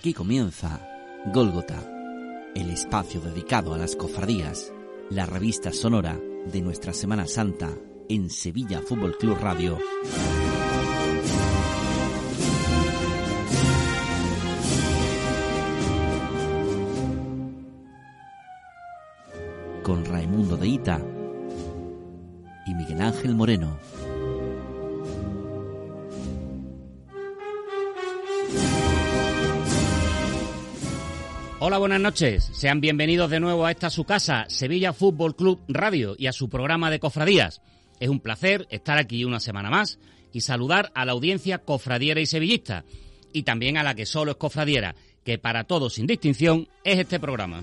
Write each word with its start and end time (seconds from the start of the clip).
Aquí 0.00 0.14
comienza 0.14 0.80
Gólgota, 1.26 1.78
el 2.54 2.70
espacio 2.70 3.20
dedicado 3.20 3.74
a 3.74 3.76
las 3.76 3.96
cofradías, 3.96 4.72
la 5.10 5.26
revista 5.26 5.74
sonora 5.74 6.18
de 6.50 6.62
nuestra 6.62 6.94
Semana 6.94 7.26
Santa 7.26 7.68
en 8.08 8.30
Sevilla 8.30 8.80
Fútbol 8.80 9.18
Club 9.18 9.36
Radio. 9.38 9.76
Con 19.82 20.06
Raimundo 20.06 20.56
de 20.56 20.66
Ita 20.66 20.98
y 22.64 22.74
Miguel 22.74 23.02
Ángel 23.02 23.34
Moreno. 23.34 23.78
Hola, 31.70 31.78
buenas 31.78 32.00
noches. 32.00 32.50
Sean 32.52 32.80
bienvenidos 32.80 33.30
de 33.30 33.38
nuevo 33.38 33.64
a 33.64 33.70
esta 33.70 33.90
su 33.90 34.02
casa, 34.02 34.44
Sevilla 34.48 34.92
Fútbol 34.92 35.36
Club 35.36 35.60
Radio, 35.68 36.16
y 36.18 36.26
a 36.26 36.32
su 36.32 36.48
programa 36.48 36.90
de 36.90 36.98
cofradías. 36.98 37.62
Es 38.00 38.08
un 38.08 38.18
placer 38.18 38.66
estar 38.70 38.98
aquí 38.98 39.24
una 39.24 39.38
semana 39.38 39.70
más 39.70 40.00
y 40.32 40.40
saludar 40.40 40.90
a 40.96 41.04
la 41.04 41.12
audiencia 41.12 41.58
cofradiera 41.58 42.20
y 42.20 42.26
sevillista, 42.26 42.84
y 43.32 43.44
también 43.44 43.76
a 43.76 43.84
la 43.84 43.94
que 43.94 44.04
solo 44.04 44.32
es 44.32 44.36
cofradiera, 44.36 44.96
que 45.24 45.38
para 45.38 45.62
todos 45.62 45.94
sin 45.94 46.08
distinción 46.08 46.66
es 46.82 46.98
este 46.98 47.20
programa. 47.20 47.62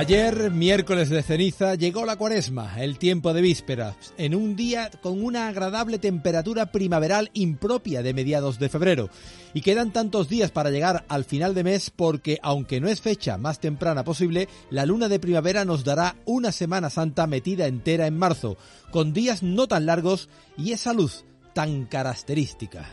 Ayer, 0.00 0.50
miércoles 0.50 1.10
de 1.10 1.22
ceniza, 1.22 1.74
llegó 1.74 2.06
la 2.06 2.16
cuaresma, 2.16 2.82
el 2.82 2.96
tiempo 2.96 3.34
de 3.34 3.42
vísperas, 3.42 4.14
en 4.16 4.34
un 4.34 4.56
día 4.56 4.90
con 5.02 5.22
una 5.22 5.46
agradable 5.46 5.98
temperatura 5.98 6.72
primaveral 6.72 7.28
impropia 7.34 8.02
de 8.02 8.14
mediados 8.14 8.58
de 8.58 8.70
febrero. 8.70 9.10
Y 9.52 9.60
quedan 9.60 9.92
tantos 9.92 10.30
días 10.30 10.52
para 10.52 10.70
llegar 10.70 11.04
al 11.08 11.26
final 11.26 11.54
de 11.54 11.64
mes 11.64 11.90
porque, 11.90 12.38
aunque 12.42 12.80
no 12.80 12.88
es 12.88 13.02
fecha 13.02 13.36
más 13.36 13.60
temprana 13.60 14.02
posible, 14.02 14.48
la 14.70 14.86
luna 14.86 15.10
de 15.10 15.20
primavera 15.20 15.66
nos 15.66 15.84
dará 15.84 16.16
una 16.24 16.50
Semana 16.50 16.88
Santa 16.88 17.26
metida 17.26 17.66
entera 17.66 18.06
en 18.06 18.16
marzo, 18.16 18.56
con 18.90 19.12
días 19.12 19.42
no 19.42 19.68
tan 19.68 19.84
largos 19.84 20.30
y 20.56 20.72
esa 20.72 20.94
luz 20.94 21.26
tan 21.52 21.84
característica. 21.84 22.88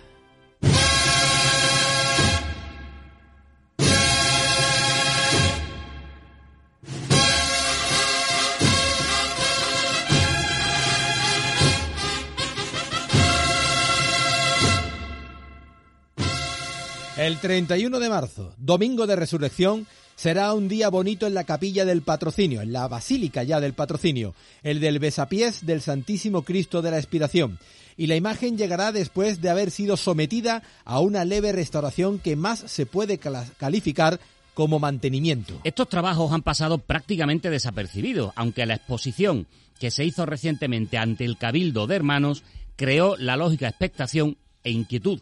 El 17.28 17.40
31 17.40 18.00
de 18.00 18.08
marzo, 18.08 18.54
domingo 18.56 19.06
de 19.06 19.18
resurrección, 19.18 19.86
será 20.16 20.54
un 20.54 20.70
día 20.70 20.88
bonito 20.88 21.28
en 21.28 21.34
la 21.34 21.44
capilla 21.44 21.84
del 21.84 22.02
patrocinio, 22.02 22.62
en 22.62 22.72
la 22.72 22.88
basílica 22.88 23.44
ya 23.44 23.60
del 23.60 23.74
patrocinio, 23.74 24.34
el 24.64 24.80
del 24.80 25.00
besapiés 25.00 25.66
del 25.66 25.82
Santísimo 25.82 26.44
Cristo 26.44 26.82
de 26.82 26.92
la 26.92 27.00
Expiración. 27.00 27.60
Y 27.98 28.08
la 28.08 28.16
imagen 28.16 28.58
llegará 28.58 28.94
después 28.94 29.42
de 29.42 29.50
haber 29.50 29.72
sido 29.72 29.98
sometida 29.98 30.64
a 30.86 31.02
una 31.02 31.26
leve 31.26 31.52
restauración 31.52 32.20
que 32.20 32.38
más 32.38 32.60
se 32.60 32.86
puede 32.86 33.18
calificar 33.18 34.22
como 34.54 34.80
mantenimiento. 34.80 35.60
Estos 35.66 35.90
trabajos 35.90 36.32
han 36.32 36.44
pasado 36.44 36.78
prácticamente 36.78 37.50
desapercibidos, 37.50 38.32
aunque 38.38 38.66
la 38.66 38.76
exposición 38.76 39.48
que 39.82 39.92
se 39.92 40.06
hizo 40.06 40.26
recientemente 40.26 40.98
ante 40.98 41.26
el 41.26 41.38
Cabildo 41.38 41.88
de 41.88 41.96
Hermanos 41.98 42.46
creó 42.78 43.18
la 43.18 43.36
lógica 43.36 43.68
expectación 43.68 44.38
e 44.64 44.72
inquietud 44.72 45.20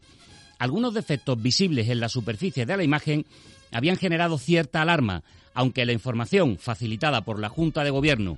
algunos 0.59 0.93
defectos 0.93 1.41
visibles 1.41 1.89
en 1.89 1.99
la 1.99 2.09
superficie 2.09 2.65
de 2.65 2.77
la 2.77 2.83
imagen 2.83 3.25
habían 3.71 3.97
generado 3.97 4.37
cierta 4.37 4.81
alarma, 4.81 5.23
aunque 5.53 5.85
la 5.85 5.93
información 5.93 6.57
facilitada 6.57 7.21
por 7.21 7.39
la 7.39 7.49
Junta 7.49 7.83
de 7.83 7.89
Gobierno, 7.89 8.37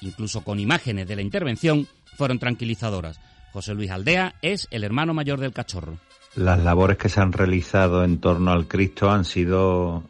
incluso 0.00 0.42
con 0.42 0.60
imágenes 0.60 1.06
de 1.08 1.16
la 1.16 1.22
intervención, 1.22 1.86
fueron 2.16 2.38
tranquilizadoras. 2.38 3.20
José 3.52 3.74
Luis 3.74 3.90
Aldea 3.90 4.34
es 4.42 4.66
el 4.70 4.84
hermano 4.84 5.14
mayor 5.14 5.38
del 5.38 5.52
cachorro. 5.52 5.98
Las 6.34 6.58
labores 6.62 6.98
que 6.98 7.08
se 7.08 7.20
han 7.20 7.32
realizado 7.32 8.02
en 8.04 8.18
torno 8.18 8.50
al 8.50 8.66
Cristo 8.66 9.10
han 9.10 9.24
sido 9.24 10.02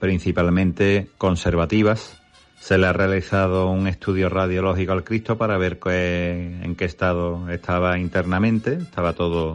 principalmente 0.00 1.08
conservativas. 1.18 2.20
Se 2.58 2.76
le 2.76 2.88
ha 2.88 2.92
realizado 2.92 3.70
un 3.70 3.86
estudio 3.86 4.28
radiológico 4.28 4.92
al 4.92 5.04
Cristo 5.04 5.38
para 5.38 5.56
ver 5.58 5.78
en 5.86 6.74
qué 6.74 6.84
estado 6.84 7.48
estaba 7.50 7.98
internamente. 7.98 8.74
Estaba 8.74 9.12
todo 9.12 9.54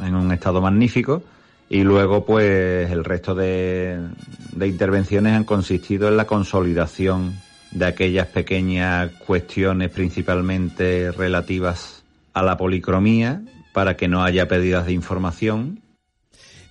en 0.00 0.14
un 0.14 0.32
estado 0.32 0.60
magnífico 0.60 1.22
y 1.68 1.84
luego 1.84 2.24
pues 2.24 2.90
el 2.90 3.04
resto 3.04 3.34
de, 3.34 3.98
intervenciones 4.60 5.32
han 5.32 5.44
consistido 5.44 6.08
en 6.08 6.16
la 6.16 6.26
consolidación 6.26 7.40
de 7.70 7.86
aquellas 7.86 8.26
pequeñas 8.28 9.10
cuestiones 9.26 9.90
principalmente 9.90 11.10
relativas 11.12 12.02
a 12.34 12.42
la 12.42 12.58
policromía 12.58 13.42
para 13.72 13.96
que 13.96 14.06
no 14.06 14.22
haya 14.22 14.48
pérdidas 14.48 14.84
de 14.84 14.92
información. 14.92 15.80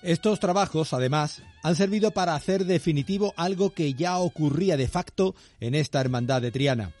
Estos 0.02 0.38
trabajos, 0.38 0.92
además, 0.92 1.42
han 1.64 1.74
servido 1.74 2.12
para 2.12 2.36
hacer 2.36 2.64
definitivo 2.64 3.34
algo 3.36 3.70
que 3.70 3.94
ya 3.94 4.18
ocurría 4.18 4.76
de 4.76 4.88
facto 4.88 5.34
en 5.58 5.74
esta 5.74 6.00
hermandad 6.00 6.42
de 6.42 6.52
Triana 6.52 6.92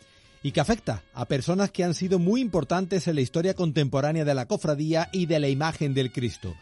y 0.42 0.52
que 0.52 0.60
afecta 0.60 1.02
a 1.14 1.26
personas 1.26 1.70
que 1.70 1.84
han 1.84 1.94
sido 1.94 2.18
muy 2.18 2.40
importantes 2.40 3.06
en 3.06 3.14
la 3.14 3.20
historia 3.20 3.54
contemporánea 3.54 4.24
de 4.24 4.34
la 4.34 4.46
cofradía 4.46 5.08
y 5.12 5.26
de 5.26 5.38
la 5.38 5.48
imagen 5.48 5.94
del 5.94 6.12
Cristo. 6.12 6.54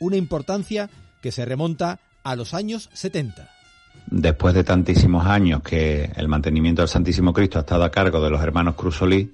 Una 0.00 0.16
importancia 0.16 0.90
que 1.22 1.32
se 1.32 1.44
remonta 1.44 2.00
a 2.24 2.36
los 2.36 2.54
años 2.54 2.90
70. 2.92 3.48
Después 4.06 4.54
de 4.54 4.64
tantísimos 4.64 5.26
años 5.26 5.62
que 5.62 6.10
el 6.16 6.28
mantenimiento 6.28 6.82
del 6.82 6.88
Santísimo 6.88 7.32
Cristo 7.32 7.58
ha 7.58 7.62
estado 7.62 7.84
a 7.84 7.90
cargo 7.90 8.20
de 8.20 8.30
los 8.30 8.42
hermanos 8.42 8.74
Crusolí, 8.74 9.32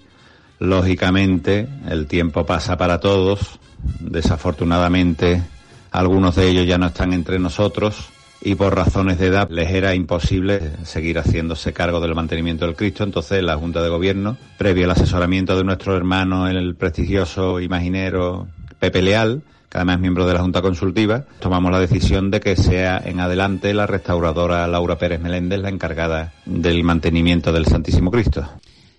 lógicamente 0.58 1.68
el 1.88 2.06
tiempo 2.06 2.44
pasa 2.44 2.76
para 2.76 3.00
todos. 3.00 3.58
Desafortunadamente, 4.00 5.42
algunos 5.90 6.36
de 6.36 6.48
ellos 6.48 6.66
ya 6.66 6.78
no 6.78 6.86
están 6.86 7.12
entre 7.12 7.38
nosotros 7.38 8.13
y 8.44 8.54
por 8.56 8.76
razones 8.76 9.18
de 9.18 9.28
edad 9.28 9.48
les 9.50 9.70
era 9.70 9.94
imposible 9.94 10.60
seguir 10.84 11.18
haciéndose 11.18 11.72
cargo 11.72 11.98
del 12.00 12.14
mantenimiento 12.14 12.66
del 12.66 12.76
Cristo. 12.76 13.02
Entonces 13.02 13.42
la 13.42 13.56
Junta 13.56 13.82
de 13.82 13.88
Gobierno, 13.88 14.36
previo 14.58 14.84
al 14.84 14.90
asesoramiento 14.90 15.56
de 15.56 15.64
nuestro 15.64 15.96
hermano, 15.96 16.46
el 16.46 16.76
prestigioso 16.76 17.58
imaginero 17.58 18.46
Pepe 18.78 19.00
Leal, 19.00 19.42
que 19.70 19.78
además 19.78 19.96
es 19.96 20.02
miembro 20.02 20.26
de 20.26 20.34
la 20.34 20.40
Junta 20.40 20.60
Consultiva, 20.60 21.24
tomamos 21.40 21.72
la 21.72 21.80
decisión 21.80 22.30
de 22.30 22.40
que 22.40 22.54
sea 22.54 23.02
en 23.02 23.18
adelante 23.18 23.72
la 23.72 23.86
restauradora 23.86 24.66
Laura 24.66 24.98
Pérez 24.98 25.20
Meléndez 25.20 25.60
la 25.60 25.70
encargada 25.70 26.34
del 26.44 26.84
mantenimiento 26.84 27.50
del 27.50 27.64
Santísimo 27.64 28.10
Cristo. 28.10 28.46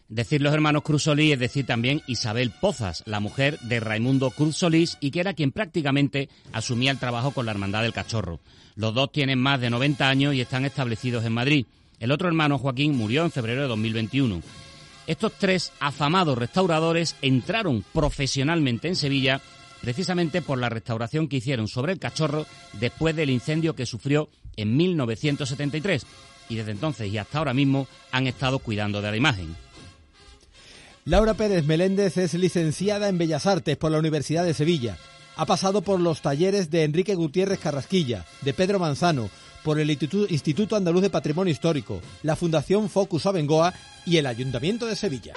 Decir 0.08 0.42
los 0.42 0.54
hermanos 0.54 0.84
Cruz 0.84 1.04
Solís 1.04 1.34
es 1.34 1.40
decir 1.40 1.66
también 1.68 2.02
Isabel 2.08 2.52
Pozas, 2.62 3.04
la 3.06 3.20
mujer 3.20 3.60
de 3.62 3.80
Raimundo 3.80 4.32
Cruz 4.32 4.58
Solís 4.58 4.98
y 5.00 5.12
que 5.12 5.20
era 5.20 5.34
quien 5.34 5.52
prácticamente 5.52 6.30
asumía 6.52 6.92
el 6.92 7.00
trabajo 7.00 7.32
con 7.32 7.46
la 7.46 7.52
Hermandad 7.52 7.84
del 7.84 7.94
Cachorro. 7.94 8.40
Los 8.76 8.94
dos 8.94 9.12
tienen 9.12 9.40
más 9.40 9.62
de 9.62 9.70
90 9.70 10.08
años 10.08 10.34
y 10.34 10.42
están 10.42 10.66
establecidos 10.66 11.24
en 11.26 11.34
Madrid. 11.34 11.66
El 12.00 12.12
otro 12.12 12.28
hermano, 12.28 12.58
Joaquín, 12.58 12.96
murió 12.96 13.24
en 13.24 13.32
febrero 13.32 13.62
de 13.62 13.68
2021. 13.70 14.42
Estos 15.08 15.34
tres 15.38 15.72
afamados 15.80 16.38
restauradores 16.38 17.16
entraron 17.22 17.86
profesionalmente 17.94 18.88
en 18.88 18.96
Sevilla 18.96 19.42
precisamente 19.82 20.42
por 20.42 20.58
la 20.58 20.70
restauración 20.70 21.28
que 21.28 21.38
hicieron 21.38 21.68
sobre 21.68 21.94
el 21.94 22.00
cachorro 22.00 22.48
después 22.74 23.16
del 23.16 23.30
incendio 23.30 23.76
que 23.76 23.86
sufrió 23.86 24.30
en 24.58 24.76
1973 24.76 26.06
y 26.50 26.56
desde 26.56 26.72
entonces 26.72 27.12
y 27.12 27.18
hasta 27.18 27.38
ahora 27.38 27.54
mismo 27.54 27.88
han 28.12 28.26
estado 28.26 28.60
cuidando 28.60 29.02
de 29.02 29.12
la 29.12 29.18
imagen. 29.18 29.56
Laura 31.06 31.36
Pérez 31.36 31.66
Meléndez 31.66 32.18
es 32.18 32.34
licenciada 32.34 33.10
en 33.10 33.20
Bellas 33.20 33.46
Artes 33.46 33.78
por 33.78 33.92
la 33.92 34.00
Universidad 34.00 34.44
de 34.44 34.56
Sevilla. 34.56 34.98
Ha 35.38 35.46
pasado 35.46 35.82
por 35.82 36.00
los 36.00 36.22
talleres 36.22 36.70
de 36.70 36.84
Enrique 36.84 37.16
Gutiérrez 37.16 37.60
Carrasquilla, 37.60 38.26
de 38.42 38.54
Pedro 38.54 38.80
Manzano, 38.80 39.30
por 39.64 39.80
el 39.80 39.90
Instituto 39.90 40.76
Andaluz 40.76 41.02
de 41.02 41.10
Patrimonio 41.10 41.52
Histórico, 41.52 42.02
la 42.24 42.36
Fundación 42.36 42.90
Focus 42.90 43.26
Abengoa 43.26 43.74
y 44.06 44.18
el 44.18 44.28
Ayuntamiento 44.28 44.86
de 44.86 44.96
Sevilla. 44.96 45.34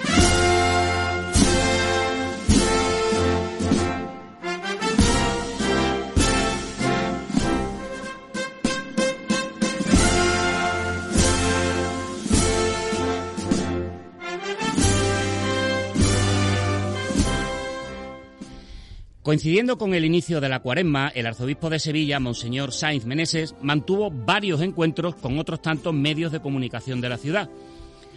Coincidiendo 19.23 19.77
con 19.77 19.93
el 19.93 20.05
inicio 20.05 20.39
de 20.39 20.47
la 20.47 20.61
cuaresma, 20.61 21.09
el 21.09 21.27
arzobispo 21.27 21.69
de 21.69 21.79
Sevilla, 21.79 22.21
Monseñor 22.21 22.71
Sainz 22.71 23.05
Meneses, 23.05 23.53
mantuvo 23.61 24.09
varios 24.09 24.61
encuentros 24.61 25.15
con 25.15 25.37
otros 25.37 25.61
tantos 25.61 25.93
medios 25.93 26.31
de 26.31 26.39
comunicación 26.39 27.01
de 27.01 27.09
la 27.09 27.17
ciudad. 27.17 27.49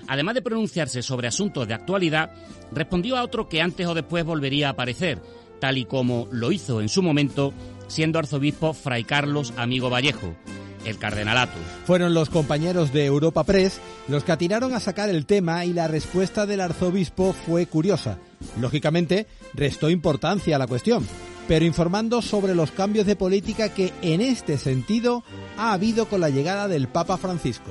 además 0.08 0.34
de 0.34 0.42
pronunciarse 0.42 1.02
sobre 1.02 1.28
asuntos 1.28 1.66
de 1.68 1.74
actualidad, 1.74 2.32
respondió 2.72 3.16
a 3.16 3.22
otro 3.22 3.48
que 3.48 3.62
antes 3.62 3.86
o 3.86 3.94
después 3.94 4.24
volvería 4.24 4.68
a 4.68 4.72
aparecer, 4.72 5.20
tal 5.60 5.78
y 5.78 5.84
como 5.84 6.28
lo 6.32 6.50
hizo 6.50 6.80
en 6.80 6.88
su 6.88 7.02
momento 7.02 7.52
siendo 7.86 8.18
arzobispo 8.18 8.72
Fray 8.72 9.04
Carlos 9.04 9.52
Amigo 9.56 9.90
Vallejo 9.90 10.34
el 10.84 10.98
cardenalato. 10.98 11.58
Fueron 11.84 12.14
los 12.14 12.30
compañeros 12.30 12.92
de 12.92 13.06
Europa 13.06 13.44
Press 13.44 13.80
los 14.08 14.24
que 14.24 14.32
atinaron 14.32 14.74
a 14.74 14.80
sacar 14.80 15.08
el 15.08 15.26
tema 15.26 15.64
y 15.64 15.72
la 15.72 15.88
respuesta 15.88 16.46
del 16.46 16.60
arzobispo 16.60 17.32
fue 17.32 17.66
curiosa. 17.66 18.18
Lógicamente, 18.60 19.26
restó 19.54 19.90
importancia 19.90 20.56
a 20.56 20.58
la 20.58 20.66
cuestión, 20.66 21.06
pero 21.48 21.64
informando 21.64 22.22
sobre 22.22 22.54
los 22.54 22.70
cambios 22.70 23.06
de 23.06 23.16
política 23.16 23.72
que 23.72 23.92
en 24.02 24.20
este 24.20 24.58
sentido 24.58 25.24
ha 25.56 25.72
habido 25.72 26.06
con 26.06 26.20
la 26.20 26.30
llegada 26.30 26.68
del 26.68 26.88
Papa 26.88 27.16
Francisco. 27.16 27.70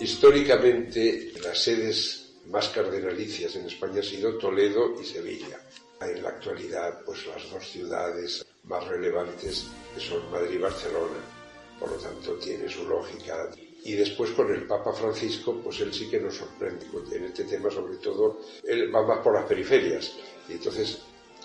Históricamente, 0.00 1.32
las 1.42 1.58
sedes 1.62 2.32
más 2.50 2.68
cardenalicias 2.68 3.56
en 3.56 3.66
España 3.66 3.98
han 3.98 4.02
sido 4.02 4.36
Toledo 4.38 5.00
y 5.00 5.04
Sevilla. 5.04 5.58
En 6.00 6.22
la 6.22 6.30
actualidad, 6.30 7.00
pues 7.06 7.26
las 7.26 7.50
dos 7.50 7.66
ciudades 7.66 8.44
más 8.64 8.86
relevantes 8.86 9.66
son 9.98 10.30
Madrid 10.30 10.56
y 10.56 10.58
Barcelona 10.58 11.34
por 11.78 11.90
lo 11.90 11.96
tanto 11.96 12.32
tiene 12.34 12.68
su 12.68 12.86
lógica. 12.88 13.50
Y 13.84 13.92
después 13.92 14.30
con 14.30 14.52
el 14.52 14.66
Papa 14.66 14.92
Francisco, 14.92 15.60
pues 15.62 15.80
él 15.80 15.92
sí 15.92 16.08
que 16.08 16.18
nos 16.18 16.36
sorprende. 16.36 16.86
En 17.12 17.24
este 17.24 17.44
tema, 17.44 17.70
sobre 17.70 17.96
todo, 17.96 18.40
él 18.66 18.94
va 18.94 19.06
más 19.06 19.18
por 19.18 19.34
las 19.34 19.44
periferias. 19.44 20.16
Y 20.48 20.52
entonces, 20.52 21.02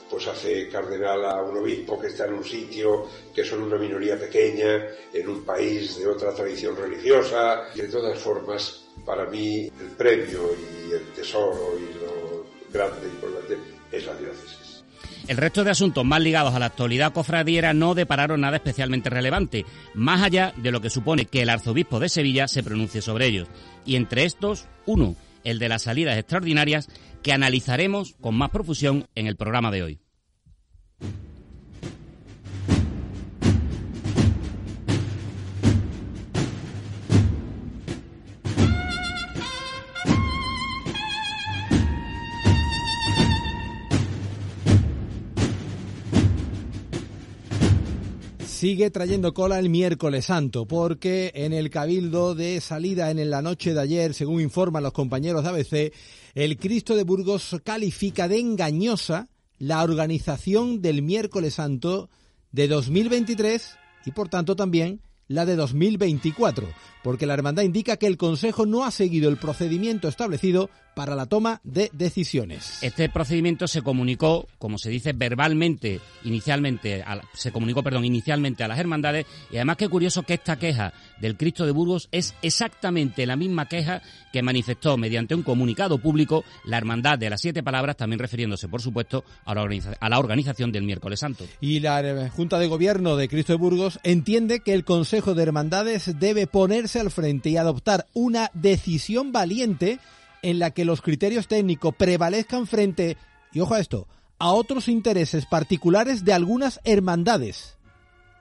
pues 0.10 0.26
hace 0.28 0.70
cardenal 0.70 1.26
a 1.26 1.44
un 1.44 1.58
obispo 1.58 2.00
que 2.00 2.08
está 2.08 2.26
en 2.26 2.36
un 2.36 2.46
sitio 2.46 3.08
que 3.36 3.44
son 3.44 3.64
una 3.64 3.78
minoría 3.78 4.18
pequeña, 4.18 4.88
en 5.14 5.28
un 5.28 5.44
país 5.44 5.98
de 6.00 6.08
otra 6.08 6.34
tradición 6.34 6.78
religiosa. 6.78 7.70
Y 7.76 7.82
de 7.82 7.90
todas 7.90 8.18
formas, 8.18 8.86
para 9.06 9.26
mí, 9.26 9.70
el 9.80 9.90
premio 9.98 10.52
y 10.88 10.94
el 10.94 11.12
tesoro 11.14 11.78
y 11.78 11.94
lo 12.00 12.46
grande 12.72 13.08
y 13.08 13.10
importante 13.10 13.58
es 13.92 14.06
la 14.06 14.16
diócesis. 14.16 14.69
El 15.30 15.38
resto 15.38 15.64
de 15.64 15.70
asuntos 15.70 16.04
más 16.04 16.22
ligados 16.22 16.56
a 16.56 16.60
la 16.60 16.66
actualidad 16.66 17.14
cofradiera 17.14 17.72
no 17.72 17.94
depararon 17.94 18.42
nada 18.42 18.58
especialmente 18.58 19.12
relevante, 19.12 19.64
más 19.94 20.24
allá 20.24 20.56
de 20.58 20.72
lo 20.72 20.82
que 20.82 20.90
supone 20.90 21.26
que 21.26 21.44
el 21.44 21.52
arzobispo 21.52 22.00
de 22.00 22.10
Sevilla 22.10 22.48
se 22.48 22.64
pronuncie 22.64 23.04
sobre 23.04 23.28
ellos. 23.28 23.48
Y 23.86 23.96
entre 23.96 24.26
estos, 24.26 24.66
uno, 24.88 25.16
el 25.44 25.60
de 25.60 25.70
las 25.70 25.84
salidas 25.84 26.18
extraordinarias, 26.18 26.90
que 27.22 27.32
analizaremos 27.32 28.16
con 28.20 28.34
más 28.34 28.50
profusión 28.50 29.06
en 29.14 29.28
el 29.28 29.36
programa 29.36 29.70
de 29.70 29.84
hoy. 29.84 30.00
Sigue 48.60 48.92
trayendo 48.92 49.34
cola 49.34 49.58
el 49.58 49.70
miércoles 49.70 50.26
santo, 50.26 50.66
porque 50.66 51.32
en 51.34 51.54
el 51.54 51.70
cabildo 51.70 52.36
de 52.36 52.60
salida 52.60 53.10
en 53.10 53.30
la 53.30 53.42
noche 53.42 53.74
de 53.74 53.80
ayer, 53.80 54.14
según 54.14 54.42
informan 54.42 54.84
los 54.84 54.92
compañeros 54.92 55.44
de 55.44 55.50
ABC, 55.50 55.94
el 56.36 56.58
Cristo 56.58 56.98
de 56.98 57.06
Burgos 57.06 57.56
califica 57.64 58.28
de 58.28 58.38
engañosa 58.38 59.30
la 59.60 59.82
organización 59.82 60.82
del 60.82 61.02
miércoles 61.04 61.54
santo 61.54 62.10
de 62.52 62.68
2023 62.68 63.78
y 64.06 64.12
por 64.12 64.28
tanto 64.28 64.58
también 64.58 65.00
la 65.30 65.46
de 65.46 65.56
2024, 65.56 66.68
porque 67.02 67.26
la 67.26 67.36
hermandad 67.36 67.64
indica 67.64 67.96
que 67.96 68.08
el 68.08 68.18
Consejo 68.18 68.66
no 68.66 68.84
ha 68.84 68.92
seguido 68.92 69.30
el 69.30 69.38
procedimiento 69.38 70.10
establecido 70.10 70.70
para 71.00 71.16
la 71.16 71.28
toma 71.28 71.62
de 71.64 71.90
decisiones. 71.94 72.84
Este 72.84 73.08
procedimiento 73.08 73.70
se 73.70 73.82
comunicó, 73.82 74.50
como 74.58 74.78
se 74.78 74.90
dice 74.90 75.14
verbalmente, 75.14 76.02
inicialmente, 76.26 77.06
se 77.34 77.54
comunicó, 77.54 77.82
perdón, 77.82 78.04
inicialmente 78.04 78.66
a 78.66 78.68
las 78.68 78.80
hermandades 78.80 79.26
y 79.50 79.56
además 79.56 79.78
qué 79.78 79.88
curioso 79.88 80.24
que 80.24 80.34
esta 80.34 80.60
queja 80.60 80.92
del 81.22 81.38
Cristo 81.38 81.66
de 81.66 81.72
Burgos 81.72 82.10
es 82.12 82.36
exactamente 82.42 83.26
la 83.26 83.38
misma 83.38 83.70
queja 83.70 84.02
que 84.34 84.42
manifestó 84.42 84.98
mediante 84.98 85.36
un 85.36 85.44
comunicado 85.44 86.00
público 86.00 86.44
la 86.66 86.78
hermandad 86.78 87.18
de 87.18 87.30
las 87.30 87.40
siete 87.40 87.64
palabras, 87.64 87.96
también 87.96 88.20
refiriéndose, 88.20 88.68
por 88.68 88.82
supuesto, 88.82 89.24
a 89.46 89.56
la, 89.56 89.66
a 90.02 90.10
la 90.10 90.20
organización 90.20 90.74
del 90.74 90.84
miércoles 90.84 91.22
santo. 91.22 91.46
Y 91.62 91.80
la 91.80 92.02
eh, 92.02 92.30
Junta 92.30 92.60
de 92.60 92.68
Gobierno 92.68 93.16
de 93.16 93.30
Cristo 93.30 93.54
de 93.54 93.58
Burgos 93.58 94.02
entiende 94.04 94.60
que 94.60 94.74
el 94.74 94.84
Consejo 94.84 95.34
de 95.34 95.44
Hermandades 95.44 96.20
debe 96.20 96.46
ponerse 96.46 97.00
al 97.00 97.10
frente 97.10 97.52
y 97.52 97.56
adoptar 97.56 98.06
una 98.14 98.52
decisión 98.54 99.32
valiente 99.32 100.00
en 100.42 100.60
la 100.60 100.72
que 100.72 100.86
los 100.86 101.02
criterios 101.02 101.48
técnicos 101.48 101.96
prevalezcan 101.96 102.68
frente, 102.68 103.18
y 103.52 103.60
ojo 103.60 103.74
a 103.74 103.80
esto, 103.80 104.08
a 104.40 104.52
otros 104.52 104.88
intereses 104.88 105.46
particulares 105.46 106.24
de 106.24 106.34
algunas 106.34 106.80
hermandades 106.84 107.78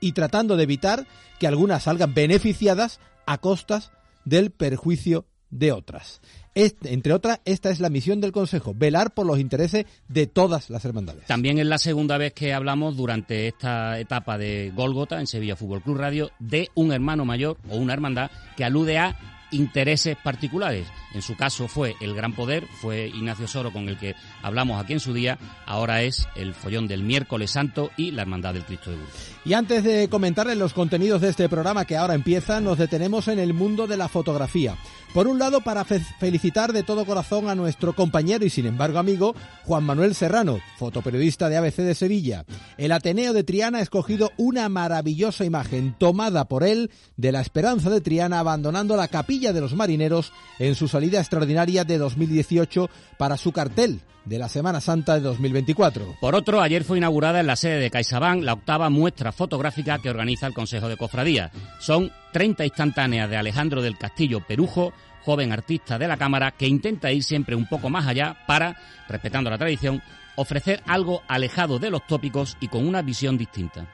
y 0.00 0.12
tratando 0.12 0.56
de 0.56 0.62
evitar 0.62 1.06
que 1.38 1.46
algunas 1.46 1.84
salgan 1.84 2.14
beneficiadas 2.14 3.00
a 3.26 3.38
costas 3.38 3.90
del 4.24 4.50
perjuicio 4.50 5.26
de 5.50 5.72
otras. 5.72 6.20
entre 6.54 7.12
otras, 7.12 7.40
esta 7.44 7.70
es 7.70 7.80
la 7.80 7.88
misión 7.88 8.20
del 8.20 8.32
Consejo, 8.32 8.74
velar 8.74 9.14
por 9.14 9.26
los 9.26 9.38
intereses 9.38 9.86
de 10.08 10.26
todas 10.26 10.70
las 10.70 10.84
hermandades. 10.84 11.24
También 11.26 11.58
es 11.58 11.66
la 11.66 11.78
segunda 11.78 12.18
vez 12.18 12.32
que 12.32 12.52
hablamos 12.52 12.96
durante 12.96 13.48
esta 13.48 13.98
etapa 13.98 14.38
de 14.38 14.72
Golgota 14.74 15.20
en 15.20 15.26
Sevilla 15.26 15.56
Fútbol 15.56 15.82
Club 15.82 15.96
Radio 15.96 16.30
de 16.38 16.68
un 16.74 16.92
hermano 16.92 17.24
mayor 17.24 17.58
o 17.70 17.76
una 17.76 17.92
hermandad 17.92 18.30
que 18.56 18.64
alude 18.64 18.98
a 18.98 19.37
intereses 19.50 20.16
particulares. 20.16 20.86
En 21.14 21.22
su 21.22 21.36
caso 21.36 21.68
fue 21.68 21.96
el 22.00 22.14
Gran 22.14 22.32
Poder, 22.32 22.66
fue 22.80 23.08
Ignacio 23.08 23.48
Soro 23.48 23.72
con 23.72 23.88
el 23.88 23.96
que 23.96 24.14
hablamos 24.42 24.82
aquí 24.82 24.92
en 24.92 25.00
su 25.00 25.14
día, 25.14 25.38
ahora 25.66 26.02
es 26.02 26.28
el 26.36 26.54
follón 26.54 26.86
del 26.86 27.02
miércoles 27.02 27.50
santo 27.50 27.90
y 27.96 28.10
la 28.10 28.22
Hermandad 28.22 28.54
del 28.54 28.64
Cristo 28.64 28.90
de 28.90 28.96
Burgos. 28.96 29.32
Y 29.44 29.54
antes 29.54 29.84
de 29.84 30.08
comentarles 30.08 30.58
los 30.58 30.74
contenidos 30.74 31.20
de 31.20 31.30
este 31.30 31.48
programa 31.48 31.84
que 31.84 31.96
ahora 31.96 32.14
empieza, 32.14 32.60
nos 32.60 32.78
detenemos 32.78 33.28
en 33.28 33.38
el 33.38 33.54
mundo 33.54 33.86
de 33.86 33.96
la 33.96 34.08
fotografía. 34.08 34.76
Por 35.14 35.26
un 35.26 35.38
lado, 35.38 35.62
para 35.62 35.84
felicitar 35.84 36.72
de 36.72 36.82
todo 36.82 37.06
corazón 37.06 37.48
a 37.48 37.54
nuestro 37.54 37.94
compañero 37.94 38.44
y 38.44 38.50
sin 38.50 38.66
embargo 38.66 38.98
amigo, 38.98 39.34
Juan 39.64 39.82
Manuel 39.82 40.14
Serrano, 40.14 40.60
fotoperiodista 40.76 41.48
de 41.48 41.56
ABC 41.56 41.76
de 41.76 41.94
Sevilla. 41.94 42.44
El 42.76 42.92
Ateneo 42.92 43.32
de 43.32 43.42
Triana 43.42 43.78
ha 43.78 43.82
escogido 43.82 44.32
una 44.36 44.68
maravillosa 44.68 45.46
imagen 45.46 45.96
tomada 45.98 46.44
por 46.44 46.62
él 46.62 46.90
de 47.16 47.32
la 47.32 47.40
Esperanza 47.40 47.88
de 47.88 48.02
Triana 48.02 48.38
abandonando 48.38 48.96
la 48.96 49.08
capilla 49.08 49.52
de 49.54 49.62
los 49.62 49.74
marineros 49.74 50.32
en 50.58 50.74
su 50.74 50.88
salida 50.88 51.20
extraordinaria 51.20 51.84
de 51.84 51.96
2018 51.98 52.90
para 53.16 53.38
su 53.38 53.52
cartel 53.52 54.02
de 54.28 54.38
la 54.38 54.48
Semana 54.48 54.80
Santa 54.80 55.14
de 55.14 55.20
2024. 55.20 56.16
Por 56.20 56.34
otro, 56.34 56.60
ayer 56.60 56.84
fue 56.84 56.98
inaugurada 56.98 57.40
en 57.40 57.46
la 57.46 57.56
sede 57.56 57.80
de 57.80 57.90
CaixaBank 57.90 58.42
la 58.42 58.52
octava 58.52 58.90
muestra 58.90 59.32
fotográfica 59.32 59.98
que 59.98 60.10
organiza 60.10 60.46
el 60.46 60.54
Consejo 60.54 60.88
de 60.88 60.96
Cofradía. 60.96 61.50
Son 61.80 62.12
30 62.32 62.64
instantáneas 62.64 63.30
de 63.30 63.36
Alejandro 63.36 63.80
del 63.80 63.96
Castillo 63.96 64.40
Perujo, 64.46 64.92
joven 65.24 65.52
artista 65.52 65.98
de 65.98 66.08
la 66.08 66.16
Cámara 66.16 66.52
que 66.52 66.66
intenta 66.66 67.10
ir 67.10 67.22
siempre 67.22 67.56
un 67.56 67.66
poco 67.66 67.88
más 67.88 68.06
allá 68.06 68.36
para, 68.46 68.76
respetando 69.08 69.50
la 69.50 69.58
tradición, 69.58 70.02
ofrecer 70.36 70.82
algo 70.86 71.22
alejado 71.26 71.78
de 71.78 71.90
los 71.90 72.06
tópicos 72.06 72.56
y 72.60 72.68
con 72.68 72.86
una 72.86 73.02
visión 73.02 73.38
distinta. 73.38 73.86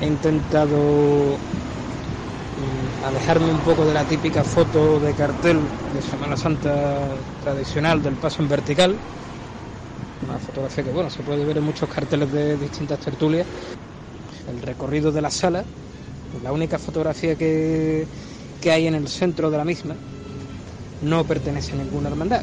He 0.00 0.06
intentado 0.06 1.38
alejarme 3.04 3.52
un 3.52 3.60
poco 3.60 3.84
de 3.84 3.94
la 3.94 4.04
típica 4.04 4.42
foto 4.44 4.98
de 5.00 5.14
cartel 5.14 5.56
de 5.92 6.02
Semana 6.02 6.36
Santa 6.36 7.06
tradicional 7.42 8.02
del 8.02 8.14
paso 8.14 8.42
en 8.42 8.48
vertical. 8.48 8.96
Una 10.26 10.38
fotografía 10.38 10.84
que 10.84 10.92
bueno 10.92 11.10
se 11.10 11.22
puede 11.22 11.44
ver 11.44 11.58
en 11.58 11.64
muchos 11.64 11.88
carteles 11.88 12.32
de 12.32 12.56
distintas 12.56 12.98
tertulias. 13.00 13.46
El 14.48 14.60
recorrido 14.62 15.12
de 15.12 15.20
la 15.20 15.30
sala 15.30 15.64
la 16.42 16.52
única 16.52 16.78
fotografía 16.78 17.36
que, 17.36 18.06
que 18.60 18.70
hay 18.70 18.86
en 18.86 18.94
el 18.94 19.08
centro 19.08 19.50
de 19.50 19.58
la 19.58 19.64
misma 19.64 19.94
no 21.02 21.24
pertenece 21.24 21.74
a 21.74 21.78
ninguna 21.78 22.08
hermandad 22.08 22.42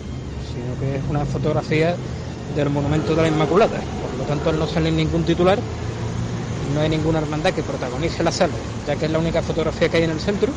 sino 0.54 0.78
que 0.80 0.96
es 0.98 1.04
una 1.10 1.26
fotografía 1.26 1.96
del 2.56 2.70
monumento 2.70 3.16
de 3.16 3.22
la 3.24 3.28
Inmaculada. 3.28 3.82
Por 4.02 4.14
lo 4.16 4.26
tanto 4.26 4.50
al 4.50 4.60
no 4.60 4.68
salir 4.68 4.94
ningún 4.94 5.26
titular 5.26 5.60
no 6.76 6.82
hay 6.82 6.90
ninguna 6.90 7.20
hermandad 7.20 7.54
que 7.54 7.64
protagonice 7.64 8.24
la 8.24 8.32
sala 8.32 8.54
ya 8.86 8.96
que 8.96 9.06
es 9.06 9.12
la 9.12 9.20
única 9.20 9.42
fotografía 9.42 9.90
que 9.90 9.98
hay 9.98 10.04
en 10.04 10.12
el 10.12 10.20
centro 10.20 10.52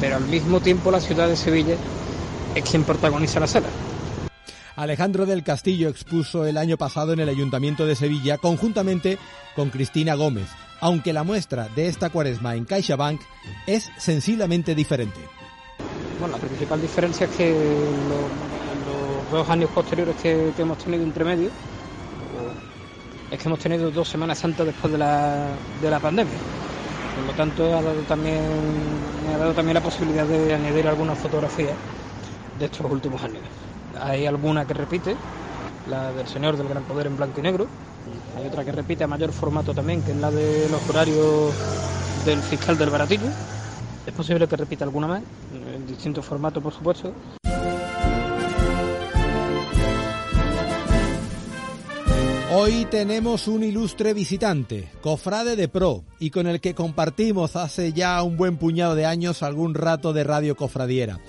pero 0.00 0.16
al 0.16 0.26
mismo 0.26 0.60
tiempo 0.60 0.90
la 0.90 1.00
ciudad 1.00 1.26
de 1.26 1.36
Sevilla 1.36 1.74
es 2.54 2.62
quien 2.62 2.84
protagoniza 2.84 3.40
la 3.40 3.46
sala 3.46 3.66
Alejandro 4.78 5.26
del 5.26 5.42
Castillo 5.42 5.88
expuso 5.88 6.46
el 6.46 6.56
año 6.56 6.76
pasado 6.76 7.12
en 7.12 7.18
el 7.18 7.28
Ayuntamiento 7.28 7.84
de 7.84 7.96
Sevilla 7.96 8.38
conjuntamente 8.38 9.18
con 9.56 9.70
Cristina 9.70 10.14
Gómez, 10.14 10.46
aunque 10.80 11.12
la 11.12 11.24
muestra 11.24 11.68
de 11.74 11.88
esta 11.88 12.10
cuaresma 12.10 12.54
en 12.54 12.64
CaixaBank 12.64 13.20
es 13.66 13.90
sensiblemente 13.98 14.76
diferente. 14.76 15.18
Bueno, 16.20 16.36
la 16.36 16.40
principal 16.40 16.80
diferencia 16.80 17.26
es 17.26 17.36
que 17.36 17.48
en 17.48 18.08
los, 18.08 19.32
dos 19.32 19.50
años 19.50 19.68
posteriores 19.74 20.14
que, 20.22 20.52
hemos 20.56 20.78
tenido 20.78 21.02
entre 21.02 21.24
medio, 21.24 21.50
es 23.30 23.38
que 23.38 23.48
hemos 23.48 23.58
tenido 23.58 23.90
dos 23.90 24.08
Semanas 24.08 24.38
Santas 24.38 24.66
después 24.66 24.92
de 24.92 24.98
la, 24.98 25.48
de 25.82 25.90
la 25.90 26.00
pandemia. 26.00 26.34
Por 27.16 27.26
lo 27.26 27.32
tanto, 27.32 27.64
ha 27.76 27.82
dado 27.82 28.00
también, 28.02 28.40
me 29.26 29.34
ha 29.34 29.38
dado 29.38 29.52
también 29.52 29.74
la 29.74 29.82
posibilidad 29.82 30.24
de 30.24 30.54
añadir 30.54 30.86
algunas 30.86 31.18
fotografías 31.18 31.74
de 32.58 32.64
estos 32.64 32.90
últimos 32.90 33.22
años. 33.22 33.42
Hay 34.00 34.26
alguna 34.26 34.64
que 34.64 34.74
repite, 34.74 35.16
la 35.90 36.12
del 36.12 36.26
Señor 36.26 36.56
del 36.56 36.68
Gran 36.68 36.84
Poder 36.84 37.06
en 37.06 37.16
blanco 37.16 37.40
y 37.40 37.42
negro. 37.42 37.66
Hay 38.38 38.46
otra 38.46 38.64
que 38.64 38.72
repite 38.72 39.04
a 39.04 39.06
mayor 39.06 39.32
formato 39.32 39.74
también, 39.74 40.02
que 40.02 40.12
es 40.12 40.16
la 40.16 40.30
de 40.30 40.68
los 40.70 40.88
horarios 40.88 41.52
del 42.24 42.38
fiscal 42.40 42.78
del 42.78 42.90
baratillo. 42.90 43.26
Es 44.06 44.14
posible 44.14 44.46
que 44.48 44.56
repita 44.56 44.84
alguna 44.84 45.06
más, 45.06 45.22
en 45.52 45.86
distintos 45.86 46.24
formatos, 46.24 46.62
por 46.62 46.72
supuesto. 46.72 47.12
Hoy 52.50 52.86
tenemos 52.90 53.46
un 53.46 53.62
ilustre 53.62 54.14
visitante, 54.14 54.88
cofrade 55.02 55.54
de 55.54 55.68
pro, 55.68 56.04
y 56.18 56.30
con 56.30 56.46
el 56.46 56.62
que 56.62 56.74
compartimos 56.74 57.56
hace 57.56 57.92
ya 57.92 58.22
un 58.22 58.38
buen 58.38 58.56
puñado 58.56 58.94
de 58.94 59.04
años 59.04 59.42
algún 59.42 59.74
rato 59.74 60.14
de 60.14 60.24
radio 60.24 60.56
cofradiera. 60.56 61.20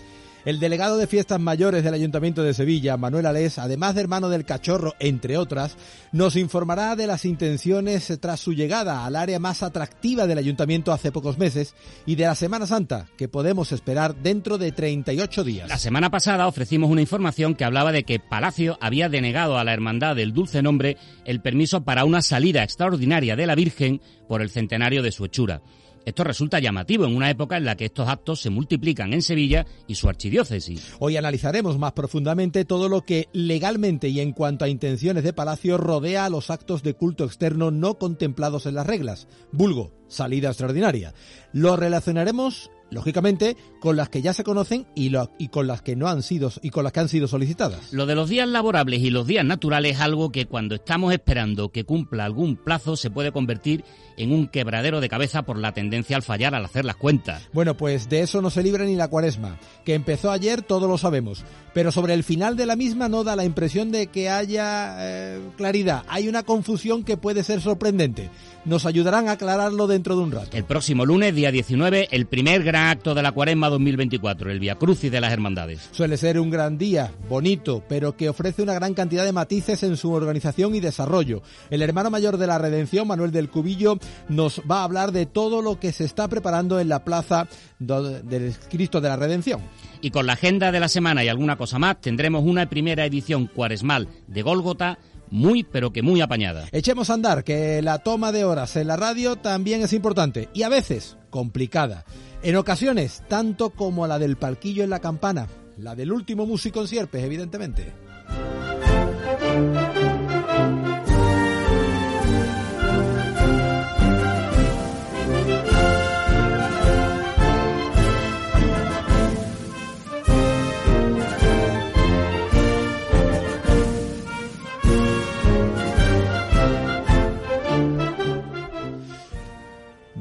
El 0.50 0.60
delegado 0.60 0.98
de 0.98 1.06
fiestas 1.06 1.40
mayores 1.40 1.84
del 1.84 1.94
Ayuntamiento 1.94 2.42
de 2.42 2.56
Sevilla, 2.56 2.98
Manuel 2.98 3.28
Alés, 3.28 3.60
además 3.60 3.94
de 3.94 4.02
hermano 4.02 4.30
del 4.30 4.46
cachorro, 4.46 4.96
entre 4.98 5.38
otras, 5.38 5.78
nos 6.12 6.36
informará 6.36 6.96
de 6.96 7.06
las 7.06 7.24
intenciones 7.24 8.12
tras 8.20 8.40
su 8.40 8.54
llegada 8.54 9.06
al 9.06 9.16
área 9.16 9.38
más 9.38 9.62
atractiva 9.62 10.26
del 10.26 10.40
Ayuntamiento 10.40 10.92
hace 10.92 11.12
pocos 11.12 11.38
meses 11.38 11.76
y 12.08 12.16
de 12.16 12.24
la 12.24 12.34
Semana 12.34 12.66
Santa, 12.66 13.06
que 13.16 13.28
podemos 13.28 13.72
esperar 13.72 14.16
dentro 14.16 14.58
de 14.58 14.72
38 14.72 15.44
días. 15.44 15.70
La 15.70 15.78
semana 15.78 16.10
pasada 16.10 16.48
ofrecimos 16.48 16.90
una 16.90 17.02
información 17.02 17.54
que 17.54 17.66
hablaba 17.66 17.92
de 17.92 18.04
que 18.04 18.20
Palacio 18.20 18.80
había 18.82 19.08
denegado 19.08 19.60
a 19.60 19.64
la 19.64 19.74
Hermandad 19.74 20.16
del 20.16 20.34
Dulce 20.34 20.64
Nombre 20.64 20.98
el 21.26 21.42
permiso 21.42 21.84
para 21.84 22.06
una 22.06 22.24
salida 22.24 22.64
extraordinaria 22.64 23.36
de 23.36 23.46
la 23.46 23.54
Virgen 23.54 24.02
por 24.28 24.42
el 24.42 24.50
centenario 24.50 25.04
de 25.04 25.12
su 25.12 25.26
hechura. 25.26 25.62
Esto 26.10 26.24
resulta 26.24 26.58
llamativo 26.58 27.06
en 27.06 27.16
una 27.16 27.30
época 27.30 27.56
en 27.56 27.66
la 27.66 27.78
que 27.78 27.86
estos 27.86 28.10
actos 28.10 28.42
se 28.42 28.50
multiplican 28.50 29.14
en 29.14 29.22
Sevilla 29.22 29.68
y 29.86 29.94
su 29.94 30.10
archidiócesis. 30.10 30.96
Hoy 30.98 31.18
analizaremos 31.18 31.78
más 31.78 31.92
profundamente 31.92 32.66
todo 32.66 32.90
lo 32.90 33.04
que 33.06 33.30
legalmente 33.32 34.10
y 34.10 34.20
en 34.20 34.32
cuanto 34.32 34.66
a 34.66 34.70
intenciones 34.70 35.24
de 35.24 35.34
Palacio 35.34 35.78
rodea 35.78 36.26
a 36.26 36.30
los 36.30 36.50
actos 36.50 36.82
de 36.82 36.96
culto 36.96 37.26
externo 37.26 37.70
no 37.70 38.00
contemplados 38.00 38.66
en 38.66 38.74
las 38.74 38.88
reglas, 38.88 39.28
vulgo, 39.52 39.99
salida 40.10 40.50
extraordinaria. 40.50 41.14
Lo 41.54 41.78
relacionaremos 41.78 42.70
lógicamente 42.92 43.56
con 43.80 43.96
las 43.96 44.10
que 44.10 44.22
ya 44.22 44.34
se 44.34 44.44
conocen 44.44 44.88
y, 44.96 45.10
lo, 45.10 45.32
y, 45.38 45.50
con 45.50 45.68
las 45.68 45.82
que 45.82 45.96
no 45.96 46.08
han 46.08 46.24
sido 46.24 46.52
y 46.62 46.70
con 46.70 46.84
las 46.84 46.94
que 46.94 47.00
han 47.00 47.10
sido 47.10 47.28
solicitadas. 47.28 47.94
Lo 47.94 48.06
de 48.06 48.16
los 48.16 48.30
días 48.30 48.48
laborables 48.48 49.02
y 49.02 49.10
los 49.10 49.28
días 49.28 49.46
naturales 49.46 49.96
es 49.96 50.02
algo 50.02 50.32
que 50.32 50.46
cuando 50.46 50.76
estamos 50.76 51.14
esperando 51.14 51.70
que 51.72 51.84
cumpla 51.84 52.26
algún 52.26 52.56
plazo 52.56 52.96
se 52.96 53.10
puede 53.12 53.32
convertir 53.32 53.84
en 54.18 54.34
un 54.34 54.48
quebradero 54.48 55.00
de 55.00 55.10
cabeza 55.10 55.44
por 55.44 55.58
la 55.58 55.74
tendencia 55.74 56.16
al 56.16 56.24
fallar 56.24 56.54
al 56.54 56.66
hacer 56.66 56.84
las 56.84 56.98
cuentas. 56.98 57.48
Bueno, 57.54 57.78
pues 57.78 58.10
de 58.10 58.22
eso 58.22 58.42
no 58.42 58.50
se 58.50 58.64
libra 58.64 58.86
ni 58.86 58.96
la 58.96 59.08
cuaresma, 59.08 59.58
que 59.86 59.94
empezó 59.94 60.32
ayer, 60.32 60.62
todos 60.62 60.90
lo 60.90 60.98
sabemos, 60.98 61.46
pero 61.74 61.92
sobre 61.92 62.14
el 62.14 62.24
final 62.24 62.58
de 62.58 62.66
la 62.66 62.76
misma 62.76 63.08
no 63.08 63.24
da 63.24 63.38
la 63.38 63.46
impresión 63.46 63.92
de 63.92 64.08
que 64.08 64.30
haya 64.30 64.98
eh, 65.00 65.40
claridad, 65.56 66.04
hay 66.10 66.28
una 66.28 66.44
confusión 66.44 67.04
que 67.04 67.18
puede 67.18 67.44
ser 67.44 67.62
sorprendente. 67.62 68.30
Nos 68.66 68.86
ayudarán 68.86 69.30
a 69.30 69.34
aclararlo 69.34 69.88
dentro 70.00 70.16
de 70.16 70.24
un 70.24 70.32
rato. 70.32 70.56
El 70.56 70.64
próximo 70.64 71.06
lunes, 71.06 71.36
día 71.36 71.52
19, 71.52 72.08
el 72.12 72.26
primer 72.26 72.64
gran 72.64 72.88
acto 72.88 73.14
de 73.14 73.22
la 73.22 73.34
cuaresma 73.34 73.68
2024, 73.68 74.50
el 74.50 74.60
Via 74.60 74.76
Crucis 74.76 75.12
de 75.12 75.20
las 75.20 75.34
Hermandades. 75.34 75.90
Suele 75.92 76.16
ser 76.16 76.40
un 76.40 76.50
gran 76.50 76.78
día, 76.78 77.12
bonito, 77.28 77.84
pero 77.90 78.16
que 78.16 78.30
ofrece 78.30 78.64
una 78.64 78.74
gran 78.74 78.94
cantidad 78.94 79.26
de 79.26 79.34
matices 79.34 79.84
en 79.84 79.98
su 79.98 80.14
organización 80.14 80.74
y 80.74 80.80
desarrollo. 80.80 81.42
El 81.70 81.82
hermano 81.82 82.10
mayor 82.10 82.38
de 82.38 82.48
la 82.48 82.58
Redención, 82.58 83.10
Manuel 83.10 83.32
del 83.32 83.50
Cubillo, 83.50 84.00
nos 84.30 84.62
va 84.72 84.80
a 84.80 84.84
hablar 84.86 85.12
de 85.12 85.26
todo 85.26 85.62
lo 85.62 85.82
que 85.82 85.92
se 85.92 86.06
está 86.06 86.30
preparando 86.30 86.80
en 86.80 86.88
la 86.88 87.04
plaza 87.04 87.50
del 87.78 88.56
Cristo 88.70 89.02
de 89.02 89.10
la 89.10 89.18
Redención. 89.18 89.60
Y 90.02 90.12
con 90.12 90.26
la 90.26 90.34
agenda 90.34 90.72
de 90.72 90.80
la 90.80 90.88
semana 90.88 91.26
y 91.26 91.28
alguna 91.28 91.58
cosa 91.58 91.78
más, 91.78 92.00
tendremos 92.00 92.46
una 92.46 92.70
primera 92.70 93.06
edición 93.06 93.48
cuaresmal 93.48 94.08
de 94.28 94.42
Gólgota 94.44 94.98
muy 95.32 95.64
pero 95.64 95.92
que 95.92 96.02
muy 96.02 96.22
apañada. 96.22 96.68
Echemos 96.72 97.10
a 97.10 97.14
andar 97.14 97.44
que 97.44 97.82
la 97.82 98.00
toma 98.00 98.32
de 98.32 98.46
horas 98.46 98.76
en 98.76 98.88
la 98.88 98.98
radio 98.98 99.36
también 99.36 99.82
es 99.82 99.94
importante 99.94 100.50
y 100.54 100.64
a 100.64 100.70
veces 100.70 101.18
complicada. 101.30 102.06
En 102.42 102.56
ocasiones, 102.56 103.24
tanto 103.28 103.72
como 103.72 104.08
la 104.08 104.20
del 104.20 104.38
palquillo 104.38 104.84
en 104.84 104.90
la 104.90 105.00
campana, 105.00 105.48
la 105.78 105.96
del 105.96 106.12
último 106.12 106.46
músico 106.46 106.82
en 106.82 106.88
Sierpes, 106.88 107.24
evidentemente. 107.24 107.94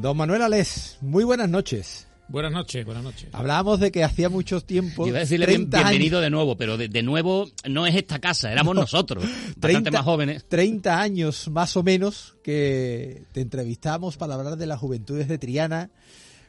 Don 0.09 0.17
Manuel 0.17 0.41
Alés, 0.41 0.97
muy 1.03 1.23
buenas 1.23 1.51
noches. 1.51 2.07
Buenas 2.29 2.51
noches, 2.51 2.83
buenas 2.83 3.05
noches. 3.05 3.29
Hablábamos 3.31 3.79
de 3.79 3.93
que 3.93 4.03
hacía 4.03 4.31
muchos 4.31 4.65
tiempos. 4.65 5.07
Iba 5.07 5.19
a 5.19 5.21
decirle 5.21 5.45
bien, 5.45 5.69
bienvenido 5.69 6.23
de 6.23 6.31
nuevo, 6.31 6.57
pero 6.57 6.79
de, 6.79 6.89
de, 6.89 7.03
nuevo 7.03 7.51
no 7.69 7.87
es 7.87 7.95
esta 7.95 8.19
casa, 8.19 8.51
éramos 8.51 8.75
no, 8.75 8.81
nosotros, 8.81 9.23
30, 9.23 9.61
bastante 9.61 9.91
más 9.91 10.05
jóvenes. 10.05 10.49
30 10.49 10.99
años 10.99 11.51
más 11.51 11.77
o 11.77 11.83
menos 11.83 12.37
que 12.43 13.25
te 13.33 13.43
entrevistamos 13.43 14.17
para 14.17 14.33
hablar 14.33 14.57
de 14.57 14.65
las 14.65 14.81
juventudes 14.81 15.29
de 15.29 15.37
Triana 15.37 15.91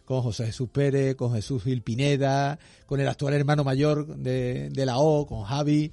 con 0.05 0.21
José 0.21 0.45
Jesús 0.45 0.69
Pérez, 0.69 1.15
con 1.15 1.33
Jesús 1.33 1.61
Gil 1.61 1.81
Pineda, 1.81 2.59
con 2.85 3.01
el 3.01 3.09
actual 3.09 3.33
hermano 3.33 3.65
mayor 3.65 4.07
de, 4.07 4.69
de 4.69 4.85
la 4.85 4.99
O, 4.99 5.27
con 5.27 5.43
Javi. 5.43 5.91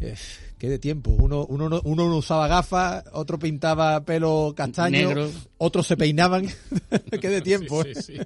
Eh, 0.00 0.14
qué 0.62 0.68
de 0.68 0.78
tiempo. 0.78 1.10
Uno, 1.10 1.44
uno, 1.46 1.80
uno 1.82 2.08
no 2.08 2.16
usaba 2.18 2.46
gafas, 2.46 3.04
otro 3.14 3.36
pintaba 3.36 4.04
pelo 4.04 4.54
castaño, 4.56 5.08
Negro. 5.08 5.28
otros 5.58 5.88
se 5.88 5.96
peinaban. 5.96 6.46
qué 7.20 7.28
de 7.28 7.40
tiempo. 7.40 7.82
Sí, 7.82 7.96
sí, 7.96 8.02
sí. 8.02 8.18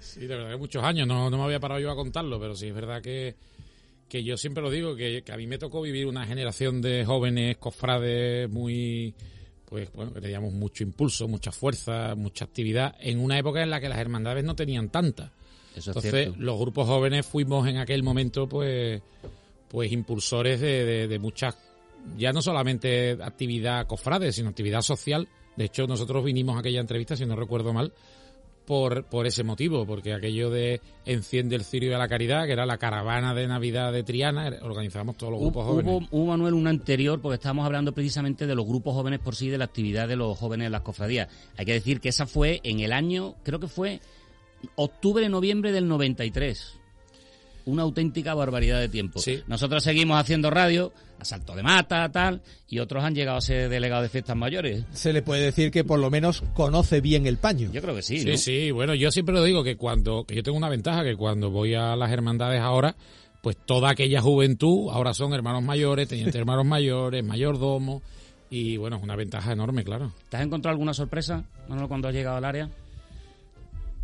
sí, 0.00 0.20
de 0.26 0.34
verdad 0.34 0.50
que 0.50 0.56
muchos 0.56 0.82
años. 0.82 1.06
No, 1.06 1.30
no 1.30 1.38
me 1.38 1.44
había 1.44 1.60
parado 1.60 1.80
yo 1.80 1.92
a 1.92 1.94
contarlo, 1.94 2.40
pero 2.40 2.56
sí 2.56 2.66
es 2.66 2.74
verdad 2.74 3.00
que, 3.00 3.36
que 4.08 4.24
yo 4.24 4.36
siempre 4.36 4.64
lo 4.64 4.70
digo, 4.70 4.96
que, 4.96 5.22
que 5.22 5.30
a 5.30 5.36
mí 5.36 5.46
me 5.46 5.56
tocó 5.56 5.80
vivir 5.80 6.08
una 6.08 6.26
generación 6.26 6.82
de 6.82 7.04
jóvenes 7.04 7.56
cofrades 7.58 8.50
muy 8.50 9.14
pues 9.64 9.92
bueno, 9.92 10.12
que 10.12 10.20
teníamos 10.20 10.52
mucho 10.52 10.82
impulso, 10.82 11.28
mucha 11.28 11.52
fuerza, 11.52 12.16
mucha 12.16 12.46
actividad, 12.46 12.96
en 12.98 13.20
una 13.20 13.38
época 13.38 13.62
en 13.62 13.70
la 13.70 13.80
que 13.80 13.88
las 13.88 13.98
hermandades 13.98 14.42
no 14.42 14.56
tenían 14.56 14.88
tanta. 14.88 15.30
Eso 15.76 15.92
es 15.92 16.04
Entonces, 16.04 16.36
los 16.36 16.58
grupos 16.58 16.88
jóvenes 16.88 17.24
fuimos 17.24 17.68
en 17.68 17.76
aquel 17.76 18.02
momento, 18.02 18.48
pues, 18.48 19.02
pues 19.74 19.90
impulsores 19.90 20.60
de, 20.60 20.84
de, 20.84 21.08
de 21.08 21.18
muchas, 21.18 21.58
ya 22.16 22.32
no 22.32 22.40
solamente 22.40 23.18
actividad 23.20 23.88
cofrade, 23.88 24.30
sino 24.30 24.50
actividad 24.50 24.82
social. 24.82 25.26
De 25.56 25.64
hecho, 25.64 25.88
nosotros 25.88 26.24
vinimos 26.24 26.54
a 26.54 26.60
aquella 26.60 26.80
entrevista, 26.80 27.16
si 27.16 27.26
no 27.26 27.34
recuerdo 27.34 27.72
mal, 27.72 27.92
por, 28.66 29.02
por 29.06 29.26
ese 29.26 29.42
motivo, 29.42 29.84
porque 29.84 30.14
aquello 30.14 30.48
de 30.48 30.80
Enciende 31.06 31.56
el 31.56 31.64
Cirio 31.64 31.90
de 31.90 31.98
la 31.98 32.06
Caridad, 32.06 32.46
que 32.46 32.52
era 32.52 32.66
la 32.66 32.78
caravana 32.78 33.34
de 33.34 33.48
Navidad 33.48 33.92
de 33.92 34.04
Triana, 34.04 34.48
organizábamos 34.62 35.16
todos 35.16 35.32
los 35.32 35.40
grupos 35.40 35.64
Hubo, 35.64 35.72
jóvenes. 35.72 36.08
hubo, 36.12 36.26
Manuel, 36.26 36.54
una 36.54 36.70
anterior, 36.70 37.20
porque 37.20 37.34
estábamos 37.34 37.66
hablando 37.66 37.92
precisamente 37.92 38.46
de 38.46 38.54
los 38.54 38.66
grupos 38.66 38.94
jóvenes 38.94 39.18
por 39.18 39.34
sí, 39.34 39.48
de 39.48 39.58
la 39.58 39.64
actividad 39.64 40.06
de 40.06 40.14
los 40.14 40.38
jóvenes 40.38 40.66
en 40.66 40.72
las 40.72 40.82
cofradías. 40.82 41.28
Hay 41.56 41.66
que 41.66 41.72
decir 41.72 42.00
que 42.00 42.10
esa 42.10 42.26
fue 42.26 42.60
en 42.62 42.78
el 42.78 42.92
año, 42.92 43.34
creo 43.42 43.58
que 43.58 43.66
fue 43.66 44.00
octubre, 44.76 45.28
noviembre 45.28 45.72
del 45.72 45.88
93. 45.88 46.78
Una 47.66 47.82
auténtica 47.82 48.34
barbaridad 48.34 48.78
de 48.80 48.88
tiempo. 48.88 49.20
Sí. 49.20 49.42
Nosotros 49.46 49.82
seguimos 49.82 50.20
haciendo 50.20 50.50
radio, 50.50 50.92
a 51.18 51.24
salto 51.24 51.54
de 51.54 51.62
mata, 51.62 52.10
tal, 52.12 52.42
y 52.68 52.78
otros 52.78 53.02
han 53.04 53.14
llegado 53.14 53.38
a 53.38 53.40
ser 53.40 53.68
delegados 53.70 54.02
de 54.04 54.08
fiestas 54.10 54.36
mayores. 54.36 54.84
Se 54.92 55.12
le 55.12 55.22
puede 55.22 55.42
decir 55.42 55.70
que 55.70 55.82
por 55.84 55.98
lo 55.98 56.10
menos 56.10 56.42
conoce 56.52 57.00
bien 57.00 57.26
el 57.26 57.38
paño. 57.38 57.70
Yo 57.72 57.80
creo 57.80 57.94
que 57.94 58.02
sí, 58.02 58.20
Sí, 58.20 58.30
¿no? 58.30 58.36
sí, 58.36 58.70
bueno, 58.70 58.94
yo 58.94 59.10
siempre 59.10 59.34
lo 59.34 59.42
digo 59.42 59.64
que 59.64 59.76
cuando, 59.76 60.24
que 60.24 60.34
yo 60.34 60.42
tengo 60.42 60.58
una 60.58 60.68
ventaja, 60.68 61.02
que 61.04 61.16
cuando 61.16 61.50
voy 61.50 61.74
a 61.74 61.96
las 61.96 62.10
hermandades 62.12 62.60
ahora, 62.60 62.96
pues 63.42 63.56
toda 63.56 63.90
aquella 63.90 64.20
juventud 64.20 64.90
ahora 64.92 65.14
son 65.14 65.32
hermanos 65.32 65.62
mayores, 65.62 66.08
tenientes 66.08 66.34
hermanos 66.38 66.66
mayores, 66.66 67.24
mayordomo, 67.24 68.02
y 68.50 68.76
bueno, 68.76 68.96
es 68.96 69.02
una 69.02 69.16
ventaja 69.16 69.52
enorme, 69.52 69.84
claro. 69.84 70.12
¿Te 70.28 70.36
has 70.36 70.42
encontrado 70.44 70.72
alguna 70.72 70.94
sorpresa, 70.94 71.44
cuando 71.88 72.08
has 72.08 72.14
llegado 72.14 72.36
al 72.36 72.44
área? 72.44 72.68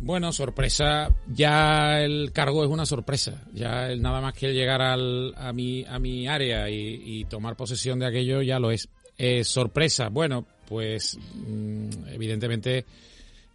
Bueno, 0.03 0.33
sorpresa, 0.33 1.15
ya 1.27 2.01
el 2.01 2.31
cargo 2.31 2.63
es 2.63 2.71
una 2.71 2.87
sorpresa, 2.87 3.43
ya 3.53 3.91
el, 3.91 4.01
nada 4.01 4.19
más 4.19 4.33
que 4.33 4.47
el 4.47 4.55
llegar 4.55 4.81
al, 4.81 5.31
a, 5.37 5.53
mi, 5.53 5.85
a 5.85 5.99
mi 5.99 6.27
área 6.27 6.67
y, 6.71 7.23
tomar 7.25 7.55
posesión 7.55 7.99
de 7.99 8.07
aquello 8.07 8.41
ya 8.41 8.59
lo 8.59 8.71
es. 8.71 8.89
Eh, 9.15 9.43
sorpresa, 9.43 10.09
bueno, 10.09 10.47
pues 10.67 11.19
mm, 11.35 12.07
evidentemente 12.07 12.83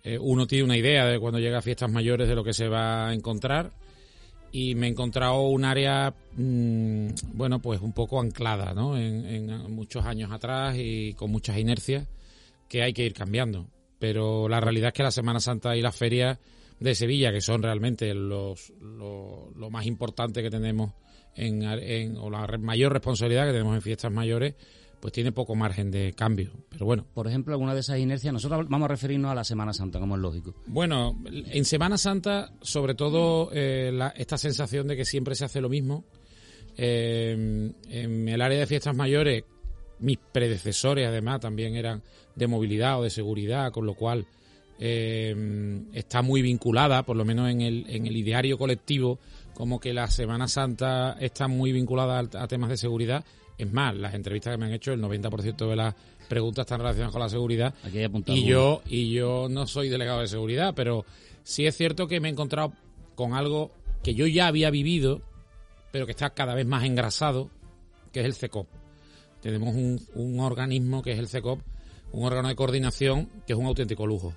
eh, 0.04 0.18
uno 0.20 0.46
tiene 0.46 0.62
una 0.62 0.76
idea 0.76 1.06
de 1.06 1.18
cuando 1.18 1.40
llega 1.40 1.58
a 1.58 1.62
fiestas 1.62 1.90
mayores 1.90 2.28
de 2.28 2.36
lo 2.36 2.44
que 2.44 2.52
se 2.52 2.68
va 2.68 3.08
a 3.08 3.12
encontrar 3.12 3.72
y 4.52 4.76
me 4.76 4.86
he 4.86 4.90
encontrado 4.90 5.48
un 5.48 5.64
área, 5.64 6.14
mm, 6.36 7.08
bueno, 7.32 7.58
pues 7.60 7.80
un 7.80 7.92
poco 7.92 8.20
anclada, 8.20 8.72
¿no? 8.72 8.96
En, 8.96 9.26
en 9.26 9.74
muchos 9.74 10.06
años 10.06 10.30
atrás 10.30 10.76
y 10.78 11.12
con 11.14 11.32
muchas 11.32 11.58
inercias 11.58 12.06
que 12.68 12.84
hay 12.84 12.92
que 12.92 13.04
ir 13.04 13.14
cambiando. 13.14 13.66
Pero 13.98 14.48
la 14.48 14.60
realidad 14.60 14.88
es 14.88 14.94
que 14.94 15.02
la 15.02 15.10
Semana 15.10 15.40
Santa 15.40 15.76
y 15.76 15.82
las 15.82 15.96
ferias 15.96 16.38
de 16.78 16.94
Sevilla, 16.94 17.32
que 17.32 17.40
son 17.40 17.62
realmente 17.62 18.12
los, 18.14 18.72
lo, 18.80 19.50
lo 19.56 19.70
más 19.70 19.86
importante 19.86 20.42
que 20.42 20.50
tenemos 20.50 20.92
en, 21.34 22.16
o 22.16 22.30
la 22.30 22.46
mayor 22.58 22.92
responsabilidad 22.92 23.46
que 23.46 23.52
tenemos 23.52 23.74
en 23.74 23.82
fiestas 23.82 24.12
mayores, 24.12 24.54
pues 25.00 25.12
tiene 25.12 25.32
poco 25.32 25.54
margen 25.54 25.90
de 25.90 26.12
cambio. 26.14 26.52
Pero 26.70 26.86
bueno. 26.86 27.06
Por 27.14 27.26
ejemplo, 27.28 27.54
alguna 27.54 27.74
de 27.74 27.80
esas 27.80 27.98
inercias, 27.98 28.32
nosotros 28.32 28.66
vamos 28.68 28.86
a 28.86 28.88
referirnos 28.88 29.30
a 29.30 29.34
la 29.34 29.44
Semana 29.44 29.72
Santa, 29.72 29.98
como 29.98 30.16
es 30.16 30.22
lógico. 30.22 30.54
Bueno, 30.66 31.18
en 31.30 31.64
Semana 31.64 31.98
Santa, 31.98 32.52
sobre 32.62 32.94
todo, 32.94 33.50
eh, 33.52 33.92
esta 34.16 34.38
sensación 34.38 34.86
de 34.88 34.96
que 34.96 35.04
siempre 35.04 35.34
se 35.34 35.44
hace 35.44 35.60
lo 35.60 35.68
mismo. 35.68 36.04
Eh, 36.78 37.72
en 37.88 38.28
el 38.28 38.40
área 38.42 38.58
de 38.58 38.66
fiestas 38.66 38.94
mayores, 38.94 39.44
mis 39.98 40.18
predecesores 40.18 41.06
además 41.06 41.40
también 41.40 41.74
eran 41.74 42.02
de 42.36 42.46
movilidad 42.46 43.00
o 43.00 43.02
de 43.02 43.10
seguridad, 43.10 43.72
con 43.72 43.86
lo 43.86 43.94
cual 43.94 44.26
eh, 44.78 45.82
está 45.94 46.22
muy 46.22 46.42
vinculada, 46.42 47.02
por 47.02 47.16
lo 47.16 47.24
menos 47.24 47.50
en 47.50 47.62
el, 47.62 47.86
en 47.88 48.06
el 48.06 48.16
ideario 48.16 48.58
colectivo, 48.58 49.18
como 49.54 49.80
que 49.80 49.94
la 49.94 50.08
Semana 50.08 50.48
Santa 50.48 51.16
está 51.18 51.48
muy 51.48 51.72
vinculada 51.72 52.18
a, 52.18 52.46
temas 52.46 52.68
de 52.68 52.76
seguridad. 52.76 53.24
Es 53.56 53.72
más, 53.72 53.96
las 53.96 54.14
entrevistas 54.14 54.52
que 54.52 54.58
me 54.58 54.66
han 54.66 54.72
hecho, 54.72 54.92
el 54.92 55.00
90% 55.00 55.68
de 55.68 55.76
las 55.76 55.94
preguntas 56.28 56.64
están 56.64 56.80
relacionadas 56.80 57.12
con 57.12 57.22
la 57.22 57.28
seguridad. 57.30 57.74
y 58.26 58.44
yo, 58.44 58.82
y 58.86 59.10
yo 59.12 59.48
no 59.48 59.66
soy 59.66 59.88
delegado 59.88 60.20
de 60.20 60.28
seguridad, 60.28 60.74
pero 60.76 61.06
sí 61.42 61.66
es 61.66 61.74
cierto 61.74 62.06
que 62.06 62.20
me 62.20 62.28
he 62.28 62.32
encontrado 62.32 62.74
con 63.14 63.32
algo 63.32 63.70
que 64.02 64.14
yo 64.14 64.26
ya 64.26 64.46
había 64.46 64.68
vivido, 64.68 65.22
pero 65.90 66.04
que 66.04 66.12
está 66.12 66.30
cada 66.30 66.54
vez 66.54 66.66
más 66.66 66.84
engrasado, 66.84 67.50
que 68.12 68.20
es 68.20 68.26
el 68.26 68.34
CECOP. 68.34 68.68
Tenemos 69.40 69.74
un, 69.74 70.00
un 70.14 70.40
organismo 70.40 71.02
que 71.02 71.12
es 71.12 71.18
el 71.18 71.28
CECOP, 71.28 71.60
un 72.16 72.26
órgano 72.26 72.48
de 72.48 72.56
coordinación 72.56 73.28
que 73.46 73.52
es 73.52 73.58
un 73.58 73.66
auténtico 73.66 74.06
lujo. 74.06 74.34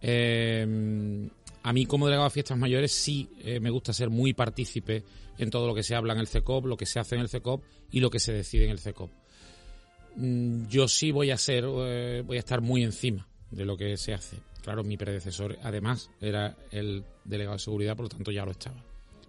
Eh, 0.00 1.30
a 1.62 1.72
mí 1.72 1.86
como 1.86 2.06
delegado 2.06 2.28
de 2.28 2.30
fiestas 2.30 2.58
mayores 2.58 2.92
sí 2.92 3.30
eh, 3.38 3.58
me 3.60 3.70
gusta 3.70 3.92
ser 3.92 4.10
muy 4.10 4.34
partícipe 4.34 5.02
en 5.38 5.48
todo 5.48 5.66
lo 5.66 5.74
que 5.74 5.82
se 5.82 5.94
habla 5.94 6.12
en 6.12 6.18
el 6.18 6.26
CECOP, 6.26 6.66
lo 6.66 6.76
que 6.76 6.86
se 6.86 6.98
hace 6.98 7.14
en 7.14 7.22
el 7.22 7.28
CECOP 7.28 7.62
y 7.90 8.00
lo 8.00 8.10
que 8.10 8.18
se 8.18 8.32
decide 8.32 8.64
en 8.64 8.70
el 8.70 8.78
CECOP. 8.78 9.10
Mm, 10.16 10.66
yo 10.66 10.88
sí 10.88 11.10
voy 11.10 11.30
a 11.30 11.38
ser, 11.38 11.64
eh, 11.66 12.22
voy 12.26 12.36
a 12.36 12.40
estar 12.40 12.60
muy 12.60 12.82
encima 12.82 13.26
de 13.50 13.64
lo 13.64 13.76
que 13.76 13.96
se 13.96 14.12
hace. 14.12 14.36
Claro, 14.62 14.82
mi 14.82 14.96
predecesor 14.96 15.58
además 15.62 16.10
era 16.20 16.56
el 16.70 17.04
delegado 17.24 17.56
de 17.56 17.60
seguridad, 17.60 17.96
por 17.96 18.06
lo 18.06 18.10
tanto 18.10 18.30
ya 18.30 18.44
lo 18.44 18.50
estaba. 18.50 18.84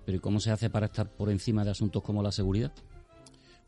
Pero 0.05 0.17
¿y 0.17 0.21
cómo 0.21 0.39
se 0.39 0.51
hace 0.51 0.69
para 0.69 0.87
estar 0.87 1.09
por 1.09 1.29
encima 1.29 1.63
de 1.63 1.71
asuntos 1.71 2.03
como 2.03 2.21
la 2.23 2.31
seguridad? 2.31 2.73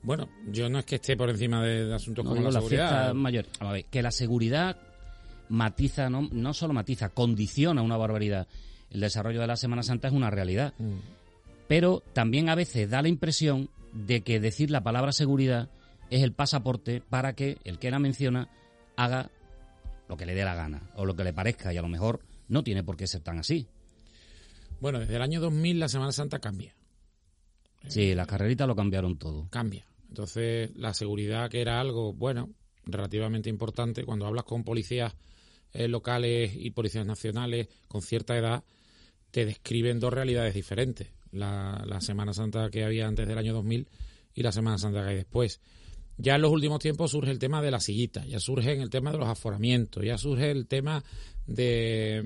Bueno, 0.04 0.30
yo 0.52 0.70
no 0.70 0.80
es 0.80 0.86
que 0.86 0.96
esté 0.96 1.18
por 1.18 1.30
encima 1.30 1.64
de, 1.64 1.94
asuntos 1.94 2.26
como 2.26 2.42
la, 2.42 2.52
seguridad. 2.52 3.14
Mayor. 3.14 3.46
A 3.60 3.72
ver, 3.72 3.86
que 3.86 4.02
la 4.02 4.12
seguridad 4.12 4.78
matiza, 5.50 6.10
no, 6.10 6.30
no 6.32 6.54
solo 6.54 6.74
matiza, 6.74 7.10
condiciona 7.10 7.82
una 7.82 7.98
barbaridad. 7.98 8.48
El 8.90 9.02
desarrollo 9.02 9.42
de 9.42 9.48
la 9.48 9.58
Semana 9.58 9.84
Santa 9.84 10.08
es 10.08 10.14
una 10.14 10.30
realidad. 10.30 10.74
Mm. 10.78 10.98
Pero 11.68 12.04
también 12.14 12.50
a 12.50 12.56
veces 12.56 12.90
da 12.90 13.02
la 13.02 13.10
impresión 13.10 13.70
de 13.94 14.22
que 14.22 14.40
decir 14.40 14.72
la 14.72 14.84
palabra 14.84 15.12
seguridad 15.12 15.70
es 16.10 16.24
el 16.24 16.32
pasaporte 16.32 17.02
para 17.02 17.34
que 17.34 17.58
el 17.64 17.80
que 17.80 17.92
la 17.92 18.00
menciona 18.00 18.50
haga 18.96 19.30
lo 20.08 20.16
que 20.16 20.26
le 20.26 20.34
dé 20.34 20.46
la 20.46 20.56
gana 20.56 20.90
o 20.96 21.06
lo 21.06 21.16
que 21.16 21.24
le 21.24 21.34
parezca 21.34 21.74
y 21.74 21.78
a 21.78 21.82
lo 21.82 21.90
mejor 21.90 22.22
no 22.48 22.64
tiene 22.64 22.84
por 22.84 22.96
qué 22.96 23.08
ser 23.08 23.22
tan 23.22 23.40
así. 23.40 23.68
Bueno, 24.80 25.00
desde 25.00 25.16
el 25.16 25.22
año 25.22 25.42
2000 25.42 25.80
la 25.80 25.90
Semana 25.90 26.12
Santa 26.12 26.40
cambia. 26.40 26.77
Sí, 27.88 28.16
las 28.16 28.28
carreritas 28.28 28.68
lo 28.68 28.76
cambiaron 28.76 29.18
todo. 29.18 29.48
Cambia. 29.50 29.86
Entonces, 30.10 30.72
la 30.76 30.94
seguridad, 30.94 31.50
que 31.50 31.62
era 31.62 31.80
algo, 31.80 32.14
bueno, 32.14 32.50
relativamente 32.86 33.50
importante, 33.50 34.04
cuando 34.04 34.26
hablas 34.26 34.46
con 34.46 34.64
policías 34.64 35.14
eh, 35.74 35.88
locales 35.88 36.54
y 36.56 36.72
policías 36.72 37.06
nacionales 37.06 37.68
con 37.88 38.02
cierta 38.02 38.38
edad 38.38 38.64
te 39.32 39.46
describen 39.46 40.00
dos 40.00 40.14
realidades 40.14 40.54
diferentes. 40.54 41.10
La, 41.32 42.00
Semana 42.00 42.34
Santa 42.34 42.70
que 42.70 42.84
había 42.84 43.08
antes 43.08 43.28
del 43.28 43.38
año 43.38 43.54
2000 43.54 43.88
y 44.34 44.42
la 44.42 44.52
Semana 44.52 44.78
Santa 44.78 45.04
que 45.04 45.10
hay 45.10 45.16
después. 45.18 45.60
Ya 46.18 46.36
en 46.36 46.42
los 46.42 46.52
últimos 46.52 46.80
tiempos 46.80 47.12
surge 47.12 47.30
el 47.30 47.38
tema 47.38 47.62
de 47.62 47.70
la 47.70 47.80
sillita, 47.80 48.26
ya 48.26 48.40
surge 48.40 48.72
el 48.72 48.90
tema 48.90 49.12
de 49.12 49.20
los 49.20 49.28
aforamientos, 49.28 50.04
ya 50.04 50.18
surge 50.18 50.50
el 50.50 50.68
tema 50.68 51.04
de, 51.46 52.24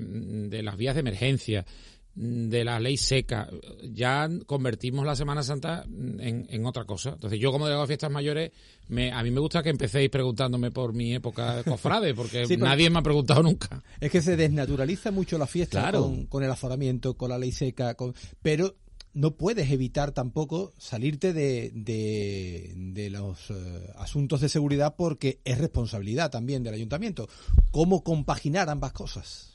de 0.48 0.62
las 0.62 0.76
vías 0.78 0.94
de 0.94 1.00
emergencia, 1.00 1.66
de 2.14 2.64
la 2.64 2.78
ley 2.78 2.96
seca. 2.96 3.48
Ya 3.82 4.28
convertimos 4.46 5.06
la 5.06 5.16
Semana 5.16 5.42
Santa 5.42 5.84
en, 5.86 6.66
otra 6.66 6.84
cosa. 6.84 7.10
Entonces, 7.10 7.38
yo 7.40 7.52
como 7.52 7.66
delegado 7.66 7.84
de 7.84 7.88
fiestas 7.88 8.10
mayores, 8.10 8.52
me, 8.88 9.12
a 9.12 9.22
mí 9.22 9.30
me 9.30 9.40
gusta 9.40 9.62
que 9.62 9.70
empecéis 9.70 10.10
preguntándome 10.10 10.70
por 10.70 10.92
mi 10.92 11.14
época 11.14 11.56
de 11.56 11.64
cofrade, 11.64 12.14
porque 12.14 12.44
nadie 12.58 12.90
me 12.90 12.98
ha 12.98 13.02
preguntado 13.02 13.42
nunca. 13.42 13.82
Es 14.00 14.10
que 14.10 14.22
se 14.22 14.36
desnaturaliza 14.36 15.10
mucho 15.10 15.38
la 15.38 15.46
fiesta 15.46 15.90
con, 16.28 16.42
el 16.42 16.50
aforamiento, 16.50 17.14
con 17.14 17.30
la 17.30 17.38
ley 17.38 17.52
seca, 17.52 17.94
con, 17.94 18.14
pero 18.42 18.76
no 19.14 19.36
puedes 19.36 19.70
evitar 19.70 20.12
tampoco 20.12 20.72
salirte 20.78 21.32
de, 21.32 21.70
de, 21.74 23.10
los 23.10 23.50
eh, 23.50 23.92
asuntos 23.96 24.40
de 24.40 24.48
seguridad 24.48 24.94
porque 24.96 25.40
es 25.44 25.58
responsabilidad 25.58 26.30
también 26.30 26.62
del 26.62 26.74
ayuntamiento. 26.74 27.28
¿Cómo 27.70 28.02
compaginar 28.02 28.70
ambas 28.70 28.92
cosas? 28.92 29.52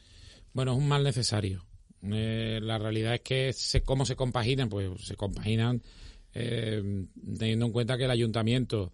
Bueno, 0.54 0.74
es 0.74 0.78
un 0.78 0.88
mal 0.88 1.04
necesario 1.04 1.67
eh, 2.13 2.60
la 2.62 2.78
realidad 2.78 3.15
es 3.15 3.22
que 3.22 3.82
cómo 3.82 4.06
se 4.06 4.15
compaginan, 4.15 4.70
pues 4.70 4.89
se 5.06 5.15
compaginan 5.15 5.82
eh, 6.34 7.06
teniendo 7.38 7.65
en 7.65 7.72
cuenta 7.72 7.98
que 7.98 8.06
el 8.06 8.12
ayuntamiento, 8.12 8.93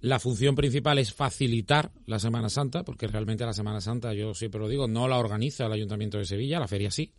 la 0.00 0.18
función 0.18 0.54
principal 0.54 0.98
es 0.98 1.14
facilitar 1.14 1.92
la 2.06 2.18
Semana 2.18 2.48
Santa, 2.48 2.84
porque 2.84 3.06
realmente 3.06 3.46
la 3.46 3.52
Semana 3.52 3.80
Santa, 3.80 4.12
yo 4.12 4.34
siempre 4.34 4.60
lo 4.60 4.68
digo, 4.68 4.88
no 4.88 5.08
la 5.08 5.18
organiza 5.18 5.66
el 5.66 5.72
ayuntamiento 5.72 6.18
de 6.18 6.26
Sevilla, 6.26 6.60
la 6.60 6.68
feria 6.68 6.90
sí. 6.90 7.12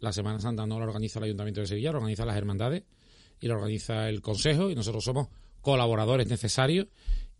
La 0.00 0.12
Semana 0.12 0.40
Santa 0.40 0.66
no 0.66 0.78
la 0.78 0.86
organiza 0.86 1.18
el 1.18 1.26
ayuntamiento 1.26 1.60
de 1.60 1.66
Sevilla, 1.66 1.92
la 1.92 1.98
organiza 1.98 2.26
las 2.26 2.36
hermandades 2.36 2.84
y 3.40 3.46
la 3.46 3.54
organiza 3.54 4.08
el 4.08 4.20
consejo 4.20 4.70
y 4.70 4.74
nosotros 4.74 5.04
somos 5.04 5.28
colaboradores 5.60 6.28
necesarios 6.28 6.88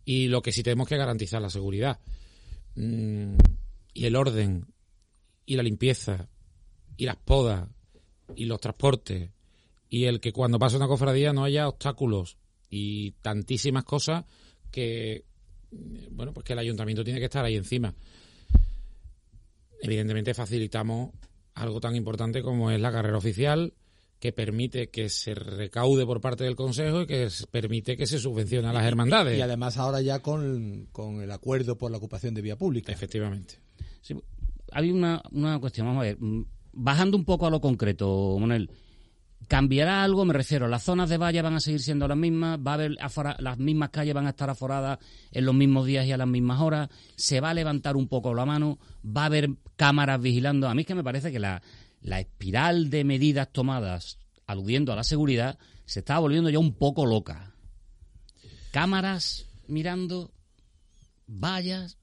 y 0.05 0.27
lo 0.27 0.41
que 0.41 0.51
sí 0.51 0.63
tenemos 0.63 0.87
que 0.87 0.97
garantizar 0.97 1.41
la 1.41 1.49
seguridad 1.49 1.99
mm, 2.75 3.35
y 3.93 4.05
el 4.05 4.15
orden 4.15 4.67
y 5.45 5.55
la 5.55 5.63
limpieza 5.63 6.29
y 6.97 7.05
las 7.05 7.17
podas 7.17 7.67
y 8.35 8.45
los 8.45 8.59
transportes 8.59 9.29
y 9.89 10.05
el 10.05 10.19
que 10.19 10.33
cuando 10.33 10.59
pasa 10.59 10.77
una 10.77 10.87
cofradía 10.87 11.33
no 11.33 11.43
haya 11.43 11.67
obstáculos 11.67 12.37
y 12.69 13.11
tantísimas 13.21 13.83
cosas 13.83 14.25
que 14.71 15.25
bueno 16.11 16.33
pues 16.33 16.43
que 16.43 16.53
el 16.53 16.59
ayuntamiento 16.59 17.03
tiene 17.03 17.19
que 17.19 17.25
estar 17.25 17.45
ahí 17.45 17.55
encima 17.55 17.93
evidentemente 19.81 20.33
facilitamos 20.33 21.11
algo 21.53 21.79
tan 21.79 21.95
importante 21.95 22.41
como 22.41 22.71
es 22.71 22.79
la 22.79 22.91
carrera 22.91 23.17
oficial 23.17 23.73
que 24.19 24.31
permite 24.31 24.89
que 24.89 25.09
se 25.09 25.35
recaude 25.35 26.05
por 26.05 26.21
parte 26.21 26.45
del 26.45 26.55
Consejo 26.55 27.01
y 27.01 27.05
que 27.05 27.27
permite 27.51 27.97
que 27.97 28.07
se 28.07 28.17
subvencione 28.17 28.67
a 28.67 28.73
las 28.73 28.85
hermandades. 28.85 29.37
Y 29.37 29.41
además 29.41 29.77
ahora 29.77 30.01
ya 30.01 30.19
con, 30.19 30.87
con 30.91 31.21
el 31.21 31.31
acuerdo 31.31 31.77
por 31.77 31.91
la 31.91 31.97
ocupación 31.97 32.33
de 32.33 32.41
vía 32.41 32.57
pública. 32.57 32.91
Efectivamente. 32.91 33.59
Sí, 34.01 34.15
hay 34.71 34.91
una, 34.91 35.21
una 35.31 35.59
cuestión, 35.59 35.87
vamos 35.87 36.01
a 36.01 36.05
ver 36.05 36.17
bajando 36.75 37.17
un 37.17 37.25
poco 37.25 37.47
a 37.47 37.49
lo 37.49 37.61
concreto, 37.61 38.37
Manuel, 38.39 38.69
¿cambiará 39.47 40.03
algo? 40.03 40.25
Me 40.25 40.33
refiero, 40.33 40.67
las 40.67 40.83
zonas 40.83 41.09
de 41.09 41.17
valla 41.17 41.41
van 41.41 41.55
a 41.55 41.59
seguir 41.59 41.81
siendo 41.81 42.07
las 42.07 42.17
mismas, 42.17 42.59
va 42.59 42.71
a 42.71 42.73
haber 42.75 42.97
las 43.39 43.57
mismas 43.57 43.89
calles 43.89 44.13
van 44.13 44.27
a 44.27 44.31
estar 44.31 44.49
aforadas 44.49 44.99
en 45.31 45.45
los 45.45 45.55
mismos 45.55 45.87
días 45.87 46.05
y 46.05 46.11
a 46.11 46.17
las 46.17 46.27
mismas 46.27 46.61
horas, 46.61 46.89
se 47.15 47.39
va 47.39 47.49
a 47.49 47.53
levantar 47.53 47.95
un 47.95 48.07
poco 48.07 48.33
la 48.33 48.45
mano, 48.45 48.77
va 49.05 49.23
a 49.23 49.25
haber 49.25 49.49
cámaras 49.75 50.21
vigilando. 50.21 50.67
A 50.67 50.75
mí 50.75 50.81
es 50.81 50.87
que 50.87 50.95
me 50.95 51.03
parece 51.03 51.31
que 51.31 51.39
la, 51.39 51.61
la 52.01 52.19
espiral 52.19 52.89
de 52.89 53.03
medidas 53.03 53.51
tomadas 53.51 54.19
aludiendo 54.47 54.93
a 54.93 54.95
la 54.95 55.03
seguridad 55.03 55.57
se 55.85 55.99
está 55.99 56.19
volviendo 56.19 56.49
ya 56.49 56.59
un 56.59 56.73
poco 56.73 57.05
loca. 57.05 57.51
Cámaras 58.71 59.45
mirando, 59.67 60.31
vallas, 61.27 61.97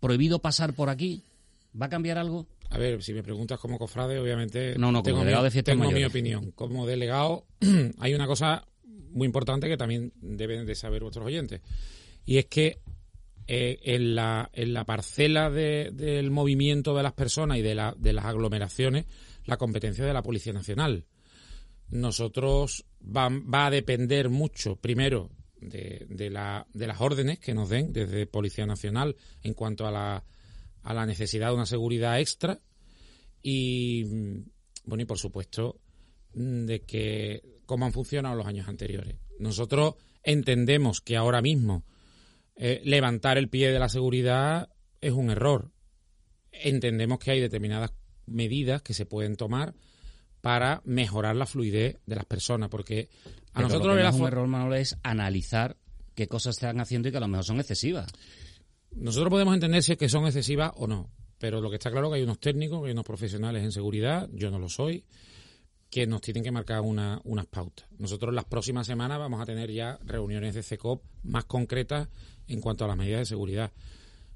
prohibido 0.00 0.38
pasar 0.40 0.74
por 0.74 0.88
aquí. 0.88 1.22
¿Va 1.80 1.86
a 1.86 1.90
cambiar 1.90 2.18
algo? 2.18 2.46
A 2.74 2.78
ver, 2.78 3.00
si 3.04 3.12
me 3.12 3.22
preguntas 3.22 3.60
como 3.60 3.78
cofrade, 3.78 4.18
obviamente 4.18 4.76
no, 4.76 4.90
no, 4.90 5.00
tengo, 5.00 5.20
delegado 5.20 5.44
mi, 5.44 5.50
de 5.50 5.62
tengo 5.62 5.90
mi 5.92 6.04
opinión. 6.04 6.50
Como 6.50 6.86
delegado, 6.86 7.46
hay 8.00 8.14
una 8.14 8.26
cosa 8.26 8.66
muy 9.12 9.26
importante 9.26 9.68
que 9.68 9.76
también 9.76 10.12
deben 10.16 10.66
de 10.66 10.74
saber 10.74 11.02
vuestros 11.02 11.24
oyentes. 11.24 11.60
Y 12.24 12.38
es 12.38 12.46
que 12.46 12.80
eh, 13.46 13.78
en, 13.84 14.16
la, 14.16 14.50
en 14.52 14.72
la 14.72 14.84
parcela 14.84 15.50
del 15.50 16.32
movimiento 16.32 16.96
de 16.96 17.04
las 17.04 17.12
personas 17.12 17.58
y 17.58 17.62
de, 17.62 17.76
la, 17.76 17.94
de 17.96 18.12
las 18.12 18.24
aglomeraciones, 18.24 19.06
la 19.44 19.56
competencia 19.56 20.04
de 20.04 20.12
la 20.12 20.22
Policía 20.22 20.52
Nacional. 20.52 21.04
Nosotros 21.90 22.86
va, 23.04 23.28
va 23.28 23.66
a 23.66 23.70
depender 23.70 24.30
mucho, 24.30 24.74
primero, 24.74 25.30
de, 25.60 26.06
de, 26.08 26.28
la, 26.28 26.66
de 26.72 26.88
las 26.88 27.00
órdenes 27.00 27.38
que 27.38 27.54
nos 27.54 27.68
den 27.68 27.92
desde 27.92 28.26
Policía 28.26 28.66
Nacional 28.66 29.14
en 29.44 29.54
cuanto 29.54 29.86
a 29.86 29.92
la 29.92 30.24
a 30.84 30.94
la 30.94 31.06
necesidad 31.06 31.48
de 31.48 31.54
una 31.54 31.66
seguridad 31.66 32.20
extra 32.20 32.60
y, 33.42 34.04
bueno, 34.84 35.02
y 35.02 35.04
por 35.04 35.18
supuesto, 35.18 35.80
de 36.32 36.82
que 36.82 37.42
cómo 37.66 37.86
han 37.86 37.92
funcionado 37.92 38.36
los 38.36 38.46
años 38.46 38.68
anteriores. 38.68 39.16
Nosotros 39.38 39.94
entendemos 40.22 41.00
que 41.00 41.16
ahora 41.16 41.42
mismo 41.42 41.84
eh, 42.56 42.80
levantar 42.84 43.38
el 43.38 43.48
pie 43.48 43.72
de 43.72 43.78
la 43.78 43.88
seguridad 43.88 44.68
es 45.00 45.12
un 45.12 45.30
error. 45.30 45.72
Entendemos 46.52 47.18
que 47.18 47.32
hay 47.32 47.40
determinadas 47.40 47.92
medidas 48.26 48.82
que 48.82 48.94
se 48.94 49.06
pueden 49.06 49.36
tomar 49.36 49.74
para 50.40 50.82
mejorar 50.84 51.36
la 51.36 51.46
fluidez 51.46 51.98
de 52.06 52.16
las 52.16 52.26
personas, 52.26 52.68
porque 52.68 53.08
a 53.52 53.54
Pero 53.54 53.68
nosotros 53.68 53.94
lo 53.94 53.96
que 53.96 54.02
no 54.02 54.08
es 54.10 54.14
un 54.16 54.26
error, 54.26 54.46
Manolo, 54.46 54.74
es 54.74 54.96
analizar 55.02 55.76
qué 56.14 56.28
cosas 56.28 56.56
están 56.56 56.80
haciendo 56.80 57.08
y 57.08 57.10
que 57.10 57.16
a 57.16 57.20
lo 57.20 57.28
mejor 57.28 57.44
son 57.44 57.60
excesivas. 57.60 58.12
Nosotros 58.96 59.30
podemos 59.30 59.54
entender 59.54 59.82
si 59.82 59.92
es 59.92 59.98
que 59.98 60.08
son 60.08 60.24
excesivas 60.26 60.72
o 60.76 60.86
no, 60.86 61.10
pero 61.38 61.60
lo 61.60 61.68
que 61.70 61.76
está 61.76 61.90
claro 61.90 62.06
es 62.08 62.12
que 62.12 62.16
hay 62.18 62.22
unos 62.22 62.38
técnicos, 62.38 62.84
hay 62.84 62.92
unos 62.92 63.04
profesionales 63.04 63.62
en 63.64 63.72
seguridad, 63.72 64.28
yo 64.32 64.50
no 64.50 64.58
lo 64.58 64.68
soy, 64.68 65.04
que 65.90 66.06
nos 66.06 66.20
tienen 66.20 66.42
que 66.42 66.50
marcar 66.50 66.80
una- 66.80 67.20
unas 67.24 67.46
pautas. 67.46 67.86
Nosotros 67.98 68.34
las 68.34 68.44
próximas 68.44 68.86
semanas 68.86 69.18
vamos 69.18 69.40
a 69.40 69.46
tener 69.46 69.70
ya 69.70 69.98
reuniones 70.04 70.54
de 70.54 70.62
CECOP 70.62 71.02
más 71.22 71.44
concretas 71.44 72.08
en 72.48 72.60
cuanto 72.60 72.84
a 72.84 72.88
las 72.88 72.96
medidas 72.96 73.20
de 73.20 73.26
seguridad. 73.26 73.72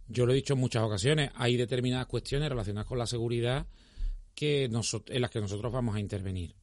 Yo 0.09 0.25
lo 0.25 0.33
he 0.33 0.37
dicho 0.37 0.55
en 0.55 0.61
muchas 0.61 0.83
ocasiones, 0.83 1.31
hay 1.35 1.57
determinadas 1.57 2.07
cuestiones 2.07 2.49
relacionadas 2.49 2.87
con 2.87 2.99
la 2.99 3.07
seguridad 3.07 3.67
que 4.35 4.65
en 4.65 5.21
las 5.21 5.31
que 5.31 5.41
nosotros 5.41 5.73
vamos 5.73 5.97
a 5.97 6.01
intervenir. 6.01 6.55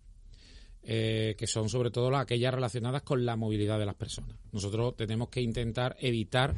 eh, 0.88 1.34
que 1.36 1.47
son 1.47 1.67
sobre 1.67 1.89
todo 1.89 2.12
las, 2.12 2.21
aquellas 2.21 2.53
relacionadas 2.53 3.01
con 3.01 3.25
la 3.25 3.36
movilidad 3.36 3.79
de 3.79 3.88
las 3.88 3.95
personas. 3.95 4.38
Nosotros 4.51 4.95
tenemos 4.95 5.29
que 5.29 5.41
intentar 5.41 5.97
evitar 5.99 6.53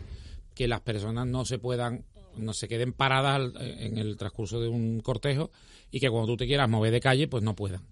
que 0.57 0.67
las 0.67 0.81
personas 0.81 1.27
no 1.27 1.45
se 1.45 1.59
puedan, 1.59 2.03
no 2.35 2.53
se 2.53 2.67
queden 2.67 2.93
paradas 2.93 3.51
en 3.61 3.97
el 3.99 4.17
transcurso 4.17 4.59
de 4.59 4.67
un 4.67 4.99
cortejo 5.01 5.51
y 5.91 5.99
que 5.99 6.09
cuando 6.09 6.27
tú 6.33 6.37
te 6.37 6.47
quieras 6.47 6.67
mover 6.69 6.91
de 6.91 6.99
calle, 6.99 7.27
pues 7.27 7.43
no 7.43 7.55
puedan. 7.55 7.83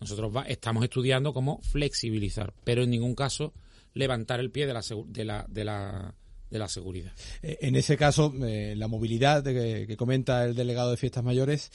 Nosotros 0.00 0.34
va- 0.34 0.44
estamos 0.44 0.82
estudiando 0.84 1.32
cómo 1.32 1.60
flexibilizar, 1.62 2.54
pero 2.64 2.82
en 2.82 2.90
ningún 2.90 3.14
caso 3.14 3.52
levantar 3.94 4.40
el 4.40 4.50
pie 4.50 4.66
de 4.66 4.72
la, 4.74 4.82
de 5.08 5.24
la, 5.24 5.46
de 5.48 5.64
la, 5.64 6.14
de 6.50 6.58
la 6.58 6.68
seguridad. 6.68 7.12
Eh, 7.42 7.58
En 7.60 7.76
ese 7.76 7.96
caso, 7.96 8.32
eh, 8.46 8.74
la 8.76 8.88
movilidad 8.88 9.42
de 9.42 9.86
que 9.86 9.96
comenta 9.96 10.44
el 10.44 10.54
delegado 10.54 10.90
de 10.90 10.96
fiestas 10.96 11.22
mayores, 11.24 11.70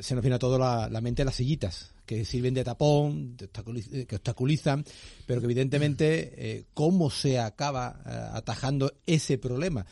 se 0.00 0.14
nos 0.14 0.22
viene 0.22 0.34
a 0.36 0.38
todo 0.38 0.58
la, 0.58 1.00
mente 1.00 1.24
las 1.24 1.36
sillitas, 1.36 1.94
que 2.04 2.24
sirven 2.24 2.54
de 2.54 2.64
tapón, 2.64 3.36
de 3.36 3.50
obstaculiz- 3.50 3.92
eh, 3.92 4.06
que 4.06 4.16
obstaculizan, 4.16 4.84
pero 5.26 5.40
que 5.40 5.46
evidentemente, 5.46 6.32
eh, 6.36 6.64
¿cómo 6.74 7.10
se 7.10 7.38
acaba 7.38 8.02
eh, 8.04 8.10
atajando 8.32 8.92
ese 9.06 9.38
problema? 9.38 9.86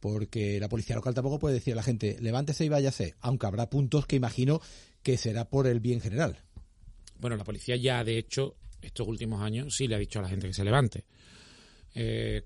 Porque 0.00 0.58
la 0.58 0.68
policía 0.68 0.96
local 0.96 1.14
tampoco 1.14 1.38
puede 1.38 1.54
decir 1.54 1.74
a 1.74 1.76
la 1.76 1.82
gente, 1.82 2.16
levántese 2.20 2.64
y 2.64 2.68
váyase, 2.68 3.14
aunque 3.20 3.46
habrá 3.46 3.70
puntos 3.70 4.06
que 4.06 4.16
imagino 4.16 4.60
que 5.02 5.16
será 5.16 5.48
por 5.48 5.66
el 5.66 5.80
bien 5.80 6.00
general. 6.00 6.38
Bueno, 7.20 7.36
la 7.36 7.44
policía 7.44 7.76
ya, 7.76 8.02
de 8.02 8.18
hecho, 8.18 8.56
estos 8.80 9.06
últimos 9.06 9.42
años 9.42 9.74
sí 9.76 9.86
le 9.86 9.94
ha 9.94 9.98
dicho 9.98 10.18
a 10.18 10.22
la 10.22 10.28
gente 10.28 10.46
que 10.46 10.54
se 10.54 10.64
levante. 10.64 11.04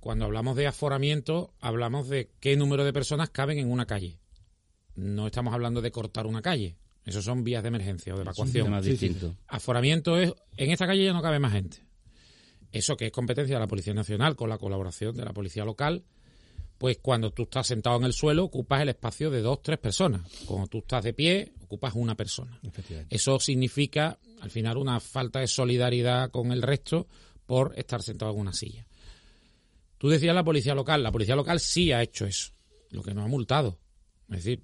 Cuando 0.00 0.24
hablamos 0.24 0.56
de 0.56 0.66
aforamiento, 0.66 1.52
hablamos 1.60 2.08
de 2.08 2.30
qué 2.40 2.56
número 2.56 2.84
de 2.86 2.92
personas 2.94 3.28
caben 3.28 3.58
en 3.58 3.70
una 3.70 3.84
calle. 3.84 4.18
No 4.94 5.26
estamos 5.26 5.52
hablando 5.52 5.82
de 5.82 5.90
cortar 5.90 6.26
una 6.26 6.40
calle. 6.40 6.76
Eso 7.04 7.20
son 7.20 7.42
vías 7.42 7.62
de 7.62 7.68
emergencia 7.68 8.14
o 8.14 8.16
de 8.16 8.22
Es 8.22 8.26
evacuación. 8.26 8.82
sí. 8.84 8.90
distinto. 8.90 9.34
Aforamiento 9.48 10.18
es, 10.18 10.32
en 10.56 10.70
esta 10.70 10.86
calle 10.86 11.04
ya 11.04 11.12
no 11.12 11.22
cabe 11.22 11.38
más 11.38 11.52
gente. 11.52 11.78
Eso 12.70 12.96
que 12.96 13.06
es 13.06 13.12
competencia 13.12 13.56
de 13.56 13.60
la 13.60 13.66
Policía 13.66 13.92
Nacional 13.92 14.36
con 14.36 14.48
la 14.48 14.58
colaboración 14.58 15.14
de 15.16 15.24
la 15.24 15.32
Policía 15.32 15.64
Local, 15.64 16.04
pues 16.78 16.98
cuando 17.02 17.30
tú 17.32 17.42
estás 17.44 17.66
sentado 17.66 17.96
en 17.96 18.04
el 18.04 18.12
suelo 18.12 18.44
ocupas 18.44 18.80
el 18.82 18.88
espacio 18.88 19.30
de 19.30 19.42
dos, 19.42 19.62
tres 19.62 19.78
personas. 19.78 20.22
Cuando 20.46 20.68
tú 20.68 20.78
estás 20.78 21.04
de 21.04 21.12
pie, 21.12 21.52
ocupas 21.62 21.94
una 21.94 22.16
persona. 22.16 22.58
Eso 23.10 23.38
significa, 23.38 24.18
al 24.40 24.50
final, 24.50 24.76
una 24.78 24.98
falta 25.00 25.40
de 25.40 25.46
solidaridad 25.48 26.30
con 26.30 26.50
el 26.50 26.62
resto 26.62 27.06
por 27.46 27.74
estar 27.76 28.02
sentado 28.02 28.32
en 28.32 28.38
una 28.40 28.52
silla. 28.52 28.86
Tú 29.98 30.08
decías 30.08 30.34
la 30.34 30.42
policía 30.42 30.74
local. 30.74 31.02
La 31.02 31.12
policía 31.12 31.36
local 31.36 31.60
sí 31.60 31.92
ha 31.92 32.02
hecho 32.02 32.26
eso. 32.26 32.52
Lo 32.90 33.02
que 33.02 33.14
no 33.14 33.22
ha 33.22 33.28
multado. 33.28 33.78
Es 34.34 34.44
decir, 34.44 34.60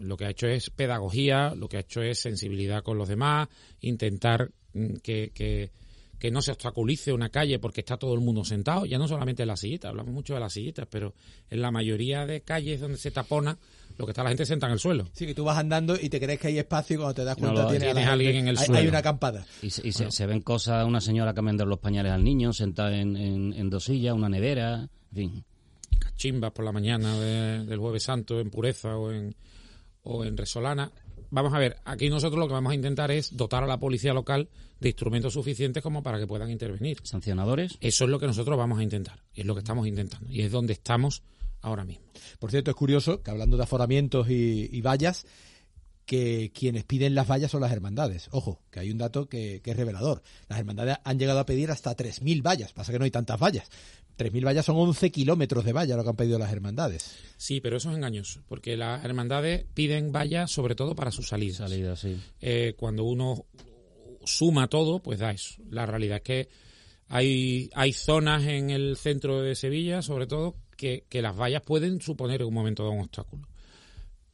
lo 0.00 0.16
que 0.16 0.24
ha 0.26 0.30
hecho 0.30 0.46
es 0.46 0.70
pedagogía, 0.70 1.54
lo 1.54 1.68
que 1.68 1.76
ha 1.76 1.80
hecho 1.80 2.02
es 2.02 2.18
sensibilidad 2.20 2.82
con 2.82 2.98
los 2.98 3.08
demás, 3.08 3.48
intentar 3.80 4.50
mm, 4.74 4.94
que, 5.02 5.30
que, 5.34 5.70
que 6.18 6.30
no 6.30 6.42
se 6.42 6.52
obstaculice 6.52 7.12
una 7.12 7.28
calle 7.30 7.58
porque 7.58 7.80
está 7.80 7.96
todo 7.96 8.14
el 8.14 8.20
mundo 8.20 8.44
sentado, 8.44 8.84
ya 8.86 8.98
no 8.98 9.08
solamente 9.08 9.42
en 9.42 9.48
las 9.48 9.60
sillitas, 9.60 9.88
hablamos 9.90 10.12
mucho 10.12 10.34
de 10.34 10.40
las 10.40 10.52
sillitas, 10.52 10.86
pero 10.90 11.14
en 11.50 11.62
la 11.62 11.70
mayoría 11.70 12.26
de 12.26 12.42
calles 12.42 12.80
donde 12.80 12.98
se 12.98 13.10
tapona, 13.10 13.56
lo 13.98 14.06
que 14.06 14.12
está 14.12 14.22
la 14.22 14.30
gente 14.30 14.46
sentada 14.46 14.70
en 14.70 14.74
el 14.74 14.80
suelo. 14.80 15.08
Sí, 15.12 15.26
que 15.26 15.34
tú 15.34 15.44
vas 15.44 15.58
andando 15.58 15.94
y 16.00 16.08
te 16.08 16.18
crees 16.20 16.38
que 16.40 16.48
hay 16.48 16.58
espacio 16.58 16.94
y 16.94 16.96
cuando 16.98 17.14
te 17.14 17.24
das 17.24 17.36
No 17.38 17.48
cuenta 17.52 17.68
tienes, 17.68 17.88
Tienes 17.88 18.06
a 18.06 18.12
alguien 18.12 18.32
gente- 18.32 18.40
en 18.44 18.48
el 18.48 18.58
hay, 18.58 18.64
suelo. 18.66 18.80
hay 18.80 18.88
una 18.88 18.98
acampada. 18.98 19.46
Y, 19.62 19.70
se, 19.70 19.86
y 19.86 19.92
se- 19.92 20.10
se 20.10 20.26
ven 20.26 20.40
cosas, 20.40 20.86
una 20.86 21.00
señora 21.02 21.34
que 21.34 21.40
vende 21.42 21.66
los 21.66 21.78
pañales 21.78 22.12
al 22.12 22.24
niño, 22.24 22.52
sentada 22.54 22.96
en, 22.96 23.16
en, 23.16 23.52
en 23.52 23.68
dos 23.70 23.84
sillas, 23.84 24.14
una 24.14 24.28
nevera, 24.30 24.88
en 25.10 25.14
fin. 25.16 25.44
Chimbas 26.16 26.52
por 26.52 26.64
la 26.64 26.72
mañana 26.72 27.18
de- 27.18 27.64
del 27.64 27.78
Jueves 27.78 28.02
Santo 28.02 28.40
en 28.40 28.50
Pureza 28.50 28.96
o 28.96 29.12
en, 29.12 29.34
o 30.02 30.24
en 30.24 30.36
Resolana. 30.36 30.90
Vamos 31.32 31.54
a 31.54 31.58
ver, 31.58 31.76
aquí 31.84 32.08
nosotros 32.10 32.38
lo 32.40 32.48
que 32.48 32.54
vamos 32.54 32.72
a 32.72 32.74
intentar 32.74 33.10
es 33.12 33.36
dotar 33.36 33.62
a 33.62 33.66
la 33.66 33.78
policía 33.78 34.12
local 34.12 34.48
de 34.80 34.88
instrumentos 34.88 35.32
suficientes 35.34 35.82
como 35.82 36.02
para 36.02 36.18
que 36.18 36.26
puedan 36.26 36.50
intervenir. 36.50 36.98
Sancionadores. 37.04 37.76
Eso 37.80 38.04
es 38.04 38.10
lo 38.10 38.18
que 38.18 38.26
nosotros 38.26 38.58
vamos 38.58 38.80
a 38.80 38.82
intentar, 38.82 39.22
y 39.32 39.42
es 39.42 39.46
lo 39.46 39.54
que 39.54 39.60
estamos 39.60 39.86
intentando, 39.86 40.28
y 40.30 40.42
es 40.42 40.50
donde 40.50 40.72
estamos 40.72 41.22
ahora 41.60 41.84
mismo. 41.84 42.04
Por 42.40 42.50
cierto, 42.50 42.70
es 42.70 42.76
curioso 42.76 43.22
que 43.22 43.30
hablando 43.30 43.56
de 43.56 43.62
aforamientos 43.62 44.28
y, 44.28 44.68
y 44.72 44.80
vallas, 44.80 45.24
que 46.06 46.50
quienes 46.52 46.82
piden 46.84 47.14
las 47.14 47.28
vallas 47.30 47.52
son 47.52 47.60
las 47.60 47.70
hermandades. 47.70 48.28
Ojo, 48.32 48.60
que 48.72 48.80
hay 48.80 48.90
un 48.90 48.98
dato 48.98 49.28
que, 49.28 49.60
que 49.62 49.70
es 49.70 49.76
revelador. 49.76 50.22
Las 50.48 50.58
hermandades 50.58 50.96
han 51.04 51.18
llegado 51.20 51.38
a 51.38 51.46
pedir 51.46 51.70
hasta 51.70 51.94
3.000 51.96 52.42
vallas. 52.44 52.72
Pasa 52.72 52.90
que 52.90 52.98
no 52.98 53.04
hay 53.04 53.12
tantas 53.12 53.38
vallas. 53.38 53.68
3.000 54.18 54.44
vallas 54.46 54.66
son 54.66 54.76
11 54.76 55.10
kilómetros 55.10 55.64
de 55.64 55.72
valla 55.72 55.96
lo 55.96 56.02
que 56.02 56.10
han 56.10 56.16
pedido 56.16 56.38
las 56.38 56.52
hermandades. 56.52 57.16
Sí, 57.36 57.60
pero 57.60 57.76
eso 57.78 57.90
es 57.90 57.96
engañoso, 57.96 58.42
porque 58.48 58.76
las 58.76 59.04
hermandades 59.04 59.66
piden 59.74 60.12
vallas 60.12 60.50
sobre 60.50 60.74
todo 60.74 60.94
para 60.94 61.10
sus 61.10 61.28
salidas. 61.28 61.58
Salida, 61.58 61.96
sí. 61.96 62.18
eh, 62.40 62.74
cuando 62.76 63.04
uno 63.04 63.46
suma 64.24 64.68
todo, 64.68 65.00
pues 65.00 65.18
da 65.18 65.30
eso. 65.30 65.62
La 65.70 65.86
realidad 65.86 66.18
es 66.18 66.22
que 66.22 66.48
hay, 67.08 67.70
hay 67.74 67.92
zonas 67.92 68.44
en 68.44 68.70
el 68.70 68.96
centro 68.96 69.42
de 69.42 69.54
Sevilla, 69.54 70.02
sobre 70.02 70.26
todo, 70.26 70.54
que, 70.76 71.04
que 71.08 71.22
las 71.22 71.36
vallas 71.36 71.62
pueden 71.62 72.00
suponer 72.00 72.42
en 72.42 72.48
un 72.48 72.54
momento 72.54 72.82
dado 72.82 72.94
un 72.94 73.00
obstáculo. 73.02 73.48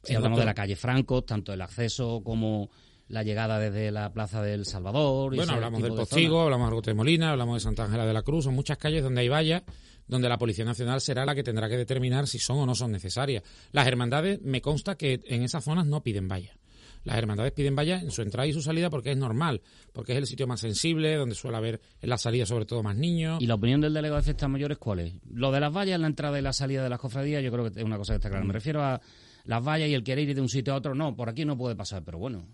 Si 0.02 0.14
hablamos 0.14 0.38
de 0.38 0.44
la 0.44 0.54
calle 0.54 0.76
Franco, 0.76 1.22
tanto 1.24 1.52
el 1.52 1.60
acceso 1.60 2.22
como 2.22 2.70
la 3.08 3.22
llegada 3.22 3.58
desde 3.58 3.90
la 3.90 4.12
Plaza 4.12 4.42
del 4.42 4.64
Salvador. 4.66 5.34
y 5.34 5.36
Bueno, 5.36 5.52
hablamos 5.52 5.82
del 5.82 5.92
de 5.92 5.98
Postigo, 5.98 6.42
hablamos 6.42 6.66
de 6.66 6.68
Argote 6.68 6.90
de 6.90 6.94
Molina, 6.94 7.30
hablamos 7.30 7.56
de 7.56 7.60
Santa 7.60 7.84
Ángela 7.84 8.06
de 8.06 8.12
la 8.12 8.22
Cruz, 8.22 8.44
son 8.44 8.54
muchas 8.54 8.78
calles 8.78 9.02
donde 9.02 9.20
hay 9.20 9.28
vallas, 9.28 9.62
donde 10.06 10.28
la 10.28 10.38
Policía 10.38 10.64
Nacional 10.64 11.00
será 11.00 11.24
la 11.24 11.34
que 11.34 11.42
tendrá 11.42 11.68
que 11.68 11.76
determinar 11.76 12.26
si 12.26 12.38
son 12.38 12.58
o 12.58 12.66
no 12.66 12.74
son 12.74 12.92
necesarias. 12.92 13.42
Las 13.72 13.86
hermandades, 13.86 14.40
me 14.42 14.60
consta 14.60 14.96
que 14.96 15.20
en 15.26 15.42
esas 15.42 15.64
zonas 15.64 15.86
no 15.86 16.02
piden 16.02 16.28
vallas. 16.28 16.56
Las 17.04 17.18
hermandades 17.18 17.52
piden 17.52 17.76
vallas 17.76 18.02
en 18.02 18.10
su 18.10 18.22
entrada 18.22 18.48
y 18.48 18.52
su 18.52 18.60
salida 18.60 18.90
porque 18.90 19.12
es 19.12 19.16
normal, 19.16 19.62
porque 19.92 20.12
es 20.12 20.18
el 20.18 20.26
sitio 20.26 20.48
más 20.48 20.58
sensible, 20.58 21.14
donde 21.14 21.36
suele 21.36 21.56
haber 21.56 21.80
en 22.00 22.10
la 22.10 22.18
salida 22.18 22.46
sobre 22.46 22.66
todo 22.66 22.82
más 22.82 22.96
niños. 22.96 23.40
¿Y 23.40 23.46
la 23.46 23.54
opinión 23.54 23.80
del 23.80 23.94
delegado 23.94 24.16
de 24.16 24.24
fiestas 24.24 24.50
mayores 24.50 24.76
cuál 24.78 24.98
es? 24.98 25.14
Lo 25.30 25.52
de 25.52 25.60
las 25.60 25.72
vallas 25.72 25.94
en 25.94 26.00
la 26.00 26.08
entrada 26.08 26.36
y 26.36 26.42
la 26.42 26.52
salida 26.52 26.82
de 26.82 26.88
las 26.88 26.98
cofradías, 26.98 27.44
yo 27.44 27.52
creo 27.52 27.70
que 27.70 27.78
es 27.78 27.84
una 27.84 27.96
cosa 27.96 28.14
que 28.14 28.16
está 28.16 28.28
clara. 28.28 28.44
Mm. 28.44 28.48
Me 28.48 28.54
refiero 28.54 28.82
a 28.82 29.00
las 29.44 29.64
vallas 29.64 29.88
y 29.88 29.94
el 29.94 30.02
querer 30.02 30.28
ir 30.28 30.34
de 30.34 30.40
un 30.40 30.48
sitio 30.48 30.72
a 30.72 30.76
otro. 30.78 30.96
No, 30.96 31.14
por 31.14 31.28
aquí 31.28 31.44
no 31.44 31.56
puede 31.56 31.76
pasar, 31.76 32.02
pero 32.02 32.18
bueno. 32.18 32.44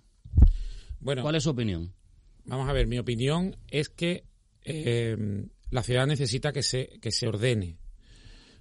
Bueno, 1.00 1.22
¿Cuál 1.22 1.36
es 1.36 1.42
su 1.42 1.50
opinión? 1.50 1.92
Vamos 2.44 2.68
a 2.68 2.72
ver, 2.72 2.86
mi 2.86 2.98
opinión 2.98 3.56
es 3.68 3.88
que 3.88 4.24
eh, 4.64 5.16
la 5.70 5.82
ciudad 5.82 6.06
necesita 6.06 6.52
que 6.52 6.62
se, 6.62 6.98
que 7.00 7.10
se 7.10 7.26
ordene. 7.26 7.78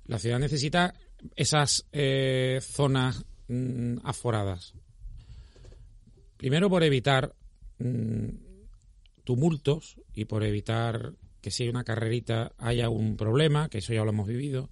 La 0.05 0.19
ciudad 0.19 0.39
necesita 0.39 0.93
esas 1.35 1.85
eh, 1.91 2.59
zonas 2.61 3.25
mm, 3.47 3.97
aforadas. 4.03 4.73
Primero 6.37 6.69
por 6.69 6.83
evitar 6.83 7.35
mm, 7.79 8.29
tumultos 9.23 9.97
y 10.13 10.25
por 10.25 10.43
evitar 10.43 11.13
que 11.41 11.51
si 11.51 11.63
hay 11.63 11.69
una 11.69 11.83
carrerita 11.83 12.53
haya 12.57 12.89
un 12.89 13.17
problema, 13.17 13.69
que 13.69 13.79
eso 13.79 13.93
ya 13.93 14.03
lo 14.03 14.11
hemos 14.11 14.27
vivido, 14.27 14.69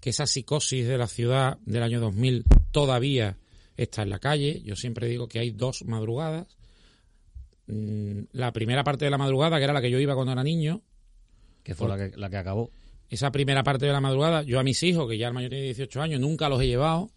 que 0.00 0.10
esa 0.10 0.26
psicosis 0.26 0.86
de 0.86 0.98
la 0.98 1.06
ciudad 1.06 1.58
del 1.64 1.82
año 1.82 2.00
2000 2.00 2.44
todavía 2.70 3.36
está 3.78 4.02
en 4.02 4.10
la 4.10 4.18
calle. 4.18 4.60
Yo 4.62 4.76
siempre 4.76 5.08
digo 5.08 5.28
que 5.28 5.38
hay 5.38 5.50
dos 5.50 5.84
madrugadas 5.86 6.46
Mm, 7.68 8.22
la 8.32 8.50
primera 8.52 8.82
parte 8.82 9.04
de 9.04 9.10
la 9.10 9.18
madrugada, 9.18 9.58
que 9.58 9.64
era 9.64 9.74
la 9.74 9.82
que 9.82 9.90
yo 9.90 9.98
iba 10.00 10.14
cuando 10.14 10.32
era 10.32 10.42
niño, 10.42 10.82
Que 11.62 11.74
fue 11.74 11.86
la 11.86 11.98
que, 11.98 12.16
la 12.16 12.30
que 12.30 12.38
acabó. 12.38 12.70
esa 13.10 13.30
primera 13.30 13.62
parte 13.62 13.84
de 13.84 13.92
la 13.92 14.00
madrugada, 14.00 14.42
yo 14.42 14.58
a 14.58 14.62
mis 14.62 14.82
hijos, 14.82 15.08
que 15.08 15.18
ya 15.18 15.28
el 15.28 15.34
mayor 15.34 15.50
tiene 15.50 15.66
18 15.66 16.00
años, 16.00 16.20
nunca 16.20 16.48
los 16.48 16.62
he 16.62 16.66
llevado. 16.66 17.10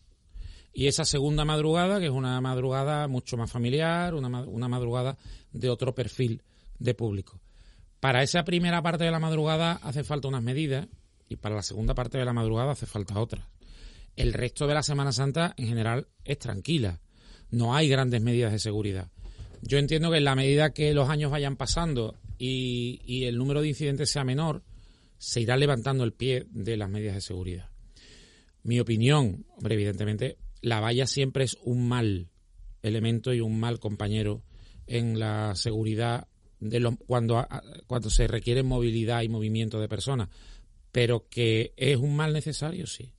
Y 0.73 0.87
esa 0.87 1.05
segunda 1.05 1.45
madrugada, 1.45 1.99
que 1.99 2.05
es 2.07 2.11
una 2.11 2.39
madrugada 2.41 3.07
mucho 3.07 3.37
más 3.37 3.49
familiar, 3.49 4.13
una, 4.13 4.27
una 4.43 4.67
madrugada 4.67 5.17
de 5.53 5.69
otro 5.69 5.95
perfil 5.95 6.43
de 6.79 6.93
público. 6.93 7.39
Para 8.01 8.23
esa 8.23 8.43
primera 8.43 8.81
parte 8.81 9.05
de 9.05 9.11
la 9.11 9.19
madrugada 9.19 9.73
hace 9.83 10.03
falta 10.03 10.27
unas 10.27 10.43
medidas 10.43 10.87
y 11.29 11.37
para 11.37 11.55
la 11.55 11.63
segunda 11.63 11.93
parte 11.93 12.17
de 12.17 12.25
la 12.25 12.33
madrugada 12.33 12.71
hace 12.71 12.85
falta 12.85 13.19
otras. 13.19 13.45
El 14.15 14.33
resto 14.33 14.67
de 14.67 14.73
la 14.73 14.83
Semana 14.83 15.11
Santa 15.11 15.53
en 15.57 15.67
general 15.67 16.07
es 16.25 16.37
tranquila. 16.39 17.01
No 17.49 17.75
hay 17.75 17.89
grandes 17.89 18.21
medidas 18.21 18.51
de 18.51 18.59
seguridad. 18.59 19.09
Yo 19.61 19.77
entiendo 19.77 20.11
que 20.11 20.17
en 20.17 20.23
la 20.23 20.35
medida 20.35 20.73
que 20.73 20.93
los 20.93 21.09
años 21.09 21.31
vayan 21.31 21.55
pasando 21.55 22.15
y, 22.37 23.25
el 23.25 23.37
número 23.37 23.61
de 23.61 23.67
incidentes 23.67 24.09
sea 24.09 24.23
menor, 24.23 24.63
se 25.17 25.41
irá 25.41 25.55
levantando 25.55 26.03
el 26.03 26.13
pie 26.13 26.47
de 26.49 26.77
las 26.77 26.89
medidas 26.89 27.15
de 27.15 27.21
seguridad. 27.21 27.69
Mi 28.63 28.79
opinión, 28.79 29.45
hombre, 29.55 29.75
evidentemente, 29.75 30.37
la 30.61 30.79
valla 30.79 31.05
siempre 31.05 31.43
es 31.43 31.57
un 31.63 31.87
mal 31.87 32.29
elemento 32.81 33.33
y 33.33 33.41
un 33.41 33.59
mal 33.59 33.79
compañero 33.79 34.43
en 34.87 35.19
la 35.19 35.53
seguridad 35.55 36.27
de 36.59 36.79
los, 36.79 36.95
cuando, 37.05 37.47
cuando 37.87 38.09
se 38.09 38.27
requiere 38.27 38.63
movilidad 38.63 39.21
y 39.21 39.29
movimiento 39.29 39.79
de 39.79 39.87
personas 39.87 40.29
pero 40.91 41.27
que 41.29 41.73
es 41.77 41.97
un 41.97 42.15
mal 42.15 42.33
necesario, 42.33 42.87
sí. 42.87 43.13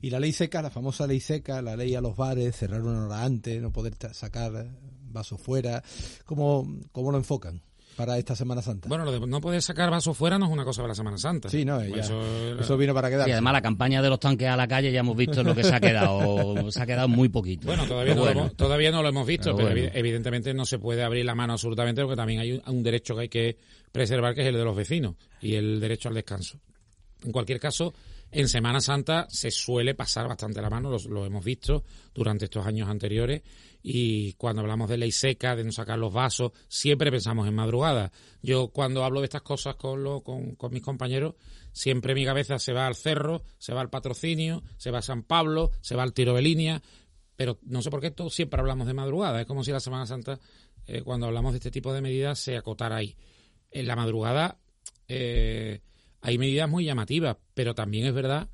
Y 0.00 0.10
la 0.10 0.20
ley 0.20 0.32
seca, 0.32 0.62
la 0.62 0.70
famosa 0.70 1.06
ley 1.06 1.20
seca, 1.20 1.60
la 1.62 1.76
ley 1.76 1.94
a 1.94 2.00
los 2.00 2.16
bares, 2.16 2.56
cerrar 2.56 2.82
una 2.82 3.06
hora 3.06 3.24
antes, 3.24 3.60
no 3.60 3.72
poder 3.72 3.94
sacar 4.12 4.70
vasos 5.10 5.40
fuera, 5.40 5.82
¿cómo, 6.24 6.66
cómo 6.92 7.12
lo 7.12 7.18
enfocan? 7.18 7.62
para 7.94 8.18
esta 8.18 8.34
Semana 8.36 8.62
Santa. 8.62 8.88
Bueno, 8.88 9.04
lo 9.04 9.12
de 9.12 9.26
no 9.26 9.40
poder 9.40 9.62
sacar 9.62 9.90
vasos 9.90 10.16
fuera 10.16 10.38
no 10.38 10.46
es 10.46 10.52
una 10.52 10.64
cosa 10.64 10.82
para 10.82 10.88
la 10.88 10.94
Semana 10.94 11.18
Santa. 11.18 11.48
Sí, 11.48 11.64
no, 11.64 11.82
ya, 11.84 12.02
eso, 12.02 12.76
vino 12.76 12.94
para 12.94 13.08
quedar. 13.08 13.28
Y 13.28 13.32
además 13.32 13.52
la 13.52 13.62
campaña 13.62 14.02
de 14.02 14.08
los 14.08 14.20
tanques 14.20 14.48
a 14.48 14.56
la 14.56 14.68
calle 14.68 14.92
ya 14.92 15.00
hemos 15.00 15.16
visto 15.16 15.42
lo 15.42 15.54
que 15.54 15.64
se 15.64 15.74
ha 15.74 15.80
quedado, 15.80 16.70
se 16.70 16.82
ha 16.82 16.86
quedado 16.86 17.08
muy 17.08 17.28
poquito. 17.28 17.66
Bueno, 17.66 17.86
todavía, 17.86 18.14
no, 18.14 18.24
Lo, 18.24 18.30
hemos, 18.30 18.56
todavía 18.56 18.90
no 18.90 19.02
lo 19.02 19.08
hemos 19.08 19.26
visto, 19.26 19.56
pero, 19.56 19.70
evidentemente 19.70 20.52
no 20.54 20.66
se 20.66 20.78
puede 20.78 21.02
abrir 21.02 21.24
la 21.24 21.34
mano 21.34 21.54
absolutamente 21.54 22.02
porque 22.02 22.16
también 22.16 22.40
hay 22.40 22.62
un 22.66 22.82
derecho 22.82 23.14
que 23.14 23.20
hay 23.22 23.28
que 23.28 23.58
preservar 23.92 24.34
que 24.34 24.42
es 24.42 24.48
el 24.48 24.54
de 24.54 24.64
los 24.64 24.76
vecinos 24.76 25.14
y 25.40 25.54
el 25.54 25.80
derecho 25.80 26.08
al 26.08 26.14
descanso. 26.14 26.58
En 27.24 27.32
cualquier 27.32 27.58
caso, 27.58 27.94
en 28.30 28.48
Semana 28.48 28.80
Santa 28.80 29.26
se 29.30 29.50
suele 29.50 29.94
pasar 29.94 30.28
bastante 30.28 30.60
la 30.60 30.68
mano, 30.68 30.96
lo, 31.08 31.24
hemos 31.24 31.44
visto 31.44 31.84
durante 32.12 32.44
estos 32.44 32.66
años 32.66 32.88
anteriores, 32.88 33.42
y 33.82 34.34
cuando 34.34 34.60
hablamos 34.60 34.88
de 34.90 34.98
ley 34.98 35.12
seca, 35.12 35.56
de 35.56 35.64
no 35.64 35.72
sacar 35.72 35.98
los 35.98 36.12
vasos, 36.12 36.52
siempre 36.68 37.10
pensamos 37.10 37.48
en 37.48 37.54
madrugada. 37.54 38.12
Yo 38.42 38.68
cuando 38.68 39.04
hablo 39.04 39.20
de 39.20 39.26
estas 39.26 39.42
cosas 39.42 39.76
con, 39.76 40.02
lo, 40.02 40.22
con, 40.22 40.56
mis 40.70 40.82
compañeros, 40.82 41.34
siempre 41.72 42.14
mi 42.14 42.24
cabeza 42.24 42.58
se 42.58 42.72
va 42.72 42.86
al 42.86 42.94
cerro, 42.94 43.42
se 43.58 43.72
va 43.72 43.80
al 43.80 43.90
patrocinio, 43.90 44.62
se 44.76 44.90
va 44.90 44.98
a 44.98 45.02
San 45.02 45.22
Pablo, 45.22 45.70
se 45.80 45.94
va 45.94 46.02
al 46.02 46.12
tiro 46.12 46.34
de 46.34 46.42
línea, 46.42 46.82
pero 47.36 47.58
no 47.62 47.82
sé 47.82 47.90
por 47.90 48.00
qué 48.00 48.10
todos 48.10 48.34
siempre 48.34 48.60
hablamos 48.60 48.86
de 48.86 48.94
madrugada. 48.94 49.40
Es 49.40 49.46
como 49.46 49.64
si 49.64 49.70
la 49.70 49.80
Semana 49.80 50.06
Santa, 50.06 50.38
eh, 50.86 51.02
cuando 51.02 51.26
hablamos 51.26 51.52
de 51.52 51.58
este 51.58 51.70
tipo 51.70 51.92
de 51.92 52.00
medidas, 52.00 52.38
se 52.38 52.56
acotara 52.56 52.96
ahí. 52.96 53.16
En 53.70 53.86
la 53.86 53.96
madrugada... 53.96 54.58
Eh, 55.08 55.80
hay 56.24 56.38
medidas 56.38 56.70
muy 56.70 56.86
llamativas, 56.86 57.36
pero 57.52 57.74
también 57.74 58.06
es 58.06 58.14
verdad 58.14 58.48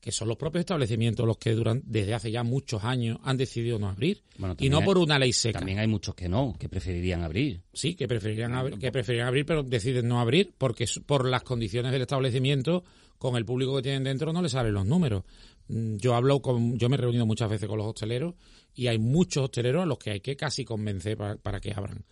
que 0.00 0.10
son 0.10 0.28
los 0.28 0.36
propios 0.36 0.60
establecimientos 0.60 1.26
los 1.26 1.36
que 1.36 1.52
duran, 1.52 1.82
desde 1.84 2.14
hace 2.14 2.30
ya 2.32 2.42
muchos 2.42 2.82
años 2.84 3.18
han 3.22 3.36
decidido 3.36 3.78
no 3.78 3.88
abrir. 3.88 4.22
y 4.58 4.68
no 4.68 4.82
por 4.82 4.98
una 4.98 5.18
ley 5.18 5.32
seca. 5.32 5.58
También 5.58 5.78
hay 5.78 5.86
muchos 5.86 6.14
que 6.14 6.28
no, 6.28 6.56
que 6.58 6.68
preferirían 6.68 7.22
abrir. 7.22 7.60
Sí, 7.72 7.94
que 7.94 8.08
preferirían, 8.08 8.54
abrir, 8.54 8.78
que 8.78 8.90
preferirían 8.90 9.28
abrir, 9.28 9.46
pero 9.46 9.62
deciden 9.62 10.08
no 10.08 10.20
abrir 10.20 10.52
porque 10.56 10.86
por 11.06 11.28
las 11.28 11.42
condiciones 11.42 11.92
del 11.92 12.02
establecimiento, 12.02 12.82
con 13.18 13.36
el 13.36 13.44
público 13.44 13.76
que 13.76 13.82
tienen 13.82 14.02
dentro, 14.02 14.32
no 14.32 14.42
les 14.42 14.52
salen 14.52 14.72
los 14.72 14.86
números. 14.86 15.22
Mm, 15.68 15.96
yo 15.96 16.16
hablo 16.16 16.40
con, 16.40 16.76
yo 16.76 16.88
me 16.88 16.96
he 16.96 16.98
reunido 16.98 17.26
muchas 17.26 17.50
veces 17.50 17.68
con 17.68 17.78
los 17.78 17.86
hosteleros 17.86 18.34
y 18.74 18.88
hay 18.88 18.98
muchos 18.98 19.44
hosteleros 19.44 19.84
a 19.84 19.86
los 19.86 19.98
que 19.98 20.10
hay 20.10 20.20
que 20.20 20.34
casi 20.34 20.64
convencer 20.64 21.16
para 21.16 21.60
que 21.60 21.72
abran. 21.72 22.04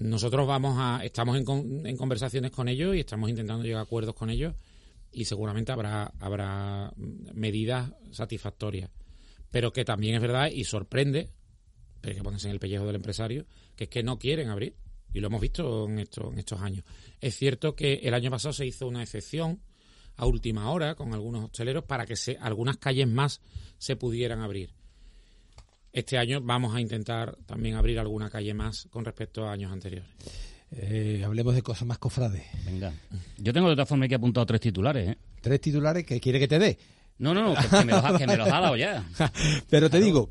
Nosotros 0.00 0.46
vamos 0.46 0.76
a, 0.78 1.04
estamos 1.04 1.36
en, 1.36 1.86
en, 1.86 1.96
conversaciones 1.98 2.50
con 2.52 2.68
ellos 2.68 2.96
y 2.96 3.00
estamos 3.00 3.28
intentando 3.28 3.62
llegar 3.62 3.80
a 3.80 3.82
acuerdos 3.82 4.14
con 4.14 4.30
ellos 4.30 4.54
y 5.12 5.26
seguramente 5.26 5.72
habrá, 5.72 6.10
habrá 6.18 6.90
medidas 6.96 7.92
satisfactorias. 8.10 8.88
Pero 9.50 9.74
que 9.74 9.84
también 9.84 10.14
es 10.14 10.22
verdad 10.22 10.48
y 10.50 10.64
sorprende, 10.64 11.28
pero 12.00 12.16
que 12.16 12.22
ponerse 12.22 12.48
en 12.48 12.54
el 12.54 12.60
pellejo 12.60 12.86
del 12.86 12.96
empresario, 12.96 13.44
que 13.76 13.84
es 13.84 13.90
que 13.90 14.02
no 14.02 14.18
quieren 14.18 14.48
abrir. 14.48 14.74
Y 15.12 15.20
lo 15.20 15.26
hemos 15.26 15.42
visto 15.42 15.86
en, 15.86 15.98
esto, 15.98 16.32
en 16.32 16.38
estos 16.38 16.62
años. 16.62 16.82
Es 17.20 17.36
cierto 17.36 17.76
que 17.76 18.00
el 18.02 18.14
año 18.14 18.30
pasado 18.30 18.54
se 18.54 18.64
hizo 18.64 18.88
una 18.88 19.02
excepción 19.02 19.60
a 20.16 20.24
última 20.24 20.70
hora 20.70 20.94
con 20.94 21.12
algunos 21.12 21.44
hosteleros 21.44 21.84
para 21.84 22.06
que 22.06 22.16
se, 22.16 22.38
algunas 22.40 22.78
calles 22.78 23.06
más 23.06 23.42
se 23.76 23.96
pudieran 23.96 24.40
abrir. 24.40 24.70
Este 25.92 26.18
año 26.18 26.40
vamos 26.40 26.74
a 26.74 26.80
intentar 26.80 27.36
también 27.46 27.74
abrir 27.74 27.98
alguna 27.98 28.30
calle 28.30 28.54
más 28.54 28.86
con 28.90 29.04
respecto 29.04 29.44
a 29.44 29.52
años 29.52 29.72
anteriores. 29.72 30.08
Eh, 30.72 31.22
hablemos 31.24 31.54
de 31.54 31.62
cosas 31.62 31.86
más 31.86 31.98
cofrades. 31.98 32.44
Venga. 32.64 32.92
Yo 33.38 33.52
tengo 33.52 33.68
de 33.68 33.74
todas 33.74 33.88
formas 33.88 34.08
que 34.08 34.14
apuntado 34.14 34.46
tres 34.46 34.60
titulares. 34.60 35.10
¿eh? 35.10 35.18
¿Tres 35.40 35.60
titulares 35.60 36.04
que 36.04 36.20
quiere 36.20 36.38
que 36.38 36.46
te 36.46 36.58
dé? 36.58 36.78
No, 37.18 37.34
no, 37.34 37.42
no, 37.42 37.54
que, 37.54 37.84
me, 37.84 37.92
los 38.36 38.48
ha, 38.48 38.60
dado 38.60 38.76
ya. 38.76 39.04
Pero 39.68 39.90
te 39.90 40.00
digo, 40.00 40.30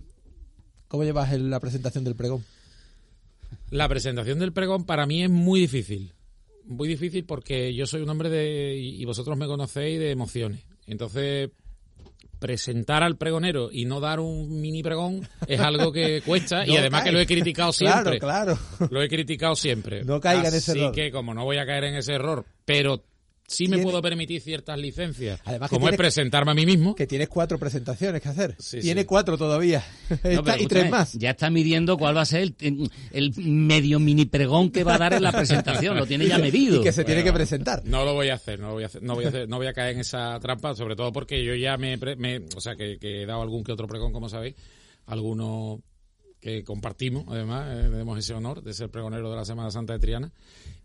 ¿cómo 0.88 1.04
llevas 1.04 1.38
la 1.38 1.60
presentación 1.60 2.04
del 2.04 2.16
pregón? 2.16 2.44
La 3.70 3.88
presentación 3.88 4.40
del 4.40 4.54
pregón 4.54 4.86
para 4.86 5.06
mí 5.06 5.24
es 5.24 5.30
muy 5.30 5.60
difícil. 5.60 6.14
Muy 6.66 6.88
difícil 6.88 7.26
porque 7.26 7.76
yo 7.76 7.86
soy 7.86 8.02
un 8.02 8.10
hombre 8.10 8.30
de, 8.30 8.76
y 8.78 9.04
vosotros 9.06 9.38
me 9.38 9.46
conocéis, 9.46 10.00
de 10.00 10.12
emociones. 10.12 10.64
Entonces, 10.88 11.52
presentar 12.40 13.04
al 13.04 13.18
pregonero 13.18 13.70
y 13.72 13.86
no 13.86 14.00
dar 14.00 14.20
un 14.20 14.62
mini 14.62 14.82
pregón 14.82 15.28
es 15.48 15.60
algo 15.60 15.92
que 15.92 16.22
cuesta 16.26 16.66
y 16.66 16.76
además 16.78 17.04
que 17.04 17.12
lo 17.12 17.20
he 17.20 17.26
criticado 17.26 17.72
siempre. 17.72 18.20
Claro, 18.20 18.58
claro. 18.78 18.90
Lo 18.90 19.02
he 19.02 19.10
criticado 19.10 19.56
siempre. 19.56 20.04
No 20.04 20.20
caiga 20.20 20.48
en 20.48 20.56
ese 20.56 20.72
error. 20.72 20.92
Así 20.92 20.96
que 20.96 21.12
como 21.12 21.34
no 21.34 21.44
voy 21.44 21.58
a 21.58 21.66
caer 21.66 21.84
en 21.86 21.96
ese 21.96 22.14
error, 22.14 22.46
pero 22.66 23.04
sí 23.50 23.68
me 23.68 23.80
puedo 23.80 24.02
permitir 24.02 24.42
ciertas 24.42 24.78
licencias. 24.78 25.42
Además 25.46 25.70
como 25.70 25.90
es 25.90 25.98
presentarme 25.98 26.52
a 26.52 26.54
mí 26.54 26.66
mismo. 26.66 26.96
Que 26.96 27.08
tienes 27.08 27.28
cuatro 27.28 27.58
presentaciones 27.58 28.22
que 28.22 28.30
hacer. 28.30 28.56
Tiene 28.82 29.06
cuatro 29.06 29.38
todavía. 29.38 29.84
y 30.60 30.66
tres 30.68 30.90
más. 30.90 31.14
Ya 31.14 31.32
está 31.32 31.50
midiendo 31.50 31.98
cuál 31.98 32.16
va 32.16 32.22
a 32.22 32.26
ser 32.26 32.54
el, 32.62 33.34
medio 33.38 34.00
mini 34.00 34.26
pregón 34.26 34.70
que 34.70 34.84
va 34.84 34.96
a 34.96 34.98
dar 34.98 35.14
en 35.14 35.24
la 35.24 35.32
presentación. 35.32 35.98
Lo 35.98 36.06
tiene 36.06 36.28
ya 36.28 36.38
medido. 36.38 36.80
Y 36.80 36.84
que 36.84 36.92
se 36.92 37.04
tiene 37.04 37.24
que 37.24 37.34
presentar. 37.34 37.84
No 37.86 38.06
lo 38.06 38.14
voy 38.14 38.30
a 38.30 38.36
hacer, 38.36 38.60
no 38.60 38.68
lo 38.68 38.74
voy 38.74 38.84
a 38.84 38.88
hacer, 38.88 39.04
no 39.04 39.16
voy 39.16 39.26
a 39.26 39.30
hacer, 39.30 39.50
no 39.50 39.58
voy 39.58 39.68
a 39.68 39.74
caer 39.74 39.96
en 39.96 40.02
esa 40.02 40.40
trampa, 40.40 40.76
sobre 40.76 40.96
todo 40.96 41.12
porque 41.12 41.44
yo 41.44 41.56
ya 41.56 41.78
me, 41.78 41.98
o 42.56 42.62
sea, 42.62 42.76
que, 42.76 42.98
he 43.02 43.26
dado 43.26 43.42
algún 43.42 43.64
que 43.64 43.72
otro 43.72 43.88
pregón, 43.88 44.14
como 44.14 44.30
sabéis, 44.30 44.56
alguno 45.06 45.82
que 46.40 46.64
compartimos, 46.64 47.26
además, 47.28 47.68
eh, 47.70 47.90
tenemos 47.90 48.18
ese 48.18 48.34
honor 48.34 48.64
de 48.64 48.74
ser 48.74 48.90
pregonero 48.90 49.30
de 49.30 49.36
la 49.36 49.46
Semana 49.46 49.72
Santa 49.72 49.94
de 49.94 50.00
Triana. 50.00 50.32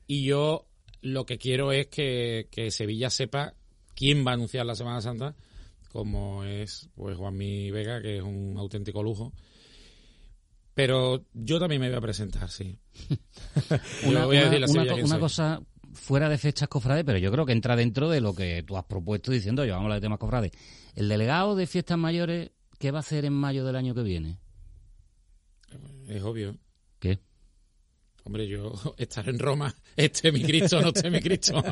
Y 0.07 0.24
yo 0.24 0.66
lo 1.05 1.27
que 1.27 1.37
quiero 1.37 1.71
es 1.71 1.87
que, 1.88 2.49
Sevilla 2.71 3.11
sepa 3.11 3.55
quién 3.95 4.27
va 4.27 4.31
a 4.31 4.35
anunciar 4.35 4.64
la 4.64 4.75
Semana 4.75 5.03
Santa, 5.03 5.37
como 5.93 6.45
es 6.45 6.88
pues 6.95 7.17
Juanmi 7.17 7.71
Vega, 7.71 8.01
que 8.01 8.17
es 8.17 8.23
un 8.23 8.57
auténtico 8.57 9.03
lujo. 9.03 9.33
Pero 10.73 11.27
yo 11.35 11.61
también 11.61 11.83
me 11.83 11.88
voy 11.88 11.99
a 11.99 12.01
presentar, 12.01 12.51
sí. 12.51 12.79
una, 14.07 15.19
cosa 15.21 15.61
fuera 15.93 16.29
de 16.31 16.38
fechas 16.38 16.69
cofrades, 16.69 17.05
pero 17.05 17.19
yo 17.19 17.31
creo 17.31 17.45
que 17.45 17.53
entra 17.53 17.77
dentro 17.77 18.09
de 18.09 18.23
lo 18.23 18.35
que 18.35 18.62
tú 18.62 18.77
has 18.79 18.85
propuesto 18.85 19.31
diciendo, 19.31 19.64
yo 19.64 19.75
vamos 19.75 19.83
a 19.83 19.87
hablar 19.87 20.01
de 20.01 20.07
temas 20.07 20.19
cofrades. 20.19 20.53
El 20.95 21.11
delegado 21.11 21.55
de 21.55 21.67
fiestas 21.67 21.99
mayores, 21.99 22.51
¿qué 22.79 22.90
va 22.90 23.01
a 23.01 23.01
hacer 23.01 23.27
en 23.27 23.35
mayo 23.35 23.64
del 23.67 23.77
año 23.77 23.95
que 23.95 24.03
viene? 24.03 24.38
Es 26.09 26.23
obvio. 26.23 26.57
¿Qué? 26.99 27.21
Hombre, 28.25 28.49
yo 28.49 28.73
estar 28.99 29.29
en 29.29 29.39
Roma, 29.39 29.75
esté 29.97 30.33
mi 30.33 30.43
Cristo 30.43 30.79
o 30.79 30.83
no 30.83 30.89
esté 30.89 31.11
mi 31.11 31.21
Cristo. 31.21 31.63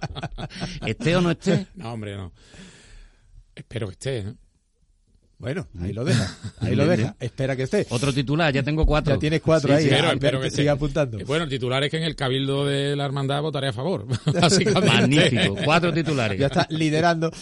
¿Esté 0.86 1.16
o 1.16 1.20
no 1.20 1.32
esté? 1.32 1.66
No, 1.74 1.92
hombre, 1.92 2.16
no. 2.16 2.32
Espero 3.54 3.88
que 3.88 3.92
esté, 3.92 4.22
¿no? 4.24 4.36
Bueno, 5.38 5.66
ahí 5.80 5.92
lo 5.92 6.04
deja, 6.04 6.38
ahí 6.60 6.76
lo 6.76 6.86
deja. 6.86 7.16
Espera 7.18 7.56
que 7.56 7.64
esté. 7.64 7.84
Otro 7.90 8.12
titular, 8.12 8.54
ya 8.54 8.62
tengo 8.62 8.86
cuatro. 8.86 9.14
Ya 9.14 9.18
tienes 9.18 9.40
cuatro 9.42 9.74
ahí. 9.74 9.88
espero, 9.88 10.40
que 10.40 10.50
siga 10.52 10.70
apuntando. 10.70 11.18
Bueno, 11.26 11.42
el 11.42 11.50
titular 11.50 11.82
es 11.82 11.90
que 11.90 11.96
en 11.96 12.04
el 12.04 12.14
cabildo 12.14 12.64
de 12.64 12.94
la 12.94 13.04
hermandad 13.04 13.42
votaré 13.42 13.66
a 13.66 13.72
favor. 13.72 14.06
Magnífico, 14.86 15.56
cuatro 15.64 15.92
titulares. 15.92 16.38
Ya 16.38 16.46
está 16.46 16.68
liderando. 16.70 17.32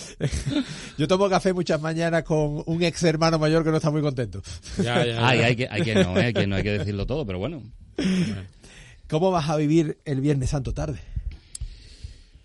Yo 0.96 1.06
tomo 1.06 1.28
café 1.28 1.52
muchas 1.52 1.78
mañanas 1.78 2.22
con 2.22 2.62
un 2.64 2.82
ex 2.82 3.02
hermano 3.02 3.38
mayor 3.38 3.64
que 3.64 3.70
no 3.70 3.76
está 3.76 3.90
muy 3.90 4.00
contento. 4.00 4.40
Ya, 4.82 5.04
ya, 5.04 5.28
Ay, 5.28 5.40
hay 5.40 5.56
que, 5.56 5.68
hay 5.70 5.82
que 5.82 5.94
no, 5.94 6.18
¿eh? 6.18 6.32
que 6.32 6.46
no 6.46 6.56
hay 6.56 6.62
que 6.62 6.78
decirlo 6.78 7.04
todo, 7.04 7.26
pero 7.26 7.38
bueno. 7.38 7.62
¿Cómo 9.08 9.30
vas 9.30 9.48
a 9.48 9.56
vivir 9.56 9.98
el 10.04 10.20
Viernes 10.20 10.50
Santo 10.50 10.72
tarde? 10.72 11.00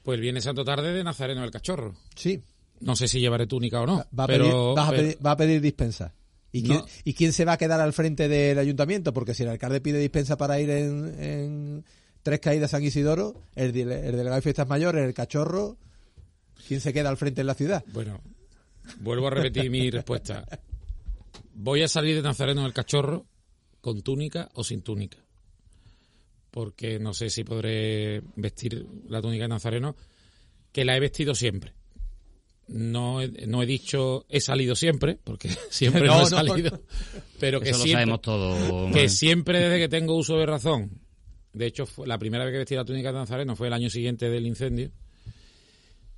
Pues 0.04 0.16
el 0.16 0.22
Viernes 0.22 0.44
Santo 0.44 0.64
tarde 0.64 0.94
de 0.94 1.04
Nazareno 1.04 1.42
del 1.42 1.52
Cachorro. 1.52 1.96
Sí. 2.16 2.42
No 2.80 2.96
sé 2.96 3.08
si 3.08 3.20
llevaré 3.20 3.48
túnica 3.48 3.82
o 3.82 3.86
no. 3.86 4.06
Va 4.18 4.26
a, 4.26 4.28
pedir, 4.28 5.18
va 5.26 5.32
a 5.32 5.38
pedir, 5.38 5.62
dispensa. 5.62 6.14
¿Y, 6.52 7.14
quién, 7.14 7.34
se 7.34 7.44
va 7.44 7.54
a 7.54 7.58
quedar 7.58 7.82
al 7.82 7.92
frente 7.92 8.30
del 8.30 8.58
ayuntamiento? 8.58 9.14
Porque 9.14 9.34
si 9.34 9.44
el 9.44 9.50
alcalde 9.50 9.82
pide 9.82 10.00
dispensa 10.00 10.38
para 10.38 10.60
ir 10.60 10.70
en, 10.70 11.84
Tres 12.24 12.40
Caídas 12.40 12.72
San 12.72 12.84
Isidoro, 12.84 13.42
el, 13.56 13.72
delegado 13.74 14.36
de 14.36 14.42
Fiestas 14.42 14.68
Mayores, 14.68 15.06
el 15.06 15.14
cachorro, 15.14 15.78
¿quién 16.68 16.80
se 16.80 16.94
queda 16.94 17.10
al 17.10 17.18
frente 17.18 17.42
en 17.42 17.48
la 17.48 17.56
ciudad? 17.56 17.84
Bueno, 17.94 18.22
vuelvo 19.00 19.28
a 19.28 19.32
repetir 19.32 19.70
mi 19.70 19.92
respuesta. 19.92 20.46
Voy 21.54 21.84
a 21.84 21.88
salir 21.88 22.16
de 22.16 22.22
Nazareno 22.22 22.64
del 22.64 22.74
Cachorro 22.74 23.26
con 23.82 24.02
túnica 24.02 24.50
o 24.54 24.64
sin 24.64 24.82
túnica. 24.82 25.18
Porque 26.56 27.00
no 27.00 27.14
sé 27.14 27.30
si 27.30 27.44
podré 27.44 28.22
vestir 28.38 28.86
la 29.10 29.22
túnica 29.22 29.44
de 29.44 29.50
Nazareno, 29.50 29.98
que 30.72 30.86
la 30.86 30.96
he 30.96 31.02
vestido 31.02 31.36
siempre. 31.36 31.74
No 32.70 33.22
he, 33.22 33.28
no 33.46 33.62
he 33.62 33.66
dicho 33.66 34.26
he 34.30 34.40
salido 34.40 34.74
siempre, 34.74 35.20
porque 35.22 35.50
siempre 35.70 36.04
no, 36.08 36.22
he 36.22 36.26
salido, 36.28 36.82
pero 37.42 37.60
que 37.60 37.74
siempre, 37.74 38.18
Que 38.94 39.10
siempre 39.10 39.60
desde 39.60 39.80
que 39.80 39.90
tengo 39.90 40.16
uso 40.16 40.38
de 40.38 40.46
razón, 40.46 41.02
de 41.52 41.66
hecho 41.66 41.86
fue 41.86 42.08
la 42.08 42.18
primera 42.18 42.46
vez 42.46 42.54
que 42.54 42.60
vestí 42.60 42.76
la 42.76 42.86
túnica 42.86 43.12
de 43.12 43.20
Nazareno 43.20 43.58
fue 43.58 43.68
el 43.68 43.74
año 43.74 43.90
siguiente 43.90 44.30
del 44.30 44.48
incendio, 44.48 44.94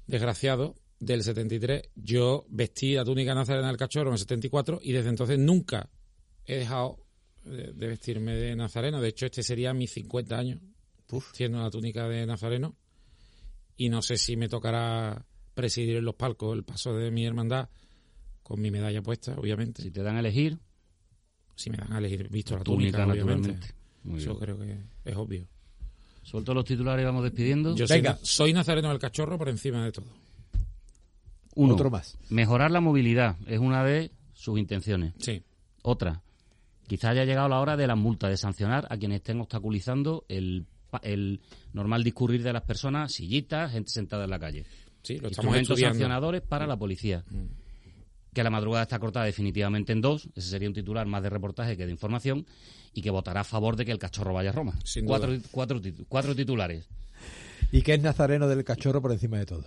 desgraciado, 0.05 0.75
del 0.99 1.23
73, 1.23 1.81
yo 1.95 2.45
vestí 2.49 2.93
la 2.93 3.05
túnica 3.05 3.31
de 3.31 3.37
Nazareno 3.37 3.69
del 3.69 3.77
cachorro 3.77 4.09
en 4.09 4.13
el 4.13 4.19
74 4.19 4.81
y 4.83 4.91
desde 4.91 5.09
entonces 5.09 5.39
nunca 5.39 5.89
he 6.45 6.57
dejado 6.57 7.06
de, 7.47 7.73
de 7.73 7.87
vestirme 7.87 8.33
de 8.35 8.55
nazareno. 8.55 8.99
De 9.01 9.09
hecho, 9.09 9.25
este 9.25 9.43
sería 9.43 9.73
mis 9.73 9.91
50 9.91 10.37
años, 10.37 10.59
siendo 11.33 11.59
la 11.61 11.69
túnica 11.69 12.07
de 12.07 12.25
nazareno. 12.25 12.75
Y 13.77 13.89
no 13.89 14.01
sé 14.01 14.17
si 14.17 14.35
me 14.37 14.49
tocará 14.49 15.25
presidir 15.53 15.97
en 15.97 16.05
los 16.05 16.15
palcos 16.15 16.55
el 16.55 16.63
paso 16.63 16.93
de 16.95 17.11
mi 17.11 17.25
hermandad 17.25 17.69
con 18.43 18.59
mi 18.61 18.71
medalla 18.71 19.01
puesta, 19.01 19.33
obviamente. 19.37 19.81
Si 19.81 19.91
te 19.91 20.01
dan 20.03 20.15
a 20.15 20.19
elegir, 20.19 20.57
Si 21.55 21.69
me 21.71 21.77
dan 21.77 21.91
a 21.93 21.97
elegir, 21.97 22.29
visto 22.29 22.55
la 22.57 22.63
túnica, 22.63 23.03
túnica, 23.03 23.23
obviamente. 23.23 23.73
Eso 24.15 24.37
creo 24.37 24.57
que 24.59 24.77
es 25.05 25.15
obvio. 25.15 25.47
suelto 26.23 26.53
los 26.53 26.63
titulares 26.65 27.03
y 27.03 27.05
vamos 27.05 27.23
despidiendo. 27.23 27.75
Yo 27.75 27.87
soy, 27.87 27.97
Venga. 27.97 28.17
soy 28.21 28.53
nazareno 28.53 28.89
del 28.89 28.99
cachorro 28.99 29.37
por 29.37 29.49
encima 29.49 29.83
de 29.83 29.91
todo. 29.91 30.05
Uno, 31.55 31.73
Otro 31.73 31.89
más. 31.89 32.17
mejorar 32.29 32.69
la 32.71 32.79
movilidad 32.81 33.35
es 33.47 33.59
una 33.59 33.83
de 33.83 34.11
sus 34.33 34.59
intenciones. 34.59 35.13
Sí. 35.17 35.41
Otra, 35.81 36.21
quizá 36.87 37.09
haya 37.09 37.25
llegado 37.25 37.49
la 37.49 37.59
hora 37.59 37.77
de 37.77 37.85
las 37.87 37.97
multas, 37.97 38.29
de 38.29 38.37
sancionar 38.37 38.87
a 38.89 38.97
quienes 38.97 39.17
estén 39.17 39.39
obstaculizando 39.41 40.25
el, 40.29 40.65
pa- 40.89 41.01
el 41.03 41.41
normal 41.73 42.03
discurrir 42.03 42.43
de 42.43 42.53
las 42.53 42.63
personas, 42.63 43.13
sillitas, 43.13 43.71
gente 43.71 43.91
sentada 43.91 44.23
en 44.23 44.29
la 44.29 44.39
calle. 44.39 44.65
Sí, 45.03 45.13
lo 45.19 45.27
estamos 45.29 45.31
Instrumentos 45.37 45.69
estudiando. 45.71 45.93
sancionadores 45.95 46.41
para 46.41 46.65
la 46.67 46.77
policía. 46.77 47.23
Que 48.33 48.43
la 48.43 48.49
madrugada 48.49 48.83
está 48.83 48.99
cortada 48.99 49.25
definitivamente 49.25 49.93
en 49.93 50.01
dos, 50.01 50.27
ese 50.35 50.49
sería 50.49 50.67
un 50.67 50.73
titular 50.75 51.07
más 51.07 51.23
de 51.23 51.29
reportaje 51.29 51.75
que 51.75 51.85
de 51.85 51.91
información, 51.91 52.45
y 52.93 53.01
que 53.01 53.09
votará 53.09 53.41
a 53.41 53.43
favor 53.43 53.75
de 53.75 53.85
que 53.85 53.91
el 53.91 53.99
cachorro 53.99 54.33
vaya 54.33 54.49
a 54.49 54.53
Roma. 54.53 54.73
Sin 54.83 55.05
cuatro, 55.05 55.31
duda. 55.31 55.47
cuatro, 55.51 55.81
cuatro 56.07 56.35
titulares. 56.35 56.87
Y 57.71 57.81
que 57.81 57.93
es 57.95 58.01
nazareno 58.01 58.47
del 58.47 58.63
cachorro 58.63 59.01
por 59.01 59.11
encima 59.11 59.37
de 59.37 59.45
todo. 59.45 59.65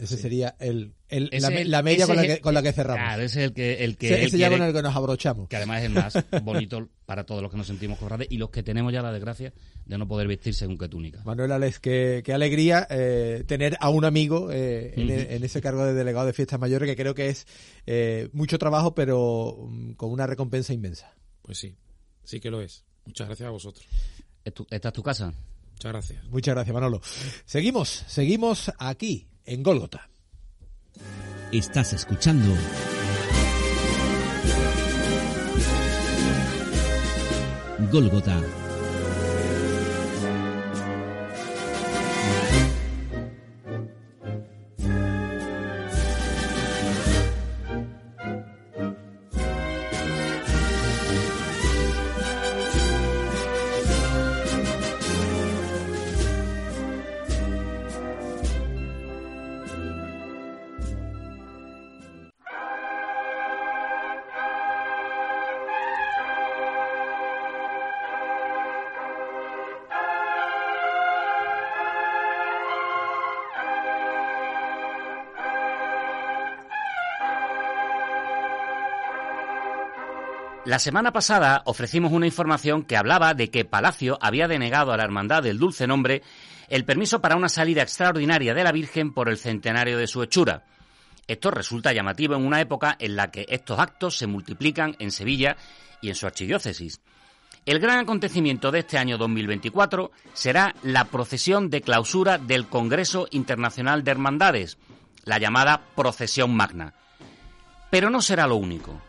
Ese 0.00 0.16
sería 0.16 0.54
el, 0.60 0.94
el- 1.08 1.28
Ese 1.32 1.64
la, 1.64 1.82
media 1.82 2.06
con 2.06 2.16
la, 2.16 2.22
que, 2.26 2.40
con 2.40 2.54
la 2.54 2.62
que 2.62 2.72
cerramos. 2.72 3.02
Claro, 3.04 3.22
ese 3.22 3.40
es 3.40 3.46
el 3.48 3.54
que, 3.54 3.84
el 3.84 3.96
que 3.96 4.24
ese 4.24 4.38
ya 4.38 4.48
con 4.50 4.62
el 4.62 4.72
que 4.72 4.82
nos 4.82 4.94
abrochamos. 4.94 5.48
que 5.48 5.56
además 5.56 5.80
es 5.80 5.86
el 5.86 5.92
más 5.92 6.14
bonito 6.44 6.88
para 7.06 7.24
todos 7.24 7.42
los 7.42 7.50
que 7.50 7.56
nos 7.56 7.66
sentimos 7.66 7.98
cofrades 7.98 8.28
y 8.30 8.36
los 8.38 8.50
que 8.50 8.62
tenemos 8.62 8.92
ya 8.92 9.02
la 9.02 9.12
desgracia 9.12 9.52
de 9.86 9.98
no 9.98 10.06
poder 10.06 10.28
vestir 10.28 10.54
según 10.54 10.76
qué 10.78 10.88
túnica. 10.88 11.22
Manuel 11.24 11.52
Alex, 11.52 11.80
qué, 11.80 12.22
qué 12.24 12.32
alegría 12.32 12.86
eh, 12.90 13.44
tener 13.46 13.76
a 13.80 13.88
un 13.90 14.04
amigo 14.04 14.50
eh, 14.52 14.92
en, 14.96 15.42
ese 15.44 15.60
cargo 15.60 15.84
de 15.84 15.94
delegado 15.94 16.26
de 16.26 16.32
fiestas 16.32 16.60
mayores, 16.60 16.88
que 16.88 16.96
creo 16.96 17.14
que 17.14 17.28
es 17.28 17.46
eh, 17.86 18.28
mucho 18.32 18.58
trabajo, 18.58 18.94
pero 18.94 19.56
mm, 19.68 19.92
con 19.92 20.10
una 20.10 20.26
recompensa 20.26 20.72
inmensa. 20.72 21.14
Pues 21.42 21.58
sí, 21.58 21.74
sí 22.24 22.40
que 22.40 22.50
lo 22.50 22.60
es. 22.60 22.84
Muchas 23.06 23.26
gracias 23.26 23.46
a 23.46 23.50
vosotros. 23.50 23.86
¿Es 24.44 24.52
tu- 24.52 24.66
¿Esta 24.70 24.88
es 24.88 24.94
tu 24.94 25.02
casa? 25.02 25.32
Muchas 25.72 25.92
gracias. 25.92 26.24
Muchas 26.24 26.54
gracias, 26.56 26.74
Manolo. 26.74 27.00
Seguimos, 27.44 28.04
seguimos 28.08 28.70
aquí, 28.78 29.27
en 29.48 29.62
Gólgota. 29.62 30.10
Estás 31.52 31.94
escuchando 31.94 32.54
Gólgota. 37.90 38.67
La 80.68 80.78
semana 80.78 81.14
pasada 81.14 81.62
ofrecimos 81.64 82.12
una 82.12 82.26
información 82.26 82.82
que 82.82 82.98
hablaba 82.98 83.32
de 83.32 83.48
que 83.48 83.64
Palacio 83.64 84.18
había 84.20 84.48
denegado 84.48 84.92
a 84.92 84.98
la 84.98 85.04
Hermandad 85.04 85.42
del 85.42 85.56
Dulce 85.56 85.86
Nombre 85.86 86.20
el 86.68 86.84
permiso 86.84 87.22
para 87.22 87.36
una 87.36 87.48
salida 87.48 87.80
extraordinaria 87.80 88.52
de 88.52 88.64
la 88.64 88.70
Virgen 88.70 89.14
por 89.14 89.30
el 89.30 89.38
centenario 89.38 89.96
de 89.96 90.06
su 90.06 90.22
hechura. 90.22 90.66
Esto 91.26 91.50
resulta 91.50 91.94
llamativo 91.94 92.34
en 92.34 92.44
una 92.44 92.60
época 92.60 92.96
en 92.98 93.16
la 93.16 93.30
que 93.30 93.46
estos 93.48 93.78
actos 93.78 94.18
se 94.18 94.26
multiplican 94.26 94.94
en 94.98 95.10
Sevilla 95.10 95.56
y 96.02 96.10
en 96.10 96.14
su 96.14 96.26
archidiócesis. 96.26 97.00
El 97.64 97.78
gran 97.78 98.00
acontecimiento 98.00 98.70
de 98.70 98.80
este 98.80 98.98
año 98.98 99.16
2024 99.16 100.10
será 100.34 100.74
la 100.82 101.06
procesión 101.06 101.70
de 101.70 101.80
clausura 101.80 102.36
del 102.36 102.66
Congreso 102.66 103.26
Internacional 103.30 104.04
de 104.04 104.10
Hermandades, 104.10 104.76
la 105.24 105.38
llamada 105.38 105.80
Procesión 105.96 106.54
Magna. 106.54 106.92
Pero 107.88 108.10
no 108.10 108.20
será 108.20 108.46
lo 108.46 108.56
único. 108.56 109.07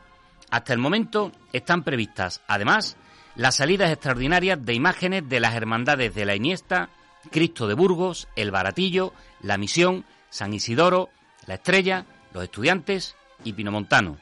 Hasta 0.52 0.74
el 0.74 0.80
momento 0.80 1.32
están 1.54 1.84
previstas, 1.84 2.42
además, 2.48 2.98
las 3.36 3.56
salidas 3.58 3.92
extraordinarias 3.92 4.64
de 4.66 4.74
imágenes 4.74 5.30
de 5.30 5.40
las 5.40 5.54
hermandades 5.56 6.14
de 6.16 6.26
la 6.26 6.36
Iniesta, 6.36 6.90
Cristo 7.32 7.68
de 7.68 7.76
Burgos, 7.76 8.28
El 8.36 8.52
Baratillo, 8.52 9.14
La 9.42 9.58
Misión, 9.58 10.06
San 10.30 10.54
Isidoro, 10.54 11.10
La 11.46 11.56
Estrella, 11.56 12.06
Los 12.34 12.44
Estudiantes 12.44 13.16
y 13.44 13.54
Pinomontano. 13.54 14.18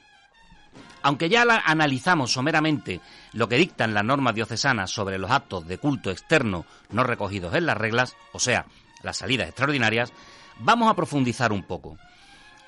Aunque 1.01 1.29
ya 1.29 1.45
la- 1.45 1.61
analizamos 1.65 2.31
someramente 2.33 2.99
lo 3.33 3.47
que 3.47 3.55
dictan 3.55 3.93
las 3.93 4.03
normas 4.03 4.35
diocesanas 4.35 4.91
sobre 4.91 5.17
los 5.17 5.31
actos 5.31 5.65
de 5.67 5.77
culto 5.77 6.11
externo 6.11 6.65
no 6.89 7.03
recogidos 7.03 7.55
en 7.55 7.65
las 7.65 7.77
reglas, 7.77 8.17
o 8.33 8.39
sea, 8.39 8.65
las 9.03 9.17
salidas 9.17 9.47
extraordinarias, 9.47 10.11
vamos 10.59 10.89
a 10.91 10.95
profundizar 10.95 11.53
un 11.53 11.63
poco. 11.63 11.97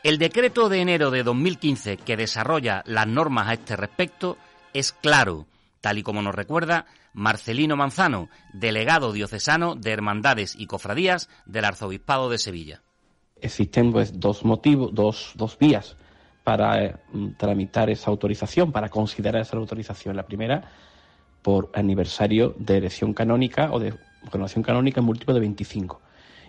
El 0.01 0.17
decreto 0.17 0.69
de 0.69 0.79
enero 0.79 1.11
de 1.11 1.23
2015 1.23 1.97
que 1.97 2.15
desarrolla 2.15 2.83
las 2.85 3.05
normas 3.05 3.49
a 3.49 3.53
este 3.53 3.75
respecto 3.75 4.37
es 4.73 4.93
claro, 4.93 5.45
tal 5.81 5.97
y 5.97 6.03
como 6.03 6.21
nos 6.21 6.33
recuerda 6.33 6.85
Marcelino 7.13 7.75
Manzano, 7.75 8.29
delegado 8.53 9.11
diocesano 9.11 9.75
de 9.75 9.91
Hermandades 9.91 10.55
y 10.57 10.67
Cofradías 10.67 11.29
del 11.45 11.65
Arzobispado 11.65 12.29
de 12.29 12.37
Sevilla. 12.37 12.81
existen 13.41 13.91
pues 13.91 14.17
dos 14.17 14.45
motivos, 14.45 14.93
dos, 14.93 15.33
dos 15.35 15.57
vías 15.57 15.97
para 16.45 16.81
eh, 16.81 16.95
tramitar 17.37 17.89
esa 17.89 18.09
autorización, 18.09 18.71
para 18.71 18.87
considerar 18.87 19.41
esa 19.41 19.57
autorización. 19.57 20.15
La 20.15 20.25
primera, 20.25 20.71
por 21.41 21.71
aniversario 21.73 22.55
de 22.57 22.77
elección 22.77 23.13
canónica 23.13 23.69
o 23.73 23.79
de 23.79 23.93
coronación 24.29 24.63
canónica 24.63 25.01
en 25.01 25.07
múltiplo 25.07 25.33
de 25.33 25.41
25. 25.41 26.01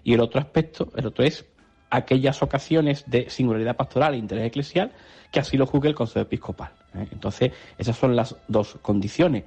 Y 0.05 0.15
el 0.15 0.21
otro 0.21 0.41
aspecto, 0.41 0.93
el 0.97 1.07
otro 1.07 1.25
es 1.25 1.45
aquellas 1.91 2.43
ocasiones 2.43 3.05
de 3.07 3.29
singularidad 3.31 3.77
pastoral 3.77 4.15
e 4.15 4.19
interés 4.19 4.47
eclesial 4.47 4.93
que 5.31 5.41
así 5.41 5.57
lo 5.57 5.67
juzgue 5.67 5.89
el 5.89 5.95
Consejo 5.95 6.21
Episcopal. 6.21 6.73
¿eh? 6.95 7.07
Entonces, 7.13 7.53
esas 7.79 7.97
son 7.97 8.17
las 8.17 8.37
dos 8.49 8.79
condiciones. 8.83 9.45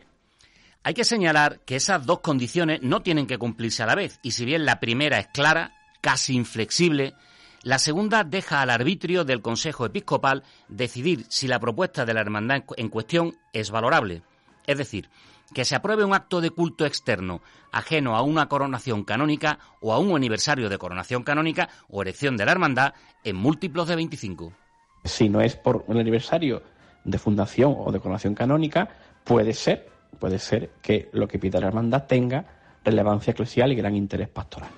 Hay 0.83 0.93
que 0.93 1.03
señalar 1.05 1.59
que 1.65 1.77
esas 1.77 2.05
dos 2.05 2.19
condiciones 2.19 2.81
no 2.81 3.01
tienen 3.01 3.25
que 3.27 3.37
cumplirse 3.37 3.83
a 3.83 3.85
la 3.85 3.95
vez, 3.95 4.19
y 4.21 4.31
si 4.31 4.43
bien 4.45 4.65
la 4.65 4.79
primera 4.79 5.17
es 5.19 5.27
clara, 5.27 5.73
casi 6.01 6.35
inflexible, 6.35 7.13
la 7.63 7.79
segunda 7.79 8.25
deja 8.25 8.61
al 8.61 8.69
arbitrio 8.69 9.23
del 9.23 9.41
Consejo 9.41 9.85
Episcopal 9.85 10.43
decidir 10.67 11.25
si 11.29 11.47
la 11.47 11.59
propuesta 11.59 12.05
de 12.05 12.13
la 12.13 12.19
hermandad 12.19 12.57
en 12.57 12.63
cu- 12.63 12.75
en 12.77 12.89
cuestión 12.89 13.37
es 13.53 13.71
valorable. 13.71 14.21
Es 14.67 14.77
decir, 14.77 15.09
que 15.53 15.65
se 15.65 15.75
apruebe 15.75 16.03
un 16.03 16.13
acto 16.13 16.41
de 16.41 16.49
culto 16.49 16.85
externo 16.85 17.41
ajeno 17.71 18.15
a 18.15 18.21
una 18.21 18.47
coronación 18.47 19.03
canónica 19.03 19.59
o 19.81 19.93
a 19.93 19.99
un 19.99 20.15
aniversario 20.15 20.69
de 20.69 20.77
coronación 20.77 21.23
canónica 21.23 21.69
o 21.89 22.01
erección 22.01 22.37
de 22.37 22.45
la 22.45 22.51
hermandad 22.51 22.93
en 23.23 23.35
múltiplos 23.35 23.87
de 23.87 23.95
25. 23.95 24.53
si 25.05 25.29
no 25.29 25.41
es 25.41 25.55
por 25.55 25.83
un 25.87 25.97
aniversario 25.97 26.63
de 27.03 27.17
fundación 27.17 27.75
o 27.77 27.91
de 27.91 27.99
coronación 27.99 28.35
canónica, 28.35 28.89
puede 29.23 29.53
ser, 29.53 29.89
puede 30.19 30.39
ser 30.39 30.71
que 30.81 31.09
lo 31.11 31.27
que 31.27 31.39
pida 31.39 31.59
la 31.59 31.67
hermandad 31.67 32.05
tenga 32.05 32.45
relevancia 32.83 33.31
eclesial 33.31 33.71
y 33.71 33.75
gran 33.75 33.95
interés 33.95 34.29
pastoral. 34.29 34.69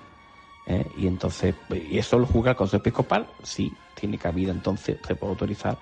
¿eh? 0.66 0.84
Y 0.98 1.06
entonces, 1.06 1.54
y 1.70 1.98
eso 1.98 2.18
lo 2.18 2.26
juzga 2.26 2.52
el 2.52 2.56
Consejo 2.56 2.80
Episcopal, 2.80 3.26
si 3.42 3.72
tiene 3.94 4.18
cabida, 4.18 4.52
entonces 4.52 4.98
se 5.06 5.14
puede 5.14 5.32
autorizar 5.32 5.76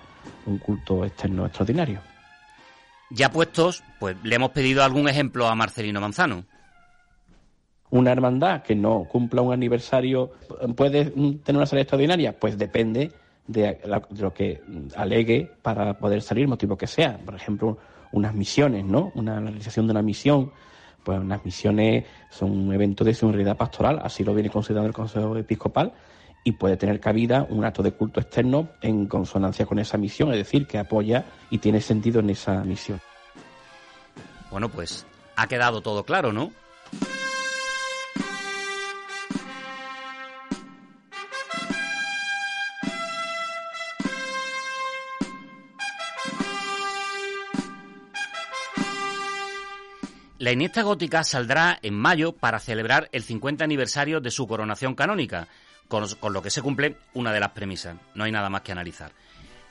un 0.45 0.57
culto 0.59 1.05
externo 1.05 1.45
extraordinario. 1.45 2.01
Ya 3.09 3.31
puestos, 3.31 3.83
pues 3.99 4.15
le 4.23 4.35
hemos 4.35 4.51
pedido 4.51 4.83
algún 4.83 5.07
ejemplo 5.07 5.47
a 5.47 5.55
Marcelino 5.55 6.01
Manzano. 6.01 6.45
Una 7.91 8.11
hermandad 8.11 8.63
que 8.63 8.75
no 8.75 9.05
cumpla 9.05 9.41
un 9.41 9.53
aniversario 9.53 10.31
puede 10.75 11.05
tener 11.05 11.55
una 11.55 11.65
salida 11.65 11.83
extraordinaria, 11.83 12.37
pues 12.37 12.57
depende 12.57 13.11
de, 13.47 13.79
lo 14.17 14.33
que 14.33 14.61
alegue 14.95 15.51
para 15.61 15.97
poder 15.97 16.21
salir, 16.21 16.47
motivo 16.47 16.77
que 16.77 16.87
sea. 16.87 17.17
Por 17.23 17.35
ejemplo, 17.35 17.77
unas 18.11 18.33
misiones, 18.33 18.85
¿no? 18.85 19.11
Una 19.15 19.39
realización 19.39 19.87
de 19.87 19.91
una 19.91 20.01
misión, 20.01 20.51
pues 21.03 21.19
unas 21.19 21.45
misiones 21.45 22.05
son 22.31 22.51
un 22.51 22.73
evento 22.73 23.03
de 23.03 23.13
singularidad 23.13 23.55
pastoral, 23.55 23.99
así 24.03 24.23
lo 24.23 24.33
viene 24.33 24.49
considerando 24.49 24.87
el 24.87 24.93
Consejo 24.93 25.37
Episcopal, 25.37 25.93
y 26.45 26.53
puede 26.53 26.77
tener 26.77 26.99
cabida 27.01 27.45
un 27.49 27.65
acto 27.65 27.83
de 27.83 27.91
culto 27.91 28.21
externo 28.21 28.69
en 28.81 29.07
consonancia 29.07 29.65
con 29.65 29.79
esa 29.79 29.97
misión, 29.97 30.31
es 30.31 30.37
decir, 30.37 30.67
que 30.67 30.77
apoya 30.77 31.25
y 31.49 31.57
tiene 31.57 31.81
sentido 31.81 32.19
en 32.19 32.29
esa 32.29 32.63
misión. 32.63 33.01
Bueno, 34.51 34.69
pues 34.69 35.05
ha 35.35 35.47
quedado 35.47 35.81
todo 35.81 36.03
claro, 36.03 36.31
¿no? 36.31 36.51
La 50.37 50.51
Iniesta 50.51 50.83
Gótica 50.83 51.23
saldrá 51.23 51.79
en 51.81 51.95
mayo 51.95 52.33
para 52.33 52.59
celebrar 52.59 53.09
el 53.13 53.23
50 53.23 53.63
aniversario 53.63 54.21
de 54.21 54.29
su 54.29 54.45
coronación 54.45 54.93
canónica, 54.93 55.47
con, 55.87 56.33
lo 56.33 56.41
que 56.41 56.49
se 56.49 56.61
cumple 56.61 56.97
una 57.13 57.31
de 57.31 57.39
las 57.39 57.51
premisas. 57.51 57.97
No 58.13 58.23
hay 58.23 58.31
nada 58.31 58.49
más 58.49 58.61
que 58.61 58.71
analizar. 58.71 59.11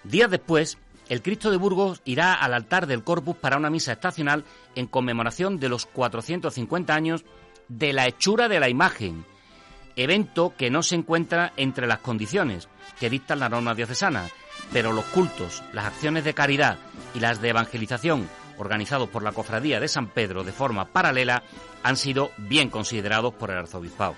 Días 0.02 0.30
después, 0.30 0.78
el 1.08 1.22
Cristo 1.22 1.50
de 1.50 1.56
Burgos 1.56 2.02
irá 2.04 2.34
al 2.34 2.54
altar 2.54 2.86
del 2.86 3.04
Corpus 3.04 3.36
para 3.36 3.56
una 3.56 3.70
misa 3.70 3.92
estacional 3.92 4.44
en 4.74 4.86
conmemoración 4.86 5.58
de 5.58 5.68
los 5.68 5.86
450 5.86 6.94
años 6.94 7.24
de 7.68 7.92
la 7.92 8.06
hechura 8.06 8.48
de 8.48 8.60
la 8.60 8.68
imagen, 8.68 9.24
evento 9.96 10.54
que 10.56 10.70
no 10.70 10.82
se 10.82 10.96
encuentra 10.96 11.52
entre 11.56 11.86
las 11.86 11.98
condiciones 11.98 12.68
que 12.98 13.10
dictan 13.10 13.40
las 13.40 13.50
normas 13.50 13.76
diocesanas, 13.76 14.30
pero 14.72 14.92
los 14.92 15.04
cultos, 15.06 15.62
las 15.72 15.86
acciones 15.86 16.24
de 16.24 16.34
caridad 16.34 16.78
y 17.14 17.20
las 17.20 17.40
de 17.40 17.50
evangelización 17.50 18.28
organizados 18.58 19.08
por 19.08 19.22
la 19.22 19.32
Cofradía 19.32 19.80
de 19.80 19.88
San 19.88 20.08
Pedro 20.08 20.44
de 20.44 20.52
forma 20.52 20.86
paralela, 20.86 21.42
han 21.82 21.96
sido 21.96 22.30
bien 22.38 22.70
considerados 22.70 23.34
por 23.34 23.50
el 23.50 23.58
arzobispado. 23.58 24.14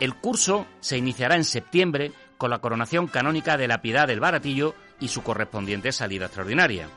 El 0.00 0.14
curso 0.14 0.66
se 0.80 0.96
iniciará 0.96 1.36
en 1.36 1.44
septiembre 1.44 2.12
con 2.36 2.50
la 2.50 2.60
coronación 2.60 3.08
canónica 3.08 3.56
de 3.56 3.68
la 3.68 3.82
Piedad 3.82 4.06
del 4.06 4.20
Baratillo 4.20 4.74
y 5.00 5.08
su 5.08 5.22
correspondiente 5.22 5.92
salida 5.92 6.26
extraordinaria. 6.26 6.88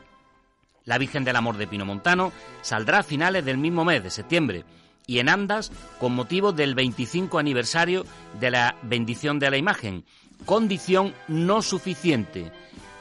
La 0.86 0.98
Virgen 0.98 1.24
del 1.24 1.36
Amor 1.36 1.58
de 1.58 1.68
Pinomontano 1.68 2.32
saldrá 2.62 3.00
a 3.00 3.04
finales 3.04 3.46
del 3.46 3.58
mismo 3.58 3.86
mes 3.86 4.04
de 4.04 4.10
septiembre 4.10 4.66
y 5.08 5.20
en 5.20 5.30
Andas 5.30 5.72
con 6.00 6.14
motivo 6.14 6.54
del 6.54 6.76
25 6.76 7.40
aniversario 7.40 8.06
de 8.40 8.52
la 8.52 8.76
bendición 8.84 9.40
de 9.40 9.52
la 9.52 9.58
imagen, 9.58 10.06
condición 10.46 11.14
no 11.28 11.62
suficiente. 11.62 12.52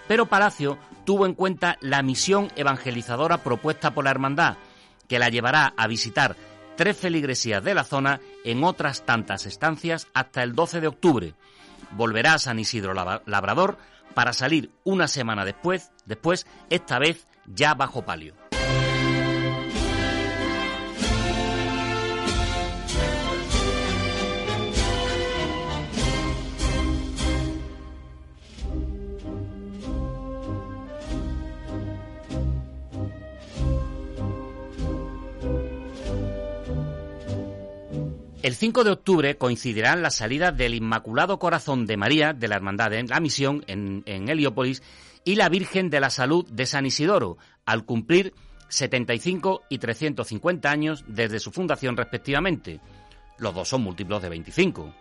Pero 0.09 0.27
Palacio 0.27 0.79
tuvo 1.05 1.27
en 1.27 1.35
cuenta 1.35 1.77
la 1.81 2.03
misión 2.03 2.49
evangelizadora 2.57 3.39
propuesta 3.39 3.93
por 3.93 4.05
la 4.05 4.11
Hermandad, 4.11 4.57
que 5.09 5.19
la 5.19 5.29
llevará 5.29 5.73
a 5.77 5.87
visitar 5.87 6.37
tres 6.81 6.97
feligresías 6.97 7.63
de 7.63 7.75
la 7.75 7.85
zona 7.85 8.23
en 8.43 8.65
otras 8.65 9.05
tantas 9.05 9.45
estancias 9.45 10.09
hasta 10.15 10.43
el 10.43 10.55
12 10.55 10.81
de 10.81 10.87
octubre. 10.87 11.35
Volverá 11.91 12.33
a 12.33 12.39
San 12.39 12.59
Isidro 12.59 12.95
Labrador 12.95 13.77
para 14.15 14.33
salir 14.33 14.71
una 14.83 15.07
semana 15.07 15.45
después, 15.45 15.91
después 16.07 16.47
esta 16.71 16.99
vez 16.99 17.27
ya 17.45 17.75
bajo 17.75 18.07
palio. 18.07 18.35
El 38.43 38.55
5 38.55 38.85
de 38.85 38.91
octubre 38.91 39.37
coincidirán 39.37 40.01
las 40.01 40.15
salidas 40.17 40.57
del 40.57 40.73
Inmaculado 40.73 41.39
Corazón 41.39 41.85
de 41.85 41.99
María 41.99 42.33
de 42.33 42.49
la 42.49 42.57
Hermandad 42.57 42.91
de 42.91 43.03
la 43.03 43.21
Misión 43.21 43.63
en, 43.67 44.03
Heliópolis 44.07 44.83
y 45.27 45.35
la 45.35 45.51
Virgen 45.51 45.91
de 45.91 46.01
la 46.01 46.09
Salud 46.09 46.49
de 46.51 46.65
San 46.65 46.87
Isidoro, 46.87 47.37
al 47.67 47.85
cumplir 47.85 48.33
75 48.69 49.65
y 49.69 49.77
350 49.77 50.71
años 50.71 51.05
desde 51.07 51.39
su 51.39 51.53
fundación 51.53 51.99
respectivamente. 51.99 52.81
Los 53.37 53.55
dos 53.55 53.69
son 53.69 53.83
múltiplos 53.83 54.23
de 54.23 54.31
25. 54.31 54.95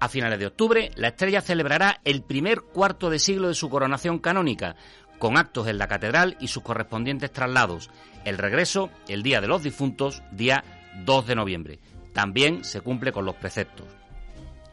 A 0.00 0.08
finales 0.08 0.40
de 0.40 0.46
octubre, 0.46 0.90
la 0.96 1.08
estrella 1.08 1.42
celebrará 1.42 2.00
el 2.02 2.22
primer 2.22 2.62
cuarto 2.62 3.10
de 3.10 3.20
siglo 3.20 3.46
de 3.46 3.54
su 3.54 3.70
coronación 3.70 4.18
canónica, 4.18 4.74
con 5.20 5.38
actos 5.38 5.68
en 5.68 5.78
la 5.78 5.86
catedral 5.86 6.36
y 6.40 6.48
sus 6.48 6.64
correspondientes 6.64 7.30
traslados. 7.30 7.90
El 8.24 8.38
regreso, 8.38 8.90
el 9.06 9.22
Día 9.22 9.40
de 9.40 9.46
los 9.46 9.62
Difuntos, 9.62 10.20
día 10.32 10.64
2 11.04 11.28
de 11.28 11.34
noviembre 11.36 11.78
también 12.16 12.64
se 12.64 12.80
cumple 12.80 13.12
con 13.12 13.26
los 13.26 13.34
preceptos. 13.34 13.86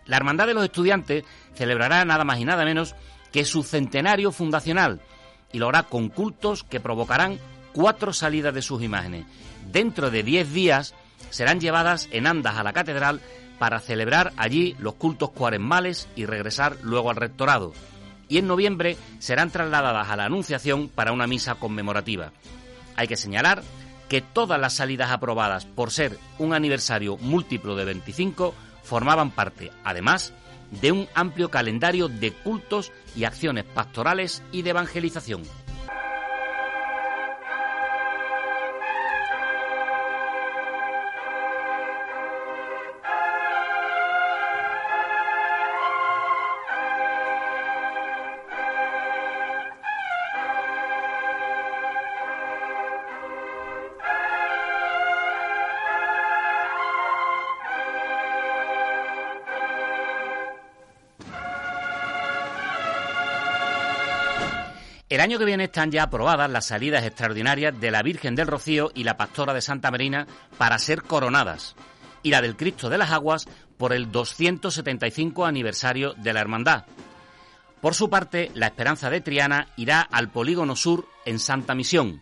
La 0.06 0.16
Hermandad 0.16 0.48
de 0.48 0.54
los 0.54 0.64
Estudiantes 0.64 1.26
celebrará 1.54 2.06
nada 2.06 2.24
más 2.24 2.40
y 2.40 2.46
nada 2.46 2.64
menos 2.64 2.96
que 3.34 3.44
su 3.44 3.64
centenario 3.64 4.32
fundacional 4.32 5.02
y 5.52 5.60
lo 5.60 5.68
hará 5.68 5.84
con 5.84 6.08
cultos 6.08 6.64
que 6.64 6.80
provocarán 6.80 7.38
cuatro 7.74 8.14
salidas 8.14 8.54
de 8.54 8.62
sus 8.62 8.82
imágenes. 8.82 9.26
Dentro 9.70 10.10
de 10.10 10.24
diez 10.24 10.54
días 10.54 10.96
serán 11.32 11.60
llevadas 11.60 12.08
en 12.14 12.28
andas 12.28 12.56
a 12.56 12.64
la 12.64 12.72
catedral 12.72 13.20
para 13.60 13.82
celebrar 13.82 14.32
allí 14.38 14.78
los 14.80 14.94
cultos 14.94 15.32
cuaresmales 15.32 16.08
y 16.16 16.26
regresar 16.26 16.78
luego 16.82 17.10
al 17.10 17.18
rectorado. 17.18 17.74
Y 18.30 18.38
en 18.38 18.48
noviembre 18.48 18.96
serán 19.20 19.52
trasladadas 19.52 20.08
a 20.08 20.16
la 20.16 20.24
Anunciación 20.24 20.88
para 20.88 21.12
una 21.12 21.28
misa 21.28 21.56
conmemorativa. 21.56 22.32
Hay 22.96 23.10
que 23.10 23.18
señalar 23.18 23.64
que 24.14 24.22
todas 24.22 24.62
las 24.62 24.74
salidas 24.74 25.10
aprobadas 25.10 25.66
por 25.66 25.90
ser 25.90 26.20
un 26.38 26.54
aniversario 26.54 27.18
múltiplo 27.18 27.76
de 27.76 27.86
25 27.86 28.54
formaban 28.84 29.32
parte, 29.32 29.72
además, 29.84 30.34
de 30.70 30.92
un 30.92 31.08
amplio 31.16 31.50
calendario 31.50 32.10
de 32.10 32.32
cultos 32.32 32.92
y 33.16 33.24
acciones 33.24 33.64
pastorales 33.64 34.44
y 34.52 34.62
de 34.62 34.70
evangelización. 34.70 35.42
Año 65.24 65.40
que 65.40 65.46
viene 65.46 65.64
están 65.64 65.90
ya 65.90 66.04
aprobadas 66.04 66.52
las 66.52 66.66
salidas 66.66 67.06
extraordinarias 67.06 67.80
de 67.80 67.92
la 67.92 68.04
Virgen 68.04 68.36
del 68.36 68.48
Rocío 68.48 68.92
y 68.94 69.06
la 69.06 69.16
Pastora 69.16 69.54
de 69.54 69.62
Santa 69.62 69.90
Marina 69.90 70.28
para 70.58 70.78
ser 70.78 71.02
coronadas, 71.02 71.76
y 72.24 72.30
la 72.30 72.42
del 72.42 72.58
Cristo 72.58 72.90
de 72.90 72.98
las 72.98 73.12
Aguas 73.12 73.48
por 73.78 73.94
el 73.94 74.12
275 74.12 75.46
aniversario 75.46 76.14
de 76.14 76.34
la 76.34 76.42
Hermandad. 76.42 76.86
Por 77.80 77.96
su 77.96 78.10
parte, 78.10 78.52
la 78.54 78.68
Esperanza 78.68 79.10
de 79.10 79.22
Triana 79.22 79.70
irá 79.78 80.02
al 80.02 80.30
Polígono 80.30 80.76
Sur 80.76 81.08
en 81.26 81.40
Santa 81.40 81.74
Misión. 81.74 82.22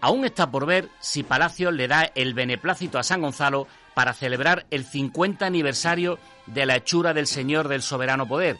Aún 0.00 0.24
está 0.24 0.50
por 0.50 0.66
ver 0.66 0.88
si 0.98 1.22
Palacio 1.22 1.70
le 1.70 1.86
da 1.86 2.10
el 2.16 2.34
beneplácito 2.34 2.98
a 2.98 3.04
San 3.04 3.22
Gonzalo 3.22 3.68
para 3.96 4.12
celebrar 4.12 4.66
el 4.70 4.84
50 4.84 5.46
aniversario 5.46 6.18
de 6.44 6.66
la 6.66 6.76
hechura 6.76 7.14
del 7.14 7.26
Señor 7.26 7.68
del 7.68 7.80
Soberano 7.80 8.28
Poder, 8.28 8.58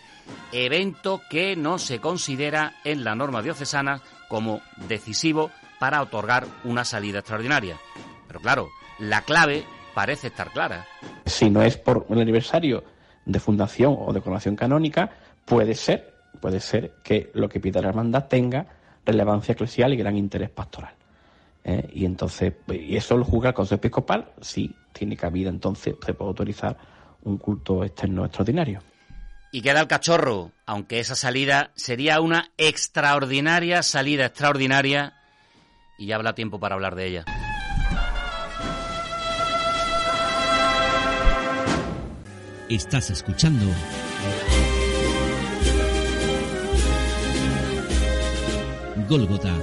evento 0.51 1.20
que 1.28 1.55
no 1.57 1.78
se 1.78 2.01
considera 2.01 2.72
en 2.84 3.05
la 3.05 3.14
norma 3.14 3.43
diocesana 3.43 4.01
como 4.30 4.62
decisivo 4.89 5.51
para 5.78 6.01
otorgar 6.01 6.47
una 6.64 6.87
salida 6.87 7.18
extraordinaria. 7.18 7.76
Pero 8.26 8.41
claro, 8.41 8.70
la 8.99 9.20
clave 9.20 9.64
parece 9.95 10.28
estar 10.28 10.53
clara. 10.53 10.87
Si 11.26 11.51
no 11.51 11.61
es 11.61 11.76
por 11.76 12.07
un 12.09 12.18
aniversario 12.18 12.82
de 13.26 13.39
fundación 13.39 13.95
o 13.99 14.14
de 14.14 14.22
coronación 14.22 14.57
canónica, 14.57 15.11
puede 15.45 15.74
ser, 15.74 16.14
puede 16.41 16.61
ser 16.61 16.95
que 17.05 17.30
lo 17.34 17.51
que 17.51 17.61
pida 17.61 17.82
la 17.82 17.91
hermandad 17.91 18.24
tenga 18.24 18.68
relevancia 19.05 19.53
eclesial 19.53 19.93
y 19.93 19.99
gran 19.99 20.16
interés 20.16 20.49
pastoral. 20.49 20.95
¿Eh? 21.67 21.91
y 21.93 22.05
entonces, 22.07 22.55
y 22.69 22.97
eso 22.97 23.17
lo 23.19 23.25
juzga 23.25 23.51
el 23.51 23.55
Consejo 23.55 23.77
Episcopal, 23.77 24.33
sí 24.41 24.75
tiene 24.93 25.17
cabida, 25.17 25.51
entonces 25.51 25.97
se 26.05 26.14
puede 26.14 26.29
autorizar 26.29 26.79
un 27.25 27.37
culto 27.37 27.85
externo 27.85 28.25
extraordinario. 28.25 28.81
Y 29.53 29.61
queda 29.61 29.81
el 29.81 29.89
cachorro, 29.89 30.53
aunque 30.64 31.01
esa 31.01 31.17
salida 31.17 31.73
sería 31.75 32.21
una 32.21 32.51
extraordinaria 32.57 33.83
salida 33.83 34.27
extraordinaria 34.27 35.14
y 35.99 36.07
ya 36.07 36.17
habrá 36.17 36.35
tiempo 36.35 36.61
para 36.61 36.75
hablar 36.75 36.95
de 36.95 37.07
ella. 37.07 37.25
Estás 42.69 43.11
escuchando 43.11 43.64
Golgota 49.09 49.55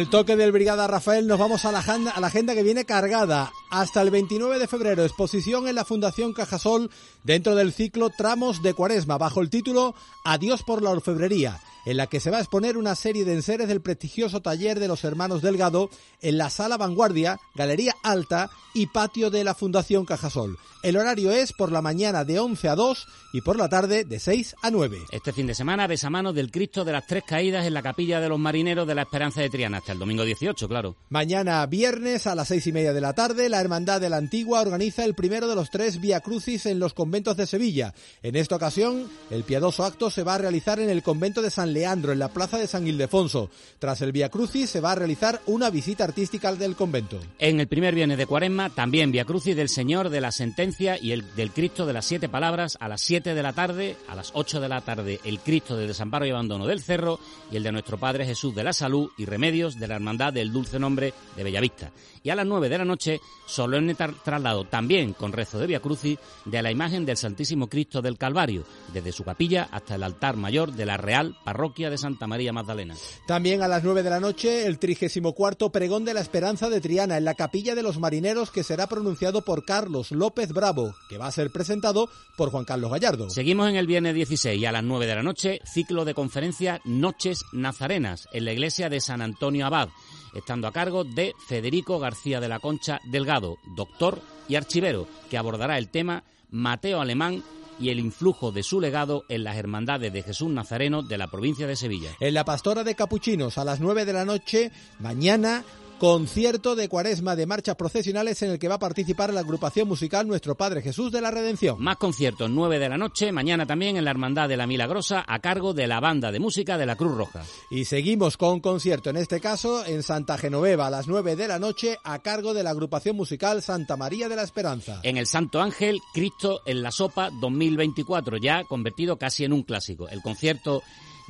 el 0.00 0.08
toque 0.08 0.34
del 0.34 0.50
Brigada 0.50 0.86
Rafael 0.86 1.26
nos 1.26 1.38
vamos 1.38 1.66
a 1.66 1.72
la, 1.72 1.80
agenda, 1.80 2.12
a 2.12 2.20
la 2.20 2.28
agenda 2.28 2.54
que 2.54 2.62
viene 2.62 2.86
cargada. 2.86 3.52
Hasta 3.70 4.00
el 4.00 4.10
29 4.10 4.58
de 4.58 4.66
febrero, 4.66 5.04
exposición 5.04 5.68
en 5.68 5.74
la 5.74 5.84
Fundación 5.84 6.32
Cajasol 6.32 6.90
dentro 7.22 7.54
del 7.54 7.70
ciclo 7.70 8.08
Tramos 8.08 8.62
de 8.62 8.72
Cuaresma, 8.72 9.18
bajo 9.18 9.42
el 9.42 9.50
título 9.50 9.94
Adiós 10.24 10.62
por 10.62 10.82
la 10.82 10.90
orfebrería 10.90 11.60
en 11.84 11.96
la 11.96 12.06
que 12.06 12.20
se 12.20 12.30
va 12.30 12.38
a 12.38 12.40
exponer 12.40 12.76
una 12.76 12.94
serie 12.94 13.24
de 13.24 13.34
enseres 13.34 13.68
del 13.68 13.80
prestigioso 13.80 14.40
taller 14.42 14.78
de 14.78 14.88
los 14.88 15.04
hermanos 15.04 15.42
Delgado 15.42 15.90
en 16.20 16.38
la 16.38 16.50
Sala 16.50 16.76
Vanguardia, 16.76 17.38
Galería 17.54 17.94
Alta 18.02 18.50
y 18.74 18.86
patio 18.86 19.30
de 19.30 19.44
la 19.44 19.54
Fundación 19.54 20.04
Cajasol. 20.04 20.58
El 20.82 20.96
horario 20.96 21.30
es 21.30 21.52
por 21.52 21.72
la 21.72 21.82
mañana 21.82 22.24
de 22.24 22.38
11 22.38 22.68
a 22.70 22.74
2 22.74 23.06
y 23.34 23.42
por 23.42 23.58
la 23.58 23.68
tarde 23.68 24.04
de 24.04 24.18
6 24.18 24.56
a 24.62 24.70
9. 24.70 24.98
Este 25.12 25.34
fin 25.34 25.46
de 25.46 25.54
semana 25.54 25.86
besamanos 25.86 26.34
del 26.34 26.50
Cristo 26.50 26.86
de 26.86 26.92
las 26.92 27.06
Tres 27.06 27.22
Caídas 27.26 27.66
en 27.66 27.74
la 27.74 27.82
Capilla 27.82 28.18
de 28.18 28.30
los 28.30 28.38
Marineros 28.38 28.86
de 28.86 28.94
la 28.94 29.02
Esperanza 29.02 29.42
de 29.42 29.50
Triana, 29.50 29.78
hasta 29.78 29.92
el 29.92 29.98
domingo 29.98 30.24
18, 30.24 30.68
claro. 30.68 30.96
Mañana 31.10 31.66
viernes 31.66 32.26
a 32.26 32.34
las 32.34 32.48
seis 32.48 32.66
y 32.66 32.72
media 32.72 32.94
de 32.94 33.00
la 33.02 33.12
tarde, 33.12 33.50
la 33.50 33.60
Hermandad 33.60 34.00
de 34.00 34.08
la 34.08 34.16
Antigua 34.16 34.62
organiza 34.62 35.04
el 35.04 35.14
primero 35.14 35.48
de 35.48 35.54
los 35.54 35.68
tres 35.68 36.00
Via 36.00 36.20
Crucis 36.20 36.64
en 36.64 36.78
los 36.78 36.94
conventos 36.94 37.36
de 37.36 37.46
Sevilla. 37.46 37.92
En 38.22 38.34
esta 38.36 38.56
ocasión, 38.56 39.06
el 39.28 39.44
piadoso 39.44 39.84
acto 39.84 40.10
se 40.10 40.22
va 40.22 40.36
a 40.36 40.38
realizar 40.38 40.80
en 40.80 40.88
el 40.88 41.02
convento 41.02 41.42
de 41.42 41.50
San 41.50 41.69
Leandro, 41.72 42.12
en 42.12 42.18
la 42.18 42.28
plaza 42.28 42.58
de 42.58 42.66
San 42.66 42.86
Ildefonso. 42.86 43.50
Tras 43.78 44.00
el 44.02 44.12
Via 44.12 44.28
Crucis 44.28 44.70
se 44.70 44.80
va 44.80 44.92
a 44.92 44.96
realizar 44.96 45.40
una 45.46 45.70
visita 45.70 46.04
artística 46.04 46.54
del 46.54 46.76
convento. 46.76 47.18
En 47.38 47.60
el 47.60 47.68
primer 47.68 47.94
viernes 47.94 48.18
de 48.18 48.26
Cuaresma, 48.26 48.70
también 48.70 49.12
Via 49.12 49.24
Crucis 49.24 49.56
del 49.56 49.68
Señor 49.68 50.10
de 50.10 50.20
la 50.20 50.32
Sentencia 50.32 50.98
y 51.00 51.12
el 51.12 51.34
del 51.34 51.52
Cristo 51.52 51.86
de 51.86 51.92
las 51.92 52.06
Siete 52.06 52.28
Palabras 52.28 52.76
a 52.80 52.88
las 52.88 53.00
7 53.02 53.34
de 53.34 53.42
la 53.42 53.52
tarde, 53.52 53.96
a 54.08 54.14
las 54.14 54.30
8 54.34 54.60
de 54.60 54.68
la 54.68 54.80
tarde 54.80 55.20
el 55.24 55.40
Cristo 55.40 55.76
de 55.76 55.86
Desamparo 55.86 56.26
y 56.26 56.30
Abandono 56.30 56.66
del 56.66 56.82
Cerro 56.82 57.18
y 57.50 57.56
el 57.56 57.62
de 57.62 57.72
nuestro 57.72 57.98
Padre 57.98 58.26
Jesús 58.26 58.54
de 58.54 58.64
la 58.64 58.72
Salud 58.72 59.10
y 59.16 59.24
Remedios 59.24 59.78
de 59.78 59.88
la 59.88 59.96
Hermandad 59.96 60.32
del 60.32 60.52
Dulce 60.52 60.78
Nombre 60.78 61.14
de 61.36 61.44
Bellavista. 61.44 61.90
Y 62.22 62.30
a 62.30 62.34
las 62.34 62.46
9 62.46 62.68
de 62.68 62.78
la 62.78 62.84
noche, 62.84 63.20
solemne 63.46 63.94
traslado 63.94 64.64
también 64.64 65.14
con 65.14 65.32
rezo 65.32 65.58
de 65.58 65.66
Via 65.66 65.80
Crucis 65.80 66.18
de 66.44 66.62
la 66.62 66.70
imagen 66.70 67.06
del 67.06 67.16
Santísimo 67.16 67.68
Cristo 67.68 68.02
del 68.02 68.18
Calvario, 68.18 68.64
desde 68.92 69.12
su 69.12 69.24
capilla 69.24 69.68
hasta 69.70 69.94
el 69.94 70.02
altar 70.02 70.36
mayor 70.36 70.72
de 70.72 70.86
la 70.86 70.96
Real 70.96 71.36
Parroquia 71.44 71.59
de 71.60 71.98
Santa 71.98 72.26
María 72.26 72.54
Magdalena. 72.54 72.94
También 73.26 73.62
a 73.62 73.68
las 73.68 73.84
9 73.84 74.02
de 74.02 74.10
la 74.10 74.18
noche, 74.18 74.66
el 74.66 74.78
34 74.78 75.70
Pregón 75.70 76.06
de 76.06 76.14
la 76.14 76.20
Esperanza 76.20 76.70
de 76.70 76.80
Triana 76.80 77.18
en 77.18 77.24
la 77.26 77.34
capilla 77.34 77.74
de 77.74 77.82
los 77.82 77.98
marineros 77.98 78.50
que 78.50 78.64
será 78.64 78.86
pronunciado 78.86 79.42
por 79.42 79.66
Carlos 79.66 80.10
López 80.10 80.52
Bravo, 80.52 80.94
que 81.10 81.18
va 81.18 81.26
a 81.26 81.32
ser 81.32 81.50
presentado 81.50 82.08
por 82.38 82.50
Juan 82.50 82.64
Carlos 82.64 82.90
Gallardo. 82.90 83.28
Seguimos 83.28 83.68
en 83.68 83.76
el 83.76 83.86
viernes 83.86 84.14
16 84.14 84.66
a 84.66 84.72
las 84.72 84.82
9 84.82 85.06
de 85.06 85.14
la 85.14 85.22
noche, 85.22 85.60
ciclo 85.64 86.06
de 86.06 86.14
conferencia 86.14 86.80
Noches 86.84 87.44
Nazarenas 87.52 88.26
en 88.32 88.46
la 88.46 88.52
iglesia 88.52 88.88
de 88.88 89.00
San 89.00 89.20
Antonio 89.20 89.66
Abad, 89.66 89.90
estando 90.34 90.66
a 90.66 90.72
cargo 90.72 91.04
de 91.04 91.34
Federico 91.46 91.98
García 91.98 92.40
de 92.40 92.48
la 92.48 92.58
Concha 92.58 93.00
Delgado, 93.04 93.58
doctor 93.76 94.22
y 94.48 94.54
archivero, 94.54 95.06
que 95.28 95.36
abordará 95.36 95.76
el 95.76 95.90
tema 95.90 96.24
Mateo 96.50 97.00
Alemán 97.02 97.44
y 97.80 97.88
el 97.88 97.98
influjo 97.98 98.52
de 98.52 98.62
su 98.62 98.80
legado 98.80 99.24
en 99.28 99.44
las 99.44 99.56
hermandades 99.56 100.12
de 100.12 100.22
Jesús 100.22 100.50
Nazareno 100.50 101.02
de 101.02 101.18
la 101.18 101.28
provincia 101.28 101.66
de 101.66 101.76
Sevilla. 101.76 102.10
En 102.20 102.34
la 102.34 102.44
Pastora 102.44 102.84
de 102.84 102.94
Capuchinos 102.94 103.58
a 103.58 103.64
las 103.64 103.80
9 103.80 104.04
de 104.04 104.12
la 104.12 104.24
noche, 104.24 104.70
mañana 104.98 105.64
concierto 106.00 106.76
de 106.76 106.88
cuaresma 106.88 107.36
de 107.36 107.44
marchas 107.44 107.76
procesionales 107.76 108.40
en 108.40 108.52
el 108.52 108.58
que 108.58 108.68
va 108.68 108.76
a 108.76 108.78
participar 108.78 109.34
la 109.34 109.40
agrupación 109.40 109.86
musical 109.86 110.26
Nuestro 110.26 110.54
Padre 110.54 110.80
Jesús 110.80 111.12
de 111.12 111.20
la 111.20 111.30
Redención. 111.30 111.76
Más 111.78 111.98
conciertos, 111.98 112.48
9 112.48 112.78
de 112.78 112.88
la 112.88 112.96
noche, 112.96 113.30
mañana 113.32 113.66
también 113.66 113.98
en 113.98 114.06
la 114.06 114.10
Hermandad 114.10 114.48
de 114.48 114.56
la 114.56 114.66
Milagrosa 114.66 115.22
a 115.28 115.40
cargo 115.40 115.74
de 115.74 115.86
la 115.86 116.00
banda 116.00 116.32
de 116.32 116.40
música 116.40 116.78
de 116.78 116.86
la 116.86 116.96
Cruz 116.96 117.14
Roja. 117.14 117.44
Y 117.70 117.84
seguimos 117.84 118.38
con 118.38 118.60
concierto, 118.60 119.10
en 119.10 119.18
este 119.18 119.40
caso 119.40 119.84
en 119.84 120.02
Santa 120.02 120.38
Genoveva 120.38 120.86
a 120.86 120.90
las 120.90 121.06
9 121.06 121.36
de 121.36 121.48
la 121.48 121.58
noche 121.58 121.98
a 122.02 122.20
cargo 122.20 122.54
de 122.54 122.62
la 122.62 122.70
agrupación 122.70 123.14
musical 123.14 123.60
Santa 123.60 123.98
María 123.98 124.30
de 124.30 124.36
la 124.36 124.42
Esperanza. 124.42 125.00
En 125.02 125.18
el 125.18 125.26
Santo 125.26 125.60
Ángel, 125.60 126.00
Cristo 126.14 126.62
en 126.64 126.82
la 126.82 126.92
Sopa 126.92 127.28
2024, 127.42 128.38
ya 128.38 128.64
convertido 128.64 129.18
casi 129.18 129.44
en 129.44 129.52
un 129.52 129.64
clásico. 129.64 130.08
El 130.08 130.22
concierto 130.22 130.82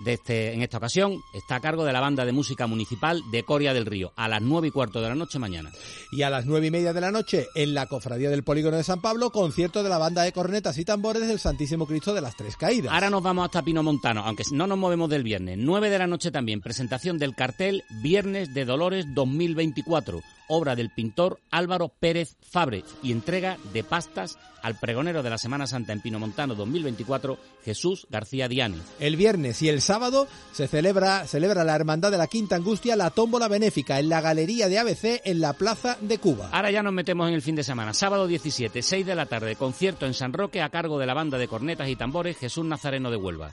de 0.04 0.14
este, 0.14 0.52
en 0.52 0.62
esta 0.62 0.78
ocasión 0.78 1.22
está 1.32 1.56
a 1.56 1.60
cargo 1.60 1.84
de 1.84 1.92
la 1.92 2.00
banda 2.00 2.24
de 2.24 2.32
música 2.32 2.66
municipal 2.66 3.22
de 3.30 3.42
Coria 3.42 3.74
del 3.74 3.86
Río, 3.86 4.12
a 4.16 4.28
las 4.28 4.42
nueve 4.42 4.68
y 4.68 4.70
cuarto 4.70 5.00
de 5.00 5.08
la 5.08 5.14
noche 5.14 5.38
mañana. 5.38 5.70
Y 6.12 6.22
a 6.22 6.30
las 6.30 6.46
nueve 6.46 6.66
y 6.66 6.70
media 6.70 6.92
de 6.92 7.00
la 7.00 7.10
noche, 7.10 7.48
en 7.54 7.74
la 7.74 7.86
Cofradía 7.86 8.30
del 8.30 8.44
Polígono 8.44 8.76
de 8.76 8.84
San 8.84 9.00
Pablo, 9.00 9.30
concierto 9.30 9.82
de 9.82 9.88
la 9.88 9.98
banda 9.98 10.22
de 10.22 10.32
cornetas 10.32 10.78
y 10.78 10.84
tambores 10.84 11.26
del 11.28 11.38
Santísimo 11.38 11.86
Cristo 11.86 12.14
de 12.14 12.20
las 12.20 12.36
Tres 12.36 12.56
Caídas. 12.56 12.92
Ahora 12.92 13.10
nos 13.10 13.22
vamos 13.22 13.44
hasta 13.44 13.62
Pino 13.62 13.82
Montano, 13.82 14.22
aunque 14.24 14.44
no 14.52 14.66
nos 14.66 14.78
movemos 14.78 15.10
del 15.10 15.22
viernes. 15.22 15.58
Nueve 15.58 15.90
de 15.90 15.98
la 15.98 16.06
noche 16.06 16.30
también, 16.30 16.60
presentación 16.60 17.18
del 17.18 17.34
cartel 17.34 17.84
Viernes 18.02 18.54
de 18.54 18.64
Dolores 18.64 19.06
2024 19.14 20.20
obra 20.50 20.76
del 20.76 20.90
pintor 20.90 21.40
Álvaro 21.50 21.88
Pérez 21.88 22.36
Fabre 22.42 22.84
y 23.02 23.12
entrega 23.12 23.56
de 23.72 23.84
pastas 23.84 24.38
al 24.62 24.78
pregonero 24.78 25.22
de 25.22 25.30
la 25.30 25.38
Semana 25.38 25.66
Santa 25.66 25.92
en 25.92 26.00
Pinomontano 26.00 26.54
2024, 26.54 27.38
Jesús 27.64 28.06
García 28.10 28.48
Diani. 28.48 28.78
El 28.98 29.16
viernes 29.16 29.62
y 29.62 29.68
el 29.68 29.80
sábado 29.80 30.26
se 30.52 30.68
celebra, 30.68 31.26
celebra 31.26 31.64
la 31.64 31.74
Hermandad 31.74 32.10
de 32.10 32.18
la 32.18 32.26
Quinta 32.26 32.56
Angustia 32.56 32.96
la 32.96 33.10
tómbola 33.10 33.48
benéfica 33.48 33.98
en 33.98 34.08
la 34.08 34.20
Galería 34.20 34.68
de 34.68 34.78
ABC 34.78 35.22
en 35.24 35.40
la 35.40 35.52
Plaza 35.54 35.96
de 36.00 36.18
Cuba. 36.18 36.50
Ahora 36.52 36.70
ya 36.70 36.82
nos 36.82 36.92
metemos 36.92 37.28
en 37.28 37.34
el 37.34 37.42
fin 37.42 37.56
de 37.56 37.64
semana. 37.64 37.94
Sábado 37.94 38.26
17, 38.26 38.82
6 38.82 39.06
de 39.06 39.14
la 39.14 39.26
tarde, 39.26 39.56
concierto 39.56 40.06
en 40.06 40.14
San 40.14 40.32
Roque 40.32 40.60
a 40.60 40.68
cargo 40.68 40.98
de 40.98 41.06
la 41.06 41.14
banda 41.14 41.38
de 41.38 41.48
cornetas 41.48 41.88
y 41.88 41.96
tambores 41.96 42.36
Jesús 42.36 42.64
Nazareno 42.64 43.10
de 43.10 43.16
Huelva. 43.16 43.52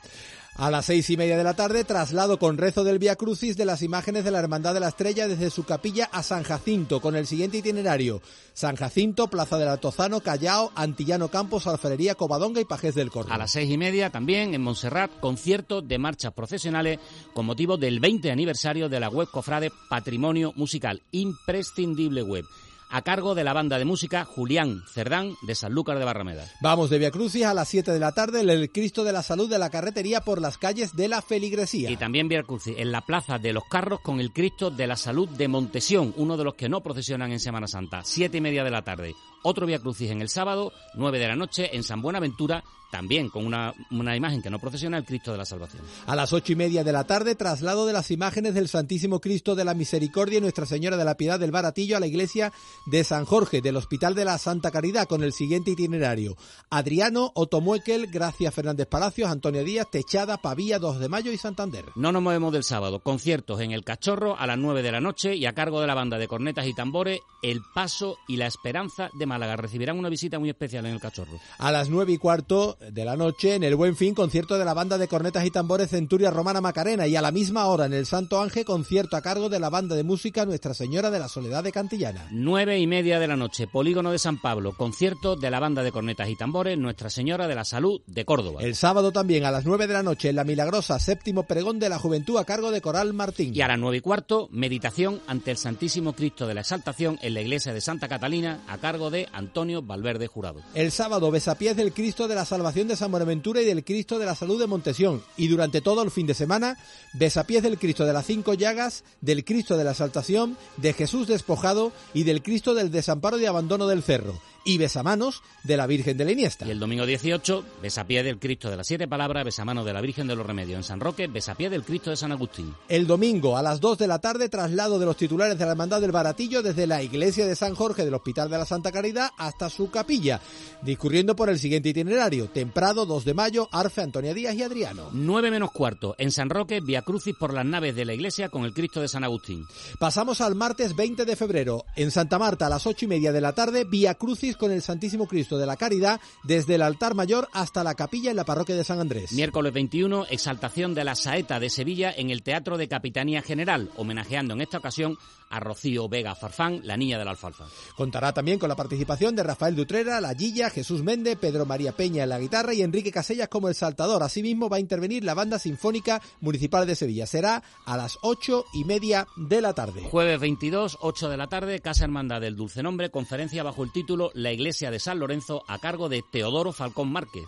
A 0.58 0.72
las 0.72 0.88
seis 0.88 1.08
y 1.12 1.18
media 1.18 1.38
de 1.38 1.44
la 1.44 1.54
tarde, 1.54 1.84
traslado 1.84 2.40
con 2.40 2.58
rezo 2.58 2.84
del 2.84 2.98
Via 2.98 3.16
Crucis 3.16 3.58
de 3.58 3.66
las 3.66 3.84
imágenes 3.84 4.24
de 4.24 4.32
la 4.32 4.40
Hermandad 4.40 4.74
de 4.74 4.80
la 4.80 4.88
Estrella 4.88 5.28
desde 5.28 5.52
su 5.52 5.66
capilla 5.66 6.10
a 6.12 6.24
San 6.24 6.42
Jacinto, 6.42 7.00
con 7.00 7.16
el 7.16 7.28
siguiente 7.28 7.58
itinerario. 7.58 8.24
San 8.54 8.76
Jacinto, 8.76 9.28
Plaza 9.28 9.60
del 9.60 9.68
Altozano, 9.68 10.20
Callao, 10.22 10.72
Antillano 10.74 11.28
Campos, 11.28 11.68
Alferería, 11.68 12.16
Covadonga 12.16 12.60
y 12.60 12.66
Pajés 12.66 12.96
del 12.96 13.12
Córdoba. 13.12 13.36
A 13.36 13.38
las 13.38 13.52
seis 13.52 13.70
y 13.70 13.78
media, 13.78 14.10
también 14.10 14.56
en 14.56 14.64
Montserrat, 14.64 15.12
concierto 15.20 15.84
de 15.84 16.00
marchas 16.00 16.34
profesionales 16.34 16.98
con 17.36 17.46
motivo 17.46 17.78
del 17.78 18.00
20 18.00 18.32
aniversario 18.32 18.90
de 18.90 19.00
la 19.00 19.10
web 19.10 19.28
Cofrade 19.30 19.72
Patrimonio 19.90 20.54
Musical. 20.56 21.04
Imprescindible 21.12 22.24
web 22.24 22.46
a 22.90 23.02
cargo 23.02 23.36
de 23.36 23.44
la 23.44 23.54
banda 23.54 23.78
de 23.78 23.86
música 23.86 24.26
Julián 24.26 24.84
Cerdán 24.88 25.36
de 25.42 25.56
Sanlúcar 25.56 26.00
de 26.00 26.06
Barrameda. 26.06 26.46
Vamos 26.62 26.90
de 26.90 27.00
Via 27.00 27.12
Crucis 27.12 27.46
a 27.46 27.54
las 27.54 27.68
7 27.68 27.92
de 27.92 28.00
la 28.00 28.14
tarde 28.14 28.42
en 28.42 28.50
el 28.50 28.72
Cristo 28.72 29.04
de 29.04 29.12
la 29.12 29.24
Salud 29.24 29.50
de 29.50 29.60
la 29.60 29.70
Carretería 29.70 30.22
por 30.22 30.42
las 30.42 30.58
calles 30.58 30.96
de 30.96 31.08
la 31.08 31.22
Feligresía. 31.22 31.90
Y 31.90 31.98
también 31.98 32.28
Via 32.28 32.44
Crucis 32.44 32.76
en 32.78 32.92
la 32.92 33.02
Plaza 33.02 33.38
de 33.40 33.54
los 33.54 33.66
Carros 33.66 34.00
con 34.02 34.20
el 34.20 34.32
Cristo 34.32 34.72
de 34.72 34.88
la 34.88 34.96
Salud 34.96 35.28
de 35.30 35.48
Montesión, 35.48 36.14
uno 36.18 36.38
de 36.38 36.44
los 36.44 36.56
que 36.56 36.70
no 36.70 36.82
procesionan 36.82 37.32
en 37.32 37.40
Semana 37.40 37.68
Santa, 37.68 38.02
siete 38.04 38.38
y 38.38 38.42
media 38.42 38.64
de 38.64 38.72
la 38.72 38.84
tarde. 38.84 39.16
Otro 39.44 39.66
Via 39.66 39.80
Crucis 39.80 40.12
en 40.12 40.22
el 40.22 40.30
sábado, 40.30 40.74
9 40.96 41.20
de 41.20 41.28
la 41.28 41.36
noche 41.36 41.76
en 41.76 41.84
San 41.84 42.02
Buenaventura 42.02 42.64
también 42.92 43.30
con 43.30 43.46
una, 43.46 43.74
una, 43.92 44.16
imagen 44.16 44.42
que 44.42 44.50
no 44.50 44.60
procesiona 44.60 44.98
el 44.98 45.06
Cristo 45.06 45.32
de 45.32 45.38
la 45.38 45.46
Salvación. 45.46 45.84
A 46.06 46.16
las 46.16 46.32
ocho 46.34 46.54
y 46.54 46.56
media 46.56 46.84
de 46.84 46.92
la 46.92 47.06
tarde, 47.06 47.36
traslado 47.36 47.86
de 47.86 47.94
las 47.94 48.12
imágenes 48.12 48.54
del 48.54 48.68
Santísimo 48.68 49.20
Cristo 49.20 49.56
de 49.56 49.66
la 49.66 49.74
Misericordia 49.74 50.38
y 50.38 50.42
Nuestra 50.42 50.66
Señora 50.66 50.98
de 50.98 51.06
la 51.06 51.18
Piedad 51.18 51.40
del 51.40 51.52
Baratillo 51.52 51.98
a 51.98 52.00
la 52.00 52.08
iglesia 52.08 52.54
de 52.86 53.04
San 53.04 53.26
Jorge 53.26 53.62
del 53.62 53.76
Hospital 53.76 54.16
de 54.16 54.26
la 54.26 54.38
Santa 54.38 54.72
Caridad 54.72 55.08
con 55.08 55.24
el 55.24 55.34
siguiente 55.34 55.72
itinerario. 55.72 56.38
Adriano, 56.70 57.32
Otomuekel, 57.36 58.08
Gracia 58.08 58.52
Fernández 58.52 58.88
Palacios, 58.88 59.30
Antonio 59.30 59.64
Díaz, 59.64 59.88
Techada, 59.92 60.38
Pavía, 60.38 60.80
2 60.80 61.00
de 61.00 61.10
Mayo 61.10 61.32
y 61.32 61.38
Santander. 61.38 61.86
No 61.96 62.12
nos 62.12 62.22
movemos 62.22 62.54
del 62.54 62.64
sábado. 62.64 63.00
Conciertos 63.00 63.60
en 63.60 63.72
El 63.72 63.84
Cachorro 63.84 64.38
a 64.38 64.48
las 64.48 64.58
9 64.58 64.82
de 64.82 64.92
la 64.92 65.02
noche 65.02 65.36
y 65.36 65.46
a 65.46 65.54
cargo 65.54 65.82
de 65.82 65.88
la 65.88 65.94
banda 65.94 66.18
de 66.18 66.28
cornetas 66.28 66.66
y 66.68 66.74
tambores 66.74 67.20
El 67.42 67.62
Paso 67.74 68.18
y 68.28 68.38
la 68.38 68.48
Esperanza 68.48 69.10
de 69.14 69.26
Málaga. 69.28 69.56
Recibirán 69.56 70.00
una 70.00 70.10
visita 70.10 70.40
muy 70.40 70.50
especial 70.50 70.86
en 70.88 70.94
El 70.94 71.00
Cachorro. 71.00 71.40
A 71.60 71.72
las 71.72 71.90
nueve 71.90 72.14
y 72.14 72.18
cuarto 72.18 72.78
de 72.92 73.06
la 73.06 73.16
noche 73.16 73.56
en 73.56 73.64
el 73.64 73.76
Buen 73.76 73.96
Fin, 73.96 74.16
concierto 74.16 74.58
de 74.58 74.66
la 74.66 74.74
banda 74.74 74.98
de 74.98 75.08
cornetas 75.08 75.46
y 75.46 75.52
tambores 75.52 75.92
Centuria 75.92 76.32
Romana 76.32 76.62
Macarena 76.62 77.06
y 77.08 77.16
a 77.16 77.22
la 77.22 77.32
misma 77.32 77.68
hora 77.68 77.86
en 77.86 77.94
el 77.94 78.06
Santo 78.06 78.42
Ángel, 78.42 78.66
concierto 78.66 79.16
a 79.16 79.22
cargo 79.22 79.50
de 79.50 79.60
la 79.60 79.70
banda 79.70 79.96
de 79.96 80.04
música 80.04 80.46
Nuestra 80.46 80.74
Señora 80.74 81.12
de 81.12 81.20
la 81.20 81.28
Soledad 81.28 81.64
de 81.64 81.72
Cantillana. 81.72 82.28
Nueve 82.32 82.80
y 82.80 82.88
media 82.88 83.20
de 83.20 83.28
la 83.28 83.36
noche, 83.36 83.68
Polígono 83.68 84.12
de 84.12 84.20
San 84.20 84.42
Pablo, 84.42 84.74
concierto 84.76 85.36
de 85.36 85.52
la 85.52 85.60
banda 85.60 85.84
de 85.84 85.92
cornetas 85.92 86.30
y 86.30 86.36
tambores 86.36 86.78
Nuestra 86.78 87.10
Señora 87.10 87.48
de 87.48 87.56
la 87.56 87.66
Salud 87.66 88.02
de 88.08 88.26
Córdoba. 88.26 88.62
El 88.62 88.76
sábado 88.76 89.12
también 89.12 89.46
a 89.46 89.52
las 89.52 89.66
nueve 89.66 89.88
de 89.88 89.94
la 89.94 90.04
noche 90.04 90.30
en 90.30 90.36
La 90.36 90.44
Milagrosa, 90.44 91.00
séptimo 91.00 91.44
pregón 91.44 91.80
de 91.80 91.90
la 91.90 92.00
juventud 92.00 92.38
a 92.38 92.46
cargo 92.46 92.72
de 92.72 92.82
Coral 92.82 93.14
Martín. 93.14 93.56
Y 93.56 93.62
a 93.62 93.68
las 93.68 93.80
nueve 93.80 93.98
y 93.98 94.02
cuarto, 94.02 94.48
meditación 94.52 95.20
ante 95.28 95.52
el 95.52 95.58
Santísimo 95.58 96.14
Cristo 96.14 96.48
de 96.48 96.54
la 96.54 96.62
Exaltación 96.62 97.18
en 97.22 97.34
la 97.34 97.42
iglesia 97.42 97.74
de 97.74 97.82
Santa 97.82 98.08
Catalina 98.08 98.62
a 98.68 98.78
cargo 98.78 99.10
de 99.10 99.17
Antonio 99.32 99.82
Valverde 99.82 100.28
Jurado. 100.28 100.62
El 100.74 100.92
sábado, 100.92 101.32
besapiés 101.32 101.76
del 101.76 101.94
Cristo 101.94 102.28
de 102.28 102.36
la 102.36 102.46
Salvación 102.46 102.88
de 102.88 102.96
San 102.96 103.10
Buenaventura 103.10 103.62
y 103.62 103.66
del 103.66 103.84
Cristo 103.84 104.20
de 104.20 104.26
la 104.26 104.36
Salud 104.36 104.60
de 104.60 104.68
Montesión. 104.68 105.24
Y 105.36 105.48
durante 105.48 105.82
todo 105.82 106.04
el 106.04 106.12
fin 106.12 106.28
de 106.28 106.34
semana, 106.34 106.78
besapiés 107.14 107.64
del 107.64 107.80
Cristo 107.80 108.06
de 108.06 108.14
las 108.14 108.26
Cinco 108.26 108.54
Llagas, 108.54 109.04
del 109.22 109.44
Cristo 109.44 109.78
de 109.78 109.84
la 109.84 109.92
Exaltación, 109.92 110.58
de 110.78 110.94
Jesús 110.94 111.28
despojado 111.28 111.92
y 112.14 112.24
del 112.24 112.44
Cristo 112.44 112.74
del 112.74 112.92
Desamparo 112.92 113.40
y 113.40 113.46
Abandono 113.46 113.88
del 113.88 114.04
Cerro 114.04 114.40
y 114.68 114.78
besamanos 114.78 115.44
de 115.64 115.78
la 115.78 115.88
Virgen 115.88 116.18
de 116.18 116.26
la 116.26 116.34
Iniesta. 116.34 116.68
Y 116.68 116.72
el 116.72 116.80
domingo 116.80 117.06
18, 117.06 117.64
besapié 117.82 118.22
del 118.22 118.38
Cristo 118.38 118.70
de 118.70 118.76
las 118.76 118.86
Siete 118.86 119.08
Palabras, 119.08 119.46
besamanos 119.46 119.86
de 119.86 119.94
la 119.94 120.02
Virgen 120.02 120.28
de 120.28 120.36
los 120.36 120.46
Remedios 120.46 120.76
en 120.76 120.84
San 120.84 121.00
Roque, 121.00 121.28
besapié 121.28 121.70
del 121.70 121.86
Cristo 121.86 122.10
de 122.10 122.18
San 122.18 122.34
Agustín. 122.34 122.76
El 122.90 123.08
domingo 123.08 123.56
a 123.56 123.62
las 123.62 123.80
2 123.80 123.98
de 123.98 124.08
la 124.08 124.20
tarde, 124.20 124.50
traslado 124.50 125.00
de 125.00 125.06
los 125.06 125.16
titulares 125.16 125.58
de 125.58 125.64
la 125.64 125.72
Hermandad 125.72 126.02
del 126.02 126.12
Baratillo 126.12 126.62
desde 126.62 126.86
la 126.86 127.02
iglesia 127.02 127.48
de 127.48 127.56
San 127.56 127.76
Jorge 127.76 128.04
del 128.04 128.14
Hospital 128.14 128.50
de 128.50 128.58
la 128.58 128.66
Santa 128.66 128.92
Caridad 128.92 129.30
hasta 129.38 129.70
su 129.70 129.90
capilla, 129.90 130.42
discurriendo 130.82 131.34
por 131.34 131.50
el 131.50 131.60
siguiente 131.60 131.88
itinerario. 131.88 132.50
Temprado, 132.50 133.06
2 133.06 133.24
de 133.24 133.34
mayo, 133.34 133.70
Arfe, 133.72 134.02
Antonia 134.02 134.34
Díaz 134.34 134.56
y 134.56 134.64
Adriano. 134.64 135.12
9 135.14 135.50
menos 135.50 135.72
cuarto, 135.72 136.14
en 136.18 136.30
San 136.30 136.50
Roque, 136.50 136.82
Via 136.82 137.04
Crucis 137.04 137.38
por 137.40 137.54
las 137.54 137.66
naves 137.66 137.96
de 137.96 138.04
la 138.04 138.14
iglesia 138.14 138.50
con 138.50 138.66
el 138.66 138.74
Cristo 138.74 139.00
de 139.00 139.08
San 139.08 139.24
Agustín. 139.24 139.66
Pasamos 139.98 140.42
al 140.42 140.56
martes 140.56 140.94
20 140.94 141.24
de 141.24 141.36
febrero. 141.38 141.86
En 141.96 142.12
Santa 142.12 142.38
Marta, 142.38 142.68
a 142.68 142.70
las 142.70 142.86
8 142.86 143.06
y 143.06 143.08
media 143.08 143.32
de 143.32 143.40
la 143.40 143.54
tarde, 143.54 143.86
Via 143.86 144.16
Crucis 144.16 144.57
con 144.58 144.72
el 144.72 144.82
Santísimo 144.82 145.28
Cristo 145.28 145.58
de 145.58 145.66
la 145.66 145.78
Caridad 145.78 146.20
desde 146.44 146.76
el 146.76 146.82
altar 146.82 147.16
mayor 147.16 147.48
hasta 147.54 147.84
la 147.84 147.96
capilla 147.96 148.32
en 148.32 148.38
la 148.38 148.46
parroquia 148.46 148.76
de 148.76 148.84
San 148.84 149.00
Andrés. 149.00 149.32
Miércoles 149.34 149.74
21, 149.74 150.26
exaltación 150.30 150.94
de 150.94 151.04
la 151.04 151.16
saeta 151.16 151.60
de 151.60 151.70
Sevilla 151.70 152.12
en 152.16 152.30
el 152.30 152.44
Teatro 152.44 152.78
de 152.78 152.88
Capitanía 152.88 153.42
General, 153.42 153.90
homenajeando 153.96 154.54
en 154.54 154.62
esta 154.62 154.78
ocasión 154.78 155.18
a 155.50 155.60
Rocío 155.60 156.10
Vega 156.10 156.36
Farfán, 156.36 156.82
la 156.84 156.98
niña 156.98 157.18
de 157.18 157.26
la 157.26 157.32
alfalfa. 157.32 157.66
Contará 157.96 158.34
también 158.34 158.60
con 158.60 158.70
la 158.70 158.76
participación 158.76 159.36
de 159.36 159.44
Rafael 159.44 159.76
Dutrera, 159.76 160.20
La 160.22 160.34
Guilla, 160.34 160.70
Jesús 160.70 161.04
Méndez, 161.04 161.38
Pedro 161.38 161.66
María 161.66 161.94
Peña 161.94 162.24
en 162.24 162.30
la 162.30 162.40
guitarra 162.40 162.74
y 162.74 162.82
Enrique 162.82 163.12
Casellas 163.12 163.48
como 163.48 163.70
el 163.70 163.76
saltador. 163.76 164.24
Asimismo 164.24 164.70
va 164.70 164.78
a 164.78 164.82
intervenir 164.82 165.24
la 165.24 165.34
Banda 165.34 165.60
Sinfónica 165.60 166.22
Municipal 166.42 166.86
de 166.86 166.96
Sevilla. 166.96 167.26
Será 167.26 167.64
a 167.86 167.98
las 167.98 168.18
ocho 168.22 168.66
y 168.74 168.84
media 168.84 169.28
de 169.36 169.62
la 169.62 169.74
tarde. 169.74 170.02
Jueves 170.02 170.40
22, 170.40 170.98
8 171.02 171.30
de 171.30 171.38
la 171.38 171.48
tarde, 171.48 171.80
Casa 171.80 172.04
Hermandad 172.04 172.42
del 172.42 172.56
Dulce 172.56 172.84
Nombre, 172.84 173.10
conferencia 173.10 173.64
bajo 173.64 173.84
el 173.84 173.92
título 173.92 174.32
La 174.34 174.47
Iglesia 174.52 174.92
de 174.92 175.00
San 175.00 175.20
Lorenzo 175.20 175.64
a 175.68 175.80
cargo 175.80 176.10
de 176.10 176.24
Teodoro 176.32 176.72
Falcón 176.72 177.12
Márquez. 177.12 177.46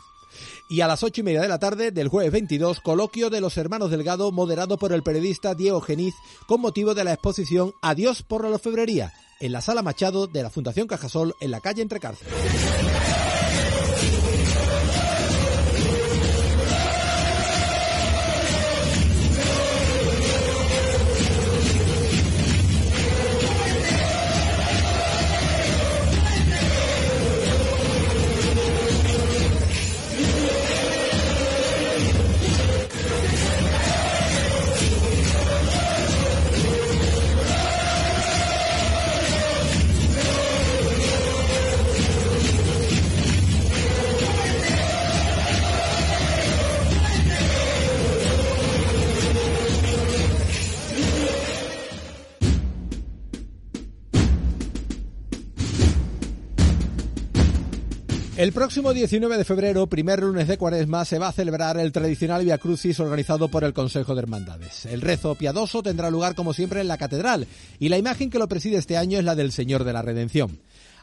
Y 0.70 0.82
a 0.82 0.88
las 0.88 1.04
ocho 1.04 1.22
y 1.22 1.24
media 1.24 1.42
de 1.42 1.48
la 1.48 1.60
tarde 1.60 1.92
del 1.92 2.08
jueves 2.08 2.32
22, 2.32 2.82
coloquio 2.82 3.30
de 3.30 3.42
los 3.42 3.58
hermanos 3.58 3.92
Delgado, 3.92 4.32
moderado 4.32 4.78
por 4.78 4.94
el 4.94 5.04
periodista 5.04 5.56
Diego 5.56 5.82
Geniz, 5.82 6.14
con 6.48 6.62
motivo 6.62 6.94
de 6.94 7.04
la 7.04 7.14
exposición 7.14 7.74
Adiós 7.82 8.24
por 8.24 8.44
la 8.44 8.52
orfebrería, 8.56 9.14
en 9.40 9.52
la 9.52 9.62
Sala 9.62 9.82
Machado 9.82 10.28
de 10.28 10.44
la 10.44 10.50
Fundación 10.50 10.88
Cajasol, 10.88 11.36
en 11.40 11.52
la 11.52 11.62
calle 11.62 11.82
Entre 11.82 12.00
El 58.50 58.54
próximo 58.54 58.96
19 58.96 59.38
de 59.38 59.46
febrero, 59.46 59.86
primer 59.86 60.24
lunes 60.24 60.48
de 60.48 60.58
cuaresma, 60.58 61.06
se 61.06 61.20
va 61.20 61.28
a 61.28 61.32
celebrar 61.32 61.78
el 61.78 61.92
tradicional 61.92 62.44
Via 62.44 62.58
Crucis 62.58 63.00
organizado 63.00 63.48
por 63.48 63.64
el 63.64 63.74
Consejo 63.74 64.16
de 64.16 64.22
Hermandades. 64.22 64.88
El 64.88 65.02
rezo 65.02 65.36
piadoso 65.36 65.84
tendrá 65.84 66.10
lugar 66.10 66.34
como 66.34 66.52
siempre 66.52 66.82
en 66.82 66.88
la 66.88 66.98
catedral 66.98 67.46
y 67.78 67.90
la 67.90 68.00
imagen 68.00 68.32
que 68.32 68.40
lo 68.40 68.48
preside 68.48 68.78
este 68.78 68.98
año 68.98 69.20
es 69.20 69.24
la 69.24 69.36
del 69.36 69.52
Señor 69.52 69.84
de 69.84 69.94
la 69.94 70.02
Redención. 70.02 70.58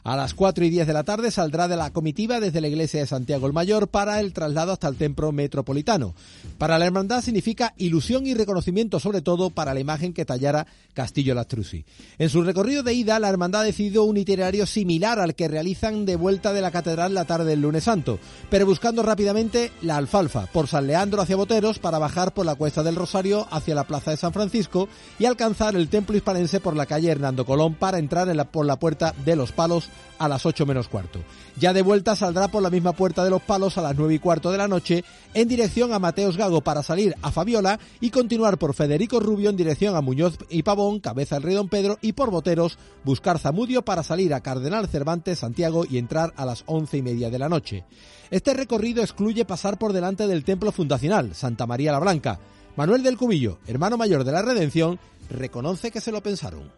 A 0.07 0.15
las 0.15 0.33
4 0.33 0.63
y 0.63 0.69
10 0.69 0.87
de 0.87 0.93
la 0.93 1.03
tarde 1.03 1.31
saldrá 1.31 1.67
de 1.67 1.75
la 1.75 1.91
comitiva 1.91 2.39
desde 2.39 2.61
la 2.61 2.69
iglesia 2.69 3.01
de 3.01 3.07
Santiago 3.07 3.45
el 3.45 3.51
Mayor 3.51 3.89
para 3.89 4.21
el 4.21 4.31
traslado 4.31 4.71
hasta 4.71 4.87
el 4.87 4.95
templo 4.95 5.33
metropolitano. 5.33 6.15
Para 6.57 6.79
la 6.79 6.85
hermandad 6.85 7.21
significa 7.21 7.73
ilusión 7.75 8.25
y 8.25 8.33
reconocimiento 8.33 9.01
sobre 9.01 9.21
todo 9.21 9.49
para 9.49 9.73
la 9.73 9.81
imagen 9.81 10.13
que 10.13 10.23
tallara 10.23 10.65
Castillo 10.93 11.35
Lastrucci. 11.35 11.83
En 12.19 12.29
su 12.29 12.41
recorrido 12.41 12.83
de 12.83 12.93
ida, 12.93 13.19
la 13.19 13.27
hermandad 13.27 13.63
ha 13.63 13.65
decidido 13.65 14.05
un 14.05 14.15
itinerario 14.15 14.65
similar 14.65 15.19
al 15.19 15.35
que 15.35 15.49
realizan 15.49 16.05
de 16.05 16.15
vuelta 16.15 16.53
de 16.53 16.61
la 16.61 16.71
catedral 16.71 17.13
la 17.13 17.25
tarde 17.25 17.49
del 17.49 17.63
lunes 17.63 17.83
santo, 17.83 18.17
pero 18.49 18.65
buscando 18.65 19.03
rápidamente 19.03 19.73
la 19.81 19.97
alfalfa, 19.97 20.45
por 20.45 20.67
San 20.67 20.87
Leandro 20.87 21.21
hacia 21.21 21.35
Boteros 21.35 21.79
para 21.79 21.99
bajar 21.99 22.33
por 22.33 22.45
la 22.45 22.55
cuesta 22.55 22.81
del 22.81 22.95
Rosario 22.95 23.45
hacia 23.51 23.75
la 23.75 23.85
plaza 23.85 24.11
de 24.11 24.17
San 24.17 24.31
Francisco 24.31 24.87
y 25.19 25.25
alcanzar 25.25 25.75
el 25.75 25.89
templo 25.89 26.15
hispanense 26.15 26.61
por 26.61 26.77
la 26.77 26.85
calle 26.85 27.11
Hernando 27.11 27.45
Colón 27.45 27.73
para 27.73 27.99
entrar 27.99 28.33
por 28.47 28.65
la 28.65 28.79
puerta 28.79 29.13
de 29.25 29.35
los 29.35 29.51
palos 29.51 29.89
a 30.19 30.27
las 30.27 30.45
8 30.45 30.65
menos 30.65 30.87
cuarto. 30.87 31.19
Ya 31.59 31.73
de 31.73 31.81
vuelta 31.81 32.15
saldrá 32.15 32.47
por 32.47 32.61
la 32.61 32.69
misma 32.69 32.93
puerta 32.93 33.23
de 33.23 33.29
los 33.29 33.41
palos 33.41 33.77
a 33.77 33.81
las 33.81 33.95
9 33.95 34.15
y 34.15 34.19
cuarto 34.19 34.51
de 34.51 34.57
la 34.57 34.67
noche 34.67 35.03
en 35.33 35.47
dirección 35.47 35.93
a 35.93 35.99
Mateos 35.99 36.37
Gago 36.37 36.61
para 36.61 36.83
salir 36.83 37.15
a 37.21 37.31
Fabiola 37.31 37.79
y 37.99 38.09
continuar 38.09 38.57
por 38.57 38.73
Federico 38.73 39.19
Rubio 39.19 39.49
en 39.49 39.57
dirección 39.57 39.95
a 39.95 40.01
Muñoz 40.01 40.37
y 40.49 40.63
Pavón, 40.63 40.99
Cabeza 40.99 41.35
del 41.35 41.43
Rey 41.43 41.55
Don 41.55 41.69
Pedro 41.69 41.97
y 42.01 42.13
por 42.13 42.31
Boteros 42.31 42.77
buscar 43.03 43.39
Zamudio 43.39 43.83
para 43.83 44.03
salir 44.03 44.33
a 44.33 44.41
Cardenal 44.41 44.87
Cervantes, 44.87 45.39
Santiago 45.39 45.85
y 45.89 45.97
entrar 45.97 46.33
a 46.37 46.45
las 46.45 46.63
once 46.65 46.97
y 46.97 47.01
media 47.01 47.29
de 47.29 47.39
la 47.39 47.49
noche. 47.49 47.85
Este 48.29 48.53
recorrido 48.53 49.01
excluye 49.01 49.45
pasar 49.45 49.77
por 49.77 49.93
delante 49.93 50.27
del 50.27 50.43
templo 50.43 50.71
fundacional, 50.71 51.33
Santa 51.33 51.65
María 51.65 51.91
la 51.91 51.99
Blanca. 51.99 52.39
Manuel 52.75 53.01
del 53.01 53.17
Cubillo, 53.17 53.57
hermano 53.65 53.97
mayor 53.97 54.23
de 54.23 54.31
la 54.31 54.41
Redención, 54.41 54.99
reconoce 55.29 55.91
que 55.91 56.01
se 56.01 56.11
lo 56.11 56.21
pensaron. 56.21 56.71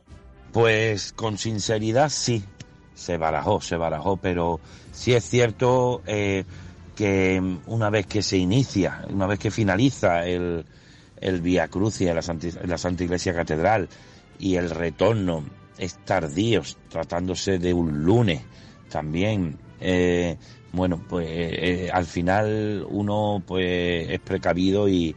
Pues 0.53 1.11
con 1.11 1.37
sinceridad 1.37 2.09
sí, 2.09 2.43
se 2.99 3.17
barajó, 3.17 3.61
se 3.61 3.77
barajó, 3.77 4.17
pero 4.17 4.59
sí 4.91 5.13
es 5.13 5.23
cierto 5.23 6.01
eh, 6.05 6.43
que 6.95 7.41
una 7.67 7.89
vez 7.89 8.05
que 8.07 8.21
se 8.21 8.37
inicia, 8.37 9.05
una 9.09 9.25
vez 9.25 9.39
que 9.39 9.51
finaliza 9.51 10.25
el, 10.25 10.65
el 11.21 11.41
Vía 11.41 11.69
Crucia 11.69 12.09
en 12.09 12.15
la, 12.17 12.21
Santa, 12.21 12.47
la 12.65 12.77
Santa 12.77 13.05
Iglesia 13.05 13.33
Catedral 13.33 13.87
y 14.37 14.55
el 14.55 14.69
retorno 14.69 15.45
es 15.77 15.97
tardío, 16.03 16.61
tratándose 16.89 17.57
de 17.57 17.73
un 17.73 18.03
lunes 18.03 18.41
también, 18.89 19.57
eh, 19.79 20.35
bueno, 20.73 21.01
pues 21.07 21.25
eh, 21.29 21.89
al 21.93 22.05
final 22.05 22.85
uno 22.89 23.41
pues 23.47 24.09
es 24.09 24.19
precavido 24.19 24.89
y, 24.89 25.15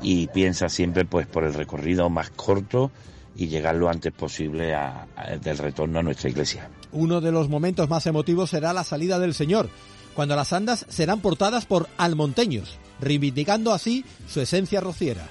y 0.00 0.28
piensa 0.28 0.68
siempre 0.68 1.04
pues 1.04 1.26
por 1.26 1.42
el 1.42 1.54
recorrido 1.54 2.08
más 2.08 2.30
corto 2.30 2.92
y 3.36 3.48
llegar 3.48 3.74
lo 3.76 3.88
antes 3.88 4.12
posible 4.12 4.74
a, 4.74 5.06
a, 5.16 5.36
del 5.36 5.58
retorno 5.58 5.98
a 5.98 6.02
nuestra 6.02 6.30
iglesia. 6.30 6.68
Uno 6.92 7.20
de 7.20 7.32
los 7.32 7.48
momentos 7.48 7.88
más 7.88 8.06
emotivos 8.06 8.50
será 8.50 8.72
la 8.72 8.84
salida 8.84 9.18
del 9.18 9.34
Señor, 9.34 9.68
cuando 10.14 10.34
las 10.34 10.52
andas 10.52 10.86
serán 10.88 11.20
portadas 11.20 11.66
por 11.66 11.88
almonteños, 11.98 12.78
reivindicando 13.00 13.72
así 13.72 14.04
su 14.26 14.40
esencia 14.40 14.80
rociera. 14.80 15.28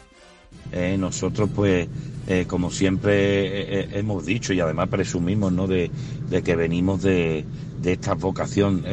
Eh, 0.72 0.95
nosotros 0.97 1.49
pues 1.53 1.88
eh, 2.28 2.45
como 2.47 2.72
siempre 2.72 3.82
eh, 3.82 3.89
hemos 3.93 4.26
dicho 4.26 4.53
y 4.53 4.60
además 4.60 4.89
presumimos 4.89 5.51
¿no? 5.51 5.68
de, 5.68 5.91
de 6.30 6.41
que 6.41 6.56
venimos 6.56 7.01
de, 7.01 7.45
de 7.82 7.93
esta 7.93 8.16
vocación 8.16 8.84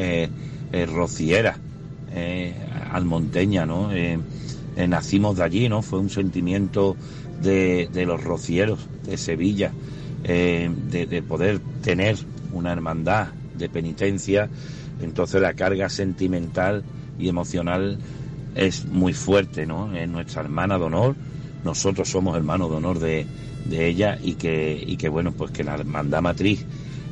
rociera 0.87 1.57
almonteña 2.91 3.65
no 3.65 3.89
nacimos 4.75 5.37
de 5.37 5.43
allí 5.43 5.69
no 5.69 5.81
fue 5.81 5.99
un 5.99 6.09
sentimiento 6.09 6.95
de, 7.41 7.89
los 8.05 8.23
rocieros 8.23 8.87
de 9.05 9.17
Sevilla 9.17 9.71
de, 10.23 11.07
de 11.09 11.21
poder 11.21 11.59
tener 11.81 12.17
una 12.53 12.71
hermandad 12.71 13.27
de 13.57 13.67
penitencia 13.69 14.49
entonces 15.01 15.41
la 15.41 15.53
carga 15.53 15.89
sentimental 15.89 16.83
y 17.19 17.27
emocional 17.27 17.99
es 18.55 18.85
muy 18.85 19.13
fuerte 19.13 19.65
no 19.65 19.93
es 19.95 20.07
nuestra 20.07 20.41
hermana 20.41 20.77
de 20.77 20.83
honor 20.85 21.15
nosotros 21.63 22.09
somos 22.09 22.35
hermanos 22.35 22.69
de 22.69 22.75
honor 22.75 22.99
de, 22.99 23.25
de 23.65 23.87
ella 23.87 24.17
y 24.21 24.33
que, 24.33 24.81
y 24.85 24.97
que 24.97 25.09
bueno, 25.09 25.31
pues 25.31 25.51
que 25.51 25.63
la 25.63 25.75
hermandad 25.75 26.21
matriz 26.21 26.65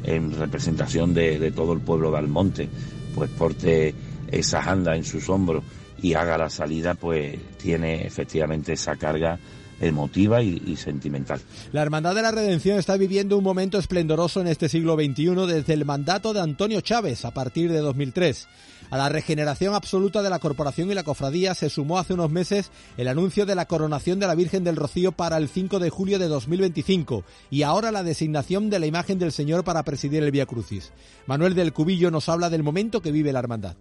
en 0.04 0.34
representación 0.34 1.14
de, 1.14 1.52
todo 1.52 1.74
el 1.74 1.80
pueblo 1.80 2.12
de 2.12 2.18
Almonte, 2.18 2.70
pues 3.16 3.30
porte 3.30 3.94
esa 4.32 4.60
anda 4.70 4.96
en 4.96 5.04
sus 5.04 5.30
hombros 5.30 5.64
y 6.02 6.14
haga 6.16 6.38
la 6.38 6.50
salida, 6.50 6.96
pues 6.96 7.38
tiene 7.58 8.06
efectivamente 8.06 8.74
esa 8.74 8.96
carga 8.96 9.38
emotiva 9.82 10.42
y, 10.42 10.76
sentimental. 10.76 11.42
La 11.72 11.82
Hermandad 11.82 12.16
de 12.16 12.22
la 12.22 12.32
Redención 12.32 12.78
está 12.78 12.98
viviendo 12.98 13.38
un 13.38 13.44
momento 13.44 13.78
esplendoroso 13.78 14.40
en 14.42 14.48
este 14.48 14.70
siglo 14.70 14.96
XXI 14.96 15.48
desde 15.48 15.74
el 15.74 15.86
mandato 15.86 16.34
de 16.34 16.42
Antonio 16.42 16.82
Chávez 16.82 17.26
a 17.26 17.32
partir 17.32 17.72
de 17.72 17.80
2003. 17.80 18.48
A 18.92 18.98
la 18.98 19.10
regeneración 19.10 19.74
absoluta 19.74 20.22
de 20.22 20.30
la 20.30 20.40
corporación 20.40 20.92
y 20.92 20.94
la 20.94 21.04
cofradía 21.04 21.56
se 21.56 21.70
sumó 21.70 21.98
hace 21.98 22.14
unos 22.14 22.30
meses 22.30 22.72
el 22.98 23.08
anuncio 23.08 23.46
de 23.46 23.56
la 23.56 23.66
coronación 23.66 24.20
de 24.20 24.28
la 24.28 24.36
Virgen 24.36 24.66
del 24.66 24.76
Rocío 24.76 25.14
para 25.14 25.38
el 25.38 25.48
5 25.48 25.80
de 25.80 25.90
julio 25.90 26.20
de 26.20 26.28
2025 26.28 27.24
y 27.50 27.64
ahora 27.64 27.92
la 27.92 28.04
designación 28.04 28.70
de 28.70 28.80
la 28.80 28.88
imagen 28.88 29.18
del 29.18 29.32
Señor 29.32 29.64
para 29.64 29.84
presidir 29.84 30.22
el 30.24 30.32
Vía 30.32 30.46
Crucis. 30.46 30.92
Manuel 31.26 31.56
del 31.56 31.72
Cubillo 31.72 32.12
nos 32.12 32.28
habla 32.28 32.50
del 32.50 32.64
momento 32.64 33.02
que 33.02 33.14
vive 33.14 33.32
la 33.32 33.40
hermandad. 33.40 33.78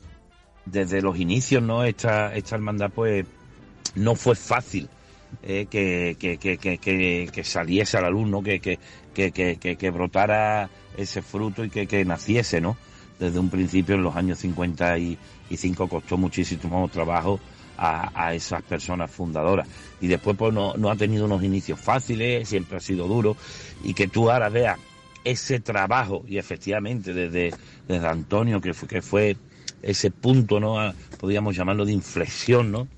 Desde 0.64 1.03
los 1.03 1.18
inicios, 1.18 1.62
¿no? 1.62 1.82
Esta, 1.82 2.32
esta 2.34 2.55
hermandad, 2.55 2.90
pues, 2.94 3.26
no 3.96 4.14
fue 4.14 4.36
fácil 4.36 4.88
eh, 5.43 5.66
que, 5.70 6.16
que, 6.18 6.39
que, 6.39 7.28
que, 7.33 7.45
saliese 7.45 7.97
a 7.97 8.03
la 8.03 8.11
luz, 8.11 8.28
¿no? 8.28 8.43
Que, 8.43 8.61
que, 8.61 9.91
brotara 9.91 10.70
ese 10.97 11.22
fruto 11.22 11.64
y 11.64 11.70
que, 11.70 12.05
naciese, 12.05 12.61
¿no? 12.61 12.76
desde 13.18 13.39
un 13.39 13.51
principio 13.51 13.97
en 13.97 14.03
los 14.03 14.16
años 14.16 14.39
55 14.39 15.89
costó 15.89 16.16
muchísimo 16.16 16.89
trabajo 16.89 17.39
a, 17.76 18.11
a 18.14 18.35
esas 18.35 18.62
personas 18.62 19.11
fundadoras. 19.11 19.68
Y 20.01 20.09
después 20.09 20.37
pues 20.39 20.55
no, 20.55 20.74
no, 20.74 20.91
ha 20.91 20.97
tenido 20.97 21.26
unos 21.26 21.43
inicios 21.43 21.78
fáciles, 21.78 22.49
siempre 22.49 22.78
ha 22.78 22.81
sido 22.81 23.07
duro, 23.07 23.37
y 23.85 23.93
que 23.93 24.09
tú 24.09 24.31
ahora 24.31 24.49
veas 24.49 24.78
ese 25.24 25.61
trabajo, 25.61 26.24
y 26.26 26.39
efectivamente 26.39 27.12
desde, 27.12 27.53
desde 27.87 28.07
Antonio, 28.07 28.61
que 28.61 28.72
fue, 28.72 28.89
que 28.89 29.03
fue 29.03 29.37
ese 29.83 30.11
punto, 30.11 30.61
¿no? 30.61 30.93
podríamos 31.18 31.57
llamarlo 31.57 31.85
de 31.85 31.93
inflexión, 31.93 32.70
¿no? 32.70 32.89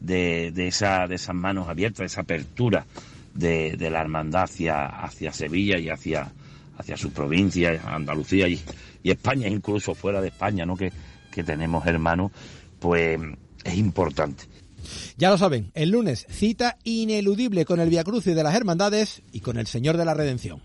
De, 0.00 0.52
de, 0.52 0.68
esa, 0.68 1.06
de 1.08 1.16
esas 1.16 1.34
manos 1.34 1.68
abiertas, 1.68 2.06
esa 2.06 2.20
apertura 2.20 2.86
de, 3.34 3.76
de 3.76 3.90
la 3.90 4.00
hermandad 4.00 4.44
hacia, 4.44 4.86
hacia 4.86 5.32
Sevilla 5.32 5.78
y 5.78 5.88
hacia, 5.88 6.30
hacia 6.76 6.96
su 6.96 7.10
provincia, 7.10 7.80
Andalucía 7.84 8.48
y, 8.48 8.60
España, 9.02 9.48
incluso 9.48 9.94
fuera 9.94 10.20
de 10.20 10.28
España, 10.28 10.66
¿no? 10.66 10.76
Que, 10.76 10.92
que 11.32 11.42
tenemos 11.42 11.86
hermanos, 11.86 12.30
pues 12.78 13.18
es 13.64 13.74
importante. 13.74 14.44
Ya 15.16 15.30
lo 15.30 15.38
saben, 15.38 15.70
el 15.74 15.90
lunes 15.90 16.26
cita 16.28 16.76
ineludible 16.84 17.64
con 17.64 17.80
el 17.80 17.88
Via 17.88 18.04
Crucis 18.04 18.34
de 18.34 18.42
las 18.42 18.54
Hermandades 18.54 19.22
y 19.32 19.40
con 19.40 19.56
el 19.56 19.66
Señor 19.66 19.96
de 19.96 20.04
la 20.04 20.14
Redención. 20.14 20.60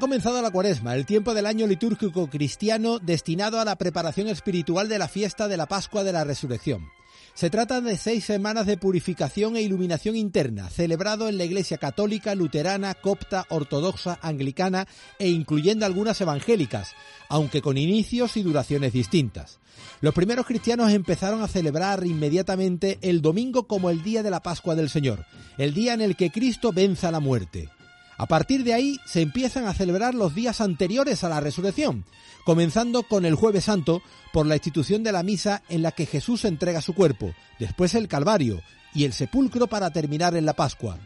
Comenzado 0.00 0.42
la 0.42 0.50
cuaresma, 0.50 0.96
el 0.96 1.06
tiempo 1.06 1.34
del 1.34 1.46
año 1.46 1.66
litúrgico 1.66 2.28
cristiano 2.28 2.98
destinado 2.98 3.60
a 3.60 3.64
la 3.64 3.76
preparación 3.76 4.26
espiritual 4.26 4.88
de 4.88 4.98
la 4.98 5.06
fiesta 5.06 5.46
de 5.46 5.56
la 5.56 5.66
Pascua 5.66 6.02
de 6.02 6.12
la 6.12 6.24
Resurrección. 6.24 6.88
Se 7.34 7.50
trata 7.50 7.80
de 7.80 7.96
seis 7.96 8.24
semanas 8.24 8.66
de 8.66 8.76
purificación 8.76 9.56
e 9.56 9.62
iluminación 9.62 10.16
interna, 10.16 10.68
celebrado 10.70 11.28
en 11.28 11.38
la 11.38 11.44
Iglesia 11.44 11.78
católica, 11.78 12.34
luterana, 12.34 12.94
copta, 12.94 13.46
ortodoxa, 13.50 14.18
anglicana 14.22 14.88
e 15.18 15.28
incluyendo 15.28 15.86
algunas 15.86 16.20
evangélicas, 16.20 16.92
aunque 17.28 17.62
con 17.62 17.78
inicios 17.78 18.36
y 18.36 18.42
duraciones 18.42 18.92
distintas. 18.92 19.60
Los 20.00 20.14
primeros 20.14 20.46
cristianos 20.46 20.90
empezaron 20.92 21.42
a 21.42 21.48
celebrar 21.48 22.04
inmediatamente 22.06 22.98
el 23.02 23.22
domingo 23.22 23.66
como 23.66 23.90
el 23.90 24.02
día 24.02 24.22
de 24.22 24.30
la 24.30 24.42
Pascua 24.42 24.74
del 24.74 24.88
Señor, 24.90 25.26
el 25.58 25.74
día 25.74 25.94
en 25.94 26.00
el 26.00 26.16
que 26.16 26.30
Cristo 26.30 26.72
venza 26.72 27.10
la 27.10 27.20
muerte. 27.20 27.68
A 28.20 28.26
partir 28.26 28.64
de 28.64 28.74
ahí 28.74 29.00
se 29.06 29.22
empiezan 29.22 29.64
a 29.64 29.72
celebrar 29.72 30.14
los 30.14 30.34
días 30.34 30.60
anteriores 30.60 31.24
a 31.24 31.30
la 31.30 31.40
resurrección, 31.40 32.04
comenzando 32.44 33.02
con 33.02 33.24
el 33.24 33.34
jueves 33.34 33.64
santo 33.64 34.02
por 34.30 34.44
la 34.44 34.56
institución 34.56 35.02
de 35.02 35.10
la 35.10 35.22
misa 35.22 35.62
en 35.70 35.80
la 35.80 35.92
que 35.92 36.04
Jesús 36.04 36.44
entrega 36.44 36.82
su 36.82 36.92
cuerpo, 36.92 37.32
después 37.58 37.94
el 37.94 38.08
Calvario 38.08 38.60
y 38.92 39.04
el 39.04 39.14
sepulcro 39.14 39.68
para 39.68 39.90
terminar 39.90 40.36
en 40.36 40.44
la 40.44 40.52
Pascua. 40.52 40.98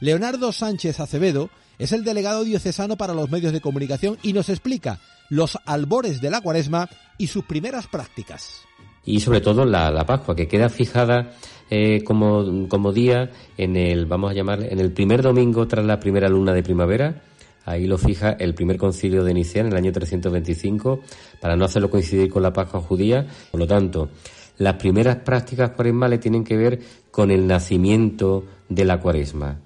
Leonardo 0.00 0.50
Sánchez 0.50 0.98
Acevedo 0.98 1.50
es 1.78 1.92
el 1.92 2.04
delegado 2.04 2.42
diocesano 2.42 2.96
para 2.96 3.12
los 3.12 3.30
medios 3.30 3.52
de 3.52 3.60
comunicación 3.60 4.16
y 4.22 4.32
nos 4.32 4.48
explica 4.48 4.98
los 5.28 5.58
albores 5.66 6.22
de 6.22 6.30
la 6.30 6.40
cuaresma 6.40 6.88
y 7.18 7.26
sus 7.26 7.44
primeras 7.44 7.86
prácticas. 7.86 8.62
Y 9.04 9.20
sobre 9.20 9.40
todo 9.40 9.64
la, 9.64 10.06
Pascua, 10.06 10.36
que 10.36 10.48
queda 10.48 10.70
fijada 10.70 11.32
eh, 11.74 12.04
como, 12.04 12.68
como 12.68 12.92
día 12.92 13.30
en 13.56 13.76
el, 13.76 14.04
vamos 14.04 14.30
a 14.30 14.34
llamar, 14.34 14.62
en 14.62 14.78
el 14.78 14.92
primer 14.92 15.22
domingo 15.22 15.66
tras 15.66 15.82
la 15.86 15.98
primera 15.98 16.28
luna 16.28 16.52
de 16.52 16.62
primavera. 16.62 17.22
Ahí 17.64 17.86
lo 17.86 17.96
fija 17.96 18.32
el 18.32 18.52
primer 18.52 18.76
concilio 18.76 19.24
de 19.24 19.32
Nicea 19.32 19.62
en 19.62 19.68
el 19.68 19.76
año 19.76 19.90
325 19.90 21.00
para 21.40 21.56
no 21.56 21.64
hacerlo 21.64 21.88
coincidir 21.88 22.28
con 22.28 22.42
la 22.42 22.52
Pascua 22.52 22.82
judía. 22.82 23.26
Por 23.50 23.58
lo 23.58 23.66
tanto, 23.66 24.10
las 24.58 24.74
primeras 24.74 25.16
prácticas 25.16 25.70
cuaresmales 25.70 26.20
tienen 26.20 26.44
que 26.44 26.58
ver 26.58 26.78
con 27.10 27.30
el 27.30 27.46
nacimiento 27.46 28.44
de 28.68 28.84
la 28.84 29.00
cuaresma. 29.00 29.58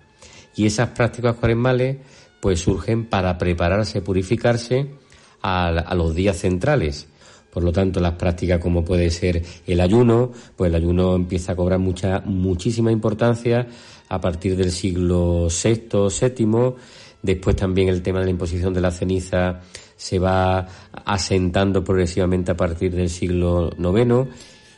Y 0.55 0.67
esas 0.67 0.91
prácticas 0.91 1.35
cuaresmales 1.35 1.97
pues 2.41 2.61
surgen 2.61 3.07
para 3.07 3.37
prepararse, 3.37 4.01
purificarse 4.01 4.91
a 5.43 5.93
los 5.97 6.15
días 6.15 6.37
centrales 6.37 7.09
por 7.57 7.65
lo 7.65 7.73
tanto, 7.73 8.01
las 8.01 8.13
prácticas 8.13 8.61
como 8.61 8.85
puede 8.85 9.09
ser 9.09 9.43
el 9.67 9.81
ayuno, 9.81 10.31
pues 10.57 10.69
el 10.69 10.75
ayuno 10.75 11.15
empieza 11.15 11.53
a 11.53 11.57
cobrar 11.57 11.79
mucha, 11.79 12.21
muchísima 12.21 12.93
importancia 12.93 13.67
a 14.11 14.21
partir 14.21 14.59
del 14.59 14.71
siglo 14.71 15.49
VI, 15.49 15.89
VII. 16.37 16.75
Después 17.23 17.57
también 17.57 17.89
el 17.89 18.03
tema 18.03 18.19
de 18.19 18.27
la 18.27 18.31
imposición 18.31 18.75
de 18.75 18.83
la 18.83 18.91
ceniza 18.91 19.63
se 19.97 20.19
va 20.19 20.69
asentando 21.07 21.83
progresivamente 21.83 22.51
a 22.51 22.59
partir 22.59 22.95
del 22.95 23.09
siglo 23.09 23.71
IX. 23.79 24.29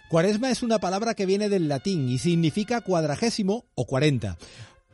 Cuaresma 0.09 0.53
es 0.53 0.63
una 0.63 0.79
palabra 0.79 1.15
que 1.15 1.27
viene 1.27 1.49
del 1.49 1.67
latín 1.67 2.09
y 2.09 2.19
significa 2.19 2.83
cuadragésimo 2.83 3.65
o 3.75 3.87
cuarenta 3.87 4.39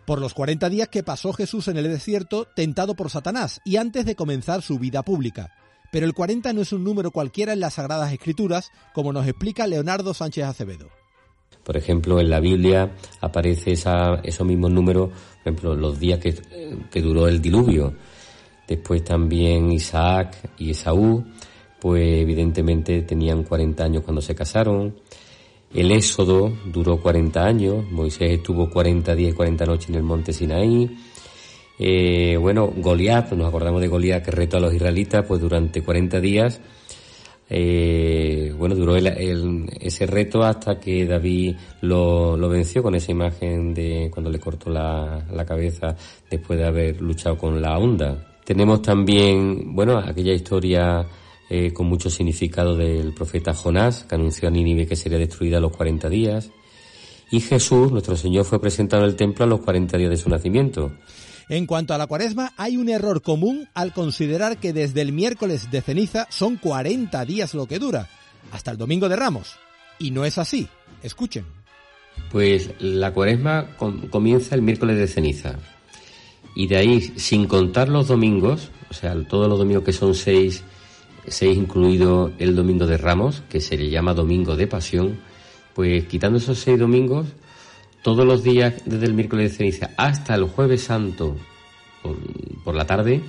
por 0.07 0.23
los 0.23 0.33
cuarenta 0.33 0.71
días 0.71 0.89
que 0.89 1.03
pasó 1.03 1.35
Jesús 1.35 1.69
en 1.69 1.77
el 1.77 1.85
desierto 1.85 2.47
tentado 2.57 2.95
por 2.95 3.11
Satanás 3.11 3.61
y 3.63 3.77
antes 3.77 4.07
de 4.07 4.17
comenzar 4.17 4.63
su 4.63 4.79
vida 4.79 5.03
pública. 5.03 5.53
Pero 5.95 6.07
el 6.07 6.13
40 6.13 6.53
no 6.53 6.61
es 6.61 6.73
un 6.73 6.83
número 6.83 7.13
cualquiera 7.13 7.53
en 7.53 7.61
las 7.61 7.75
Sagradas 7.75 8.13
Escrituras, 8.13 8.73
como 8.93 9.13
nos 9.13 9.29
explica 9.29 9.65
Leonardo 9.69 10.13
Sánchez 10.13 10.43
Acevedo. 10.43 10.89
Por 11.63 11.77
ejemplo, 11.77 12.19
en 12.19 12.31
la 12.31 12.41
Biblia 12.41 12.97
aparece 13.21 13.71
esa, 13.71 14.17
esos 14.25 14.45
mismos 14.45 14.73
números, 14.73 15.11
por 15.11 15.41
ejemplo, 15.43 15.77
los 15.77 16.01
días 16.01 16.19
que, 16.19 16.35
que 16.91 17.01
duró 17.01 17.29
el 17.29 17.41
diluvio. 17.41 17.95
Después 18.67 19.05
también 19.05 19.71
Isaac 19.71 20.51
y 20.59 20.71
Esaú, 20.71 21.25
pues 21.81 22.03
evidentemente 22.03 23.03
tenían 23.03 23.45
40 23.45 23.85
años 23.85 24.03
cuando 24.03 24.21
se 24.21 24.35
casaron. 24.35 24.97
El 25.73 25.93
Éxodo 25.93 26.53
duró 26.73 27.01
40 27.01 27.41
años, 27.41 27.89
Moisés 27.89 28.33
estuvo 28.33 28.69
40 28.69 29.15
días 29.15 29.31
y 29.31 29.37
40 29.37 29.65
noches 29.65 29.91
en 29.91 29.95
el 29.95 30.03
monte 30.03 30.33
Sinaí. 30.33 30.91
Eh, 31.79 32.37
bueno, 32.41 32.73
Goliat, 32.77 33.33
nos 33.33 33.49
acordamos 33.49 33.81
de 33.81 33.89
Goliat 33.89 34.25
que 34.25 34.31
retó 34.31 34.59
a 34.59 34.61
los 34.61 34.75
israelitas, 34.75 35.25
pues 35.27 35.41
durante 35.41 35.83
40 35.83 36.21
días, 36.21 36.61
eh, 37.51 38.55
bueno, 38.57 38.75
duró 38.75 38.97
ese 38.97 40.07
reto 40.07 40.43
hasta 40.43 40.81
que 40.81 41.05
David 41.05 41.57
lo, 41.83 42.49
venció 42.49 42.83
con 42.83 42.95
esa 42.95 43.13
imagen 43.13 43.75
de 43.75 44.11
cuando 44.13 44.31
le 44.31 44.39
cortó 44.39 44.71
la, 44.71 45.45
cabeza 45.47 45.95
después 46.31 46.59
de 46.59 46.67
haber 46.67 47.01
luchado 47.01 47.37
con 47.37 47.61
la 47.61 47.79
onda. 47.79 48.39
Tenemos 48.45 48.83
también, 48.83 49.75
bueno, 49.75 49.99
aquella 49.99 50.33
historia 50.33 51.07
eh, 51.51 51.73
con 51.73 51.87
mucho 51.87 52.09
significado 52.09 52.77
del 52.77 53.13
profeta 53.15 53.55
Jonás, 53.55 54.05
que 54.05 54.15
anunció 54.15 54.49
a 54.49 54.51
Nínive 54.51 54.87
que 54.87 54.97
sería 54.97 55.19
destruida 55.19 55.59
a 55.59 55.61
los 55.61 55.77
40 55.77 56.09
días. 56.09 56.51
Y 57.31 57.41
Jesús, 57.41 57.91
nuestro 57.91 58.17
Señor, 58.17 58.45
fue 58.45 58.61
presentado 58.61 59.05
en 59.05 59.11
el 59.11 59.17
templo 59.17 59.45
a 59.45 59.49
los 59.49 59.61
40 59.61 59.99
días 59.99 60.11
de 60.11 60.17
su 60.17 60.29
nacimiento. 60.29 60.93
En 61.49 61.67
cuanto 61.67 61.95
a 61.95 61.99
la 61.99 62.07
cuaresma, 62.07 62.53
hay 62.57 62.77
un 62.77 62.89
error 62.89 63.21
común 63.23 63.69
al 63.75 63.93
considerar 63.93 64.59
que 64.59 64.73
desde 64.73 65.03
el 65.03 65.13
miércoles 65.13 65.71
de 65.71 65.83
ceniza 65.83 66.27
son 66.31 66.57
40 66.57 67.25
días 67.25 67.55
lo 67.55 67.67
que 67.67 67.79
dura, 67.79 68.09
hasta 68.51 68.71
el 68.71 68.79
domingo 68.79 69.09
de 69.09 69.17
Ramos. 69.17 69.57
Y 69.99 70.11
no 70.11 70.25
es 70.25 70.39
así. 70.39 70.69
Escuchen. 71.03 71.45
Pues 72.31 72.71
la 72.79 73.13
cuaresma 73.13 73.77
comienza 74.11 74.55
el 74.55 74.63
miércoles 74.63 74.97
de 74.97 75.07
ceniza. 75.07 75.59
Y 76.55 76.69
de 76.69 76.77
ahí, 76.77 77.01
sin 77.17 77.47
contar 77.47 77.89
los 77.89 78.09
domingos, 78.09 78.71
o 78.91 78.95
sea, 78.95 79.15
todos 79.29 79.49
los 79.49 79.59
domingos 79.59 79.85
que 79.85 79.93
son 79.93 80.15
seis, 80.15 80.63
seis 81.27 81.57
incluido 81.57 82.33
el 82.39 82.55
domingo 82.55 82.87
de 82.87 82.97
Ramos, 82.97 83.43
que 83.49 83.61
se 83.61 83.77
le 83.77 83.91
llama 83.91 84.15
domingo 84.15 84.57
de 84.57 84.67
pasión, 84.67 85.19
pues 85.75 86.07
quitando 86.07 86.39
esos 86.39 86.59
seis 86.59 86.79
domingos, 86.79 87.27
todos 88.05 88.27
los 88.27 88.43
días 88.43 88.75
desde 88.85 89.07
el 89.07 89.15
miércoles 89.15 89.51
de 89.51 89.57
ceniza 89.57 89.91
hasta 89.97 90.35
el 90.35 90.45
jueves 90.45 90.83
santo 90.85 91.37
por, 92.63 92.75
la 92.75 92.87
tarde, 92.87 93.23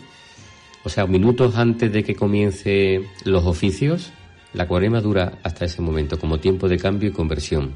o 0.84 0.90
sea, 0.90 1.08
minutos 1.08 1.56
antes 1.56 1.94
de 1.94 2.04
que 2.04 2.14
comience 2.14 3.02
los 3.24 3.46
oficios, 3.46 4.12
la 4.54 4.68
cuarema 4.68 5.00
dura 5.00 5.40
hasta 5.44 5.64
ese 5.64 5.82
momento 5.82 6.20
como 6.20 6.40
tiempo 6.40 6.68
de 6.68 6.78
cambio 6.78 7.10
y 7.10 7.14
conversión. 7.14 7.76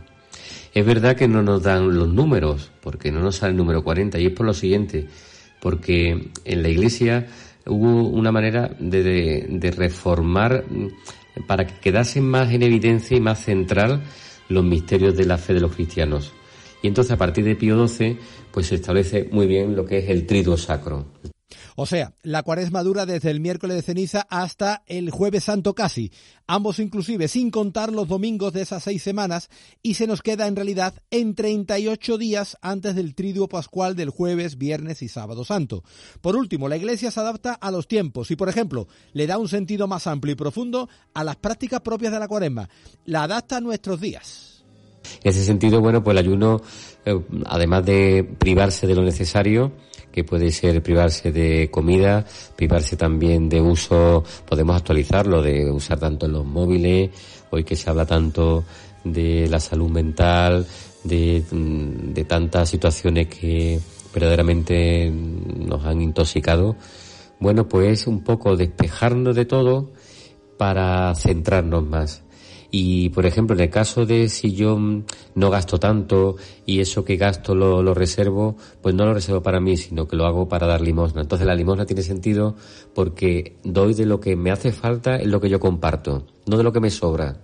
Es 0.73 0.85
verdad 0.85 1.15
que 1.15 1.29
no 1.29 1.41
nos 1.41 1.63
dan 1.63 1.95
los 1.95 2.09
números, 2.09 2.69
porque 2.81 3.13
no 3.13 3.21
nos 3.21 3.37
sale 3.37 3.51
el 3.51 3.57
número 3.57 3.81
40, 3.81 4.19
y 4.19 4.25
es 4.25 4.33
por 4.33 4.45
lo 4.45 4.53
siguiente, 4.53 5.07
porque 5.61 6.31
en 6.43 6.61
la 6.61 6.67
Iglesia 6.67 7.27
hubo 7.65 8.09
una 8.09 8.33
manera 8.33 8.75
de, 8.77 9.47
de, 9.49 9.71
reformar 9.71 10.65
mm, 10.69 11.45
para 11.47 11.65
que 11.65 11.75
quedasen 11.79 12.27
más 12.27 12.51
en 12.51 12.63
evidencia 12.63 13.15
y 13.15 13.21
más 13.21 13.41
central 13.41 14.01
los 14.49 14.65
misterios 14.65 15.15
de 15.15 15.25
la 15.25 15.37
fe 15.37 15.53
de 15.53 15.61
los 15.61 15.73
cristianos. 15.73 16.33
Y 16.81 16.87
entonces 16.87 17.11
a 17.11 17.17
partir 17.17 17.45
de 17.45 17.55
Pío 17.55 17.87
XII 17.87 18.17
pues 18.51 18.67
se 18.67 18.75
establece 18.75 19.29
muy 19.31 19.47
bien 19.47 19.75
lo 19.75 19.85
que 19.85 19.99
es 19.99 20.09
el 20.09 20.25
triduo 20.25 20.57
sacro. 20.57 21.05
O 21.81 21.85
sea, 21.85 22.13
la 22.23 22.43
cuaresma 22.43 22.83
dura 22.83 23.05
desde 23.05 23.31
el 23.31 23.39
miércoles 23.39 23.77
de 23.77 23.81
ceniza 23.81 24.27
hasta 24.29 24.83
el 24.85 25.11
jueves 25.11 25.45
santo 25.45 25.73
casi, 25.73 26.11
ambos 26.45 26.77
inclusive 26.79 27.29
sin 27.29 27.51
contar 27.51 27.91
los 27.93 28.07
domingos 28.09 28.51
de 28.51 28.63
esas 28.63 28.83
seis 28.83 29.01
semanas 29.01 29.49
y 29.81 29.93
se 29.93 30.05
nos 30.05 30.21
queda 30.21 30.47
en 30.47 30.57
realidad 30.57 30.93
en 31.09 31.35
38 31.35 32.17
días 32.17 32.57
antes 32.61 32.95
del 32.95 33.15
triduo 33.15 33.47
pascual 33.47 33.95
del 33.95 34.09
jueves, 34.09 34.57
viernes 34.57 35.01
y 35.01 35.07
sábado 35.07 35.45
santo. 35.45 35.85
Por 36.19 36.35
último, 36.35 36.67
la 36.67 36.75
iglesia 36.75 37.11
se 37.11 37.19
adapta 37.21 37.53
a 37.53 37.71
los 37.71 37.87
tiempos 37.87 38.29
y, 38.29 38.35
por 38.35 38.49
ejemplo, 38.49 38.89
le 39.13 39.25
da 39.25 39.37
un 39.37 39.47
sentido 39.47 39.87
más 39.87 40.05
amplio 40.05 40.33
y 40.33 40.35
profundo 40.35 40.89
a 41.13 41.23
las 41.23 41.37
prácticas 41.37 41.79
propias 41.79 42.11
de 42.11 42.19
la 42.19 42.27
cuaresma. 42.27 42.69
La 43.05 43.23
adapta 43.23 43.55
a 43.55 43.61
nuestros 43.61 44.01
días. 44.01 44.48
En 45.23 45.31
ese 45.31 45.43
sentido, 45.43 45.81
bueno, 45.81 46.03
pues 46.03 46.13
el 46.13 46.25
ayuno, 46.25 46.61
eh, 47.05 47.19
además 47.45 47.85
de 47.85 48.27
privarse 48.37 48.87
de 48.87 48.95
lo 48.95 49.03
necesario, 49.03 49.73
que 50.11 50.23
puede 50.23 50.51
ser 50.51 50.81
privarse 50.81 51.31
de 51.31 51.69
comida, 51.69 52.25
privarse 52.55 52.95
también 52.95 53.49
de 53.49 53.61
uso, 53.61 54.23
podemos 54.47 54.75
actualizarlo, 54.75 55.41
de 55.41 55.69
usar 55.71 55.99
tanto 55.99 56.27
los 56.27 56.45
móviles, 56.45 57.11
hoy 57.51 57.63
que 57.63 57.75
se 57.75 57.89
habla 57.89 58.05
tanto 58.05 58.63
de 59.03 59.47
la 59.47 59.59
salud 59.59 59.89
mental, 59.89 60.65
de, 61.03 61.43
mm, 61.51 62.13
de 62.13 62.23
tantas 62.25 62.69
situaciones 62.69 63.27
que 63.27 63.79
verdaderamente 64.13 65.11
nos 65.11 65.85
han 65.85 66.01
intoxicado, 66.01 66.75
bueno, 67.39 67.67
pues 67.67 68.07
un 68.07 68.23
poco 68.23 68.57
despejarnos 68.57 69.35
de 69.35 69.45
todo 69.45 69.91
para 70.57 71.13
centrarnos 71.15 71.85
más. 71.85 72.23
Y, 72.71 73.09
por 73.09 73.25
ejemplo, 73.25 73.55
en 73.55 73.61
el 73.61 73.69
caso 73.69 74.05
de 74.05 74.29
si 74.29 74.53
yo 74.53 74.77
mm, 74.77 75.03
no 75.35 75.49
gasto 75.49 75.79
tanto 75.79 76.35
y 76.65 76.79
eso 76.79 77.03
que 77.03 77.17
gasto 77.17 77.55
lo, 77.55 77.81
lo, 77.81 77.93
reservo, 77.93 78.55
pues 78.81 78.93
no 78.93 79.05
lo 79.05 79.13
reservo 79.13 79.41
para 79.41 79.59
mí, 79.59 79.75
sino 79.77 80.07
que 80.07 80.15
lo 80.15 80.25
hago 80.25 80.47
para 80.47 80.67
dar 80.67 80.81
limosna. 80.81 81.21
Entonces 81.21 81.47
la 81.47 81.55
limosna 81.55 81.85
tiene 81.85 82.03
sentido 82.03 82.55
porque 82.93 83.55
doy 83.63 83.93
de 83.93 84.05
lo 84.05 84.19
que 84.19 84.35
me 84.35 84.51
hace 84.51 84.71
falta 84.71 85.17
en 85.17 85.31
lo 85.31 85.41
que 85.41 85.49
yo 85.49 85.59
comparto, 85.59 86.25
no 86.45 86.57
de 86.57 86.63
lo 86.63 86.71
que 86.71 86.79
me 86.79 86.91
sobra. 86.91 87.37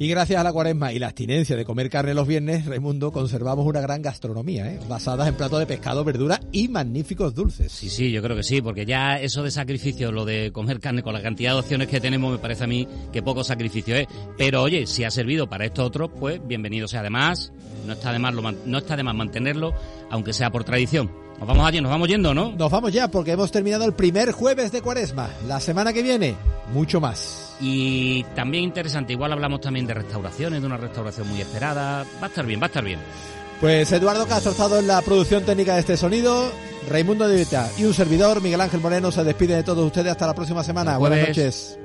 Y 0.00 0.08
gracias 0.08 0.40
a 0.40 0.42
la 0.42 0.50
cuaresma 0.50 0.94
y 0.94 0.98
la 0.98 1.08
abstinencia 1.08 1.54
de 1.56 1.66
comer 1.66 1.90
carne 1.90 2.14
los 2.14 2.26
viernes, 2.26 2.64
Raimundo, 2.64 3.12
conservamos 3.12 3.66
una 3.66 3.82
gran 3.82 4.00
gastronomía, 4.00 4.72
¿eh? 4.72 4.80
basada 4.88 5.28
en 5.28 5.34
platos 5.34 5.58
de 5.58 5.66
pescado, 5.66 6.04
verdura 6.04 6.40
y 6.52 6.68
magníficos 6.68 7.34
dulces. 7.34 7.70
Sí, 7.70 7.90
sí, 7.90 8.10
yo 8.10 8.22
creo 8.22 8.34
que 8.34 8.42
sí, 8.42 8.62
porque 8.62 8.86
ya 8.86 9.20
eso 9.20 9.42
de 9.42 9.50
sacrificio, 9.50 10.10
lo 10.10 10.24
de 10.24 10.52
comer 10.52 10.80
carne 10.80 11.02
con 11.02 11.12
la 11.12 11.20
cantidad 11.20 11.52
de 11.52 11.58
opciones 11.58 11.88
que 11.88 12.00
tenemos, 12.00 12.32
me 12.32 12.38
parece 12.38 12.64
a 12.64 12.66
mí 12.66 12.88
que 13.12 13.22
poco 13.22 13.44
sacrificio 13.44 13.94
es. 13.94 14.06
Pero 14.38 14.62
oye, 14.62 14.86
si 14.86 15.04
ha 15.04 15.10
servido 15.10 15.50
para 15.50 15.66
esto 15.66 15.84
otro, 15.84 16.08
pues 16.08 16.40
bienvenido 16.46 16.88
sea. 16.88 17.00
Además, 17.00 17.52
no 17.86 17.92
está 17.92 18.10
de 18.10 18.18
no 18.18 18.78
está 18.78 18.96
de 18.96 19.02
más 19.02 19.14
mantenerlo, 19.14 19.74
aunque 20.08 20.32
sea 20.32 20.48
por 20.48 20.64
tradición. 20.64 21.10
Nos 21.40 21.48
vamos 21.48 21.66
allí, 21.66 21.80
nos 21.80 21.90
vamos 21.90 22.06
yendo, 22.06 22.34
¿no? 22.34 22.52
Nos 22.52 22.70
vamos 22.70 22.92
ya 22.92 23.08
porque 23.08 23.32
hemos 23.32 23.50
terminado 23.50 23.86
el 23.86 23.94
primer 23.94 24.30
jueves 24.30 24.72
de 24.72 24.82
cuaresma. 24.82 25.30
La 25.48 25.58
semana 25.58 25.90
que 25.90 26.02
viene, 26.02 26.36
mucho 26.74 27.00
más. 27.00 27.56
Y 27.58 28.24
también 28.34 28.64
interesante, 28.64 29.14
igual 29.14 29.32
hablamos 29.32 29.62
también 29.62 29.86
de 29.86 29.94
restauraciones, 29.94 30.60
de 30.60 30.66
una 30.66 30.76
restauración 30.76 31.26
muy 31.28 31.40
esperada. 31.40 32.04
Va 32.22 32.26
a 32.26 32.28
estar 32.28 32.44
bien, 32.44 32.60
va 32.60 32.64
a 32.64 32.66
estar 32.66 32.84
bien. 32.84 33.00
Pues 33.58 33.90
Eduardo 33.90 34.26
ha 34.30 34.36
estado 34.36 34.78
en 34.78 34.86
la 34.86 35.00
producción 35.00 35.42
técnica 35.44 35.74
de 35.74 35.80
este 35.80 35.96
sonido, 35.96 36.52
Raimundo 36.90 37.26
de 37.26 37.36
Vita 37.36 37.70
y 37.78 37.84
un 37.84 37.94
servidor, 37.94 38.42
Miguel 38.42 38.60
Ángel 38.60 38.80
Moreno, 38.80 39.10
se 39.10 39.24
despide 39.24 39.56
de 39.56 39.62
todos 39.62 39.86
ustedes 39.86 40.12
hasta 40.12 40.26
la 40.26 40.34
próxima 40.34 40.62
semana. 40.62 40.98
Buenas 40.98 41.28
noches. 41.28 41.78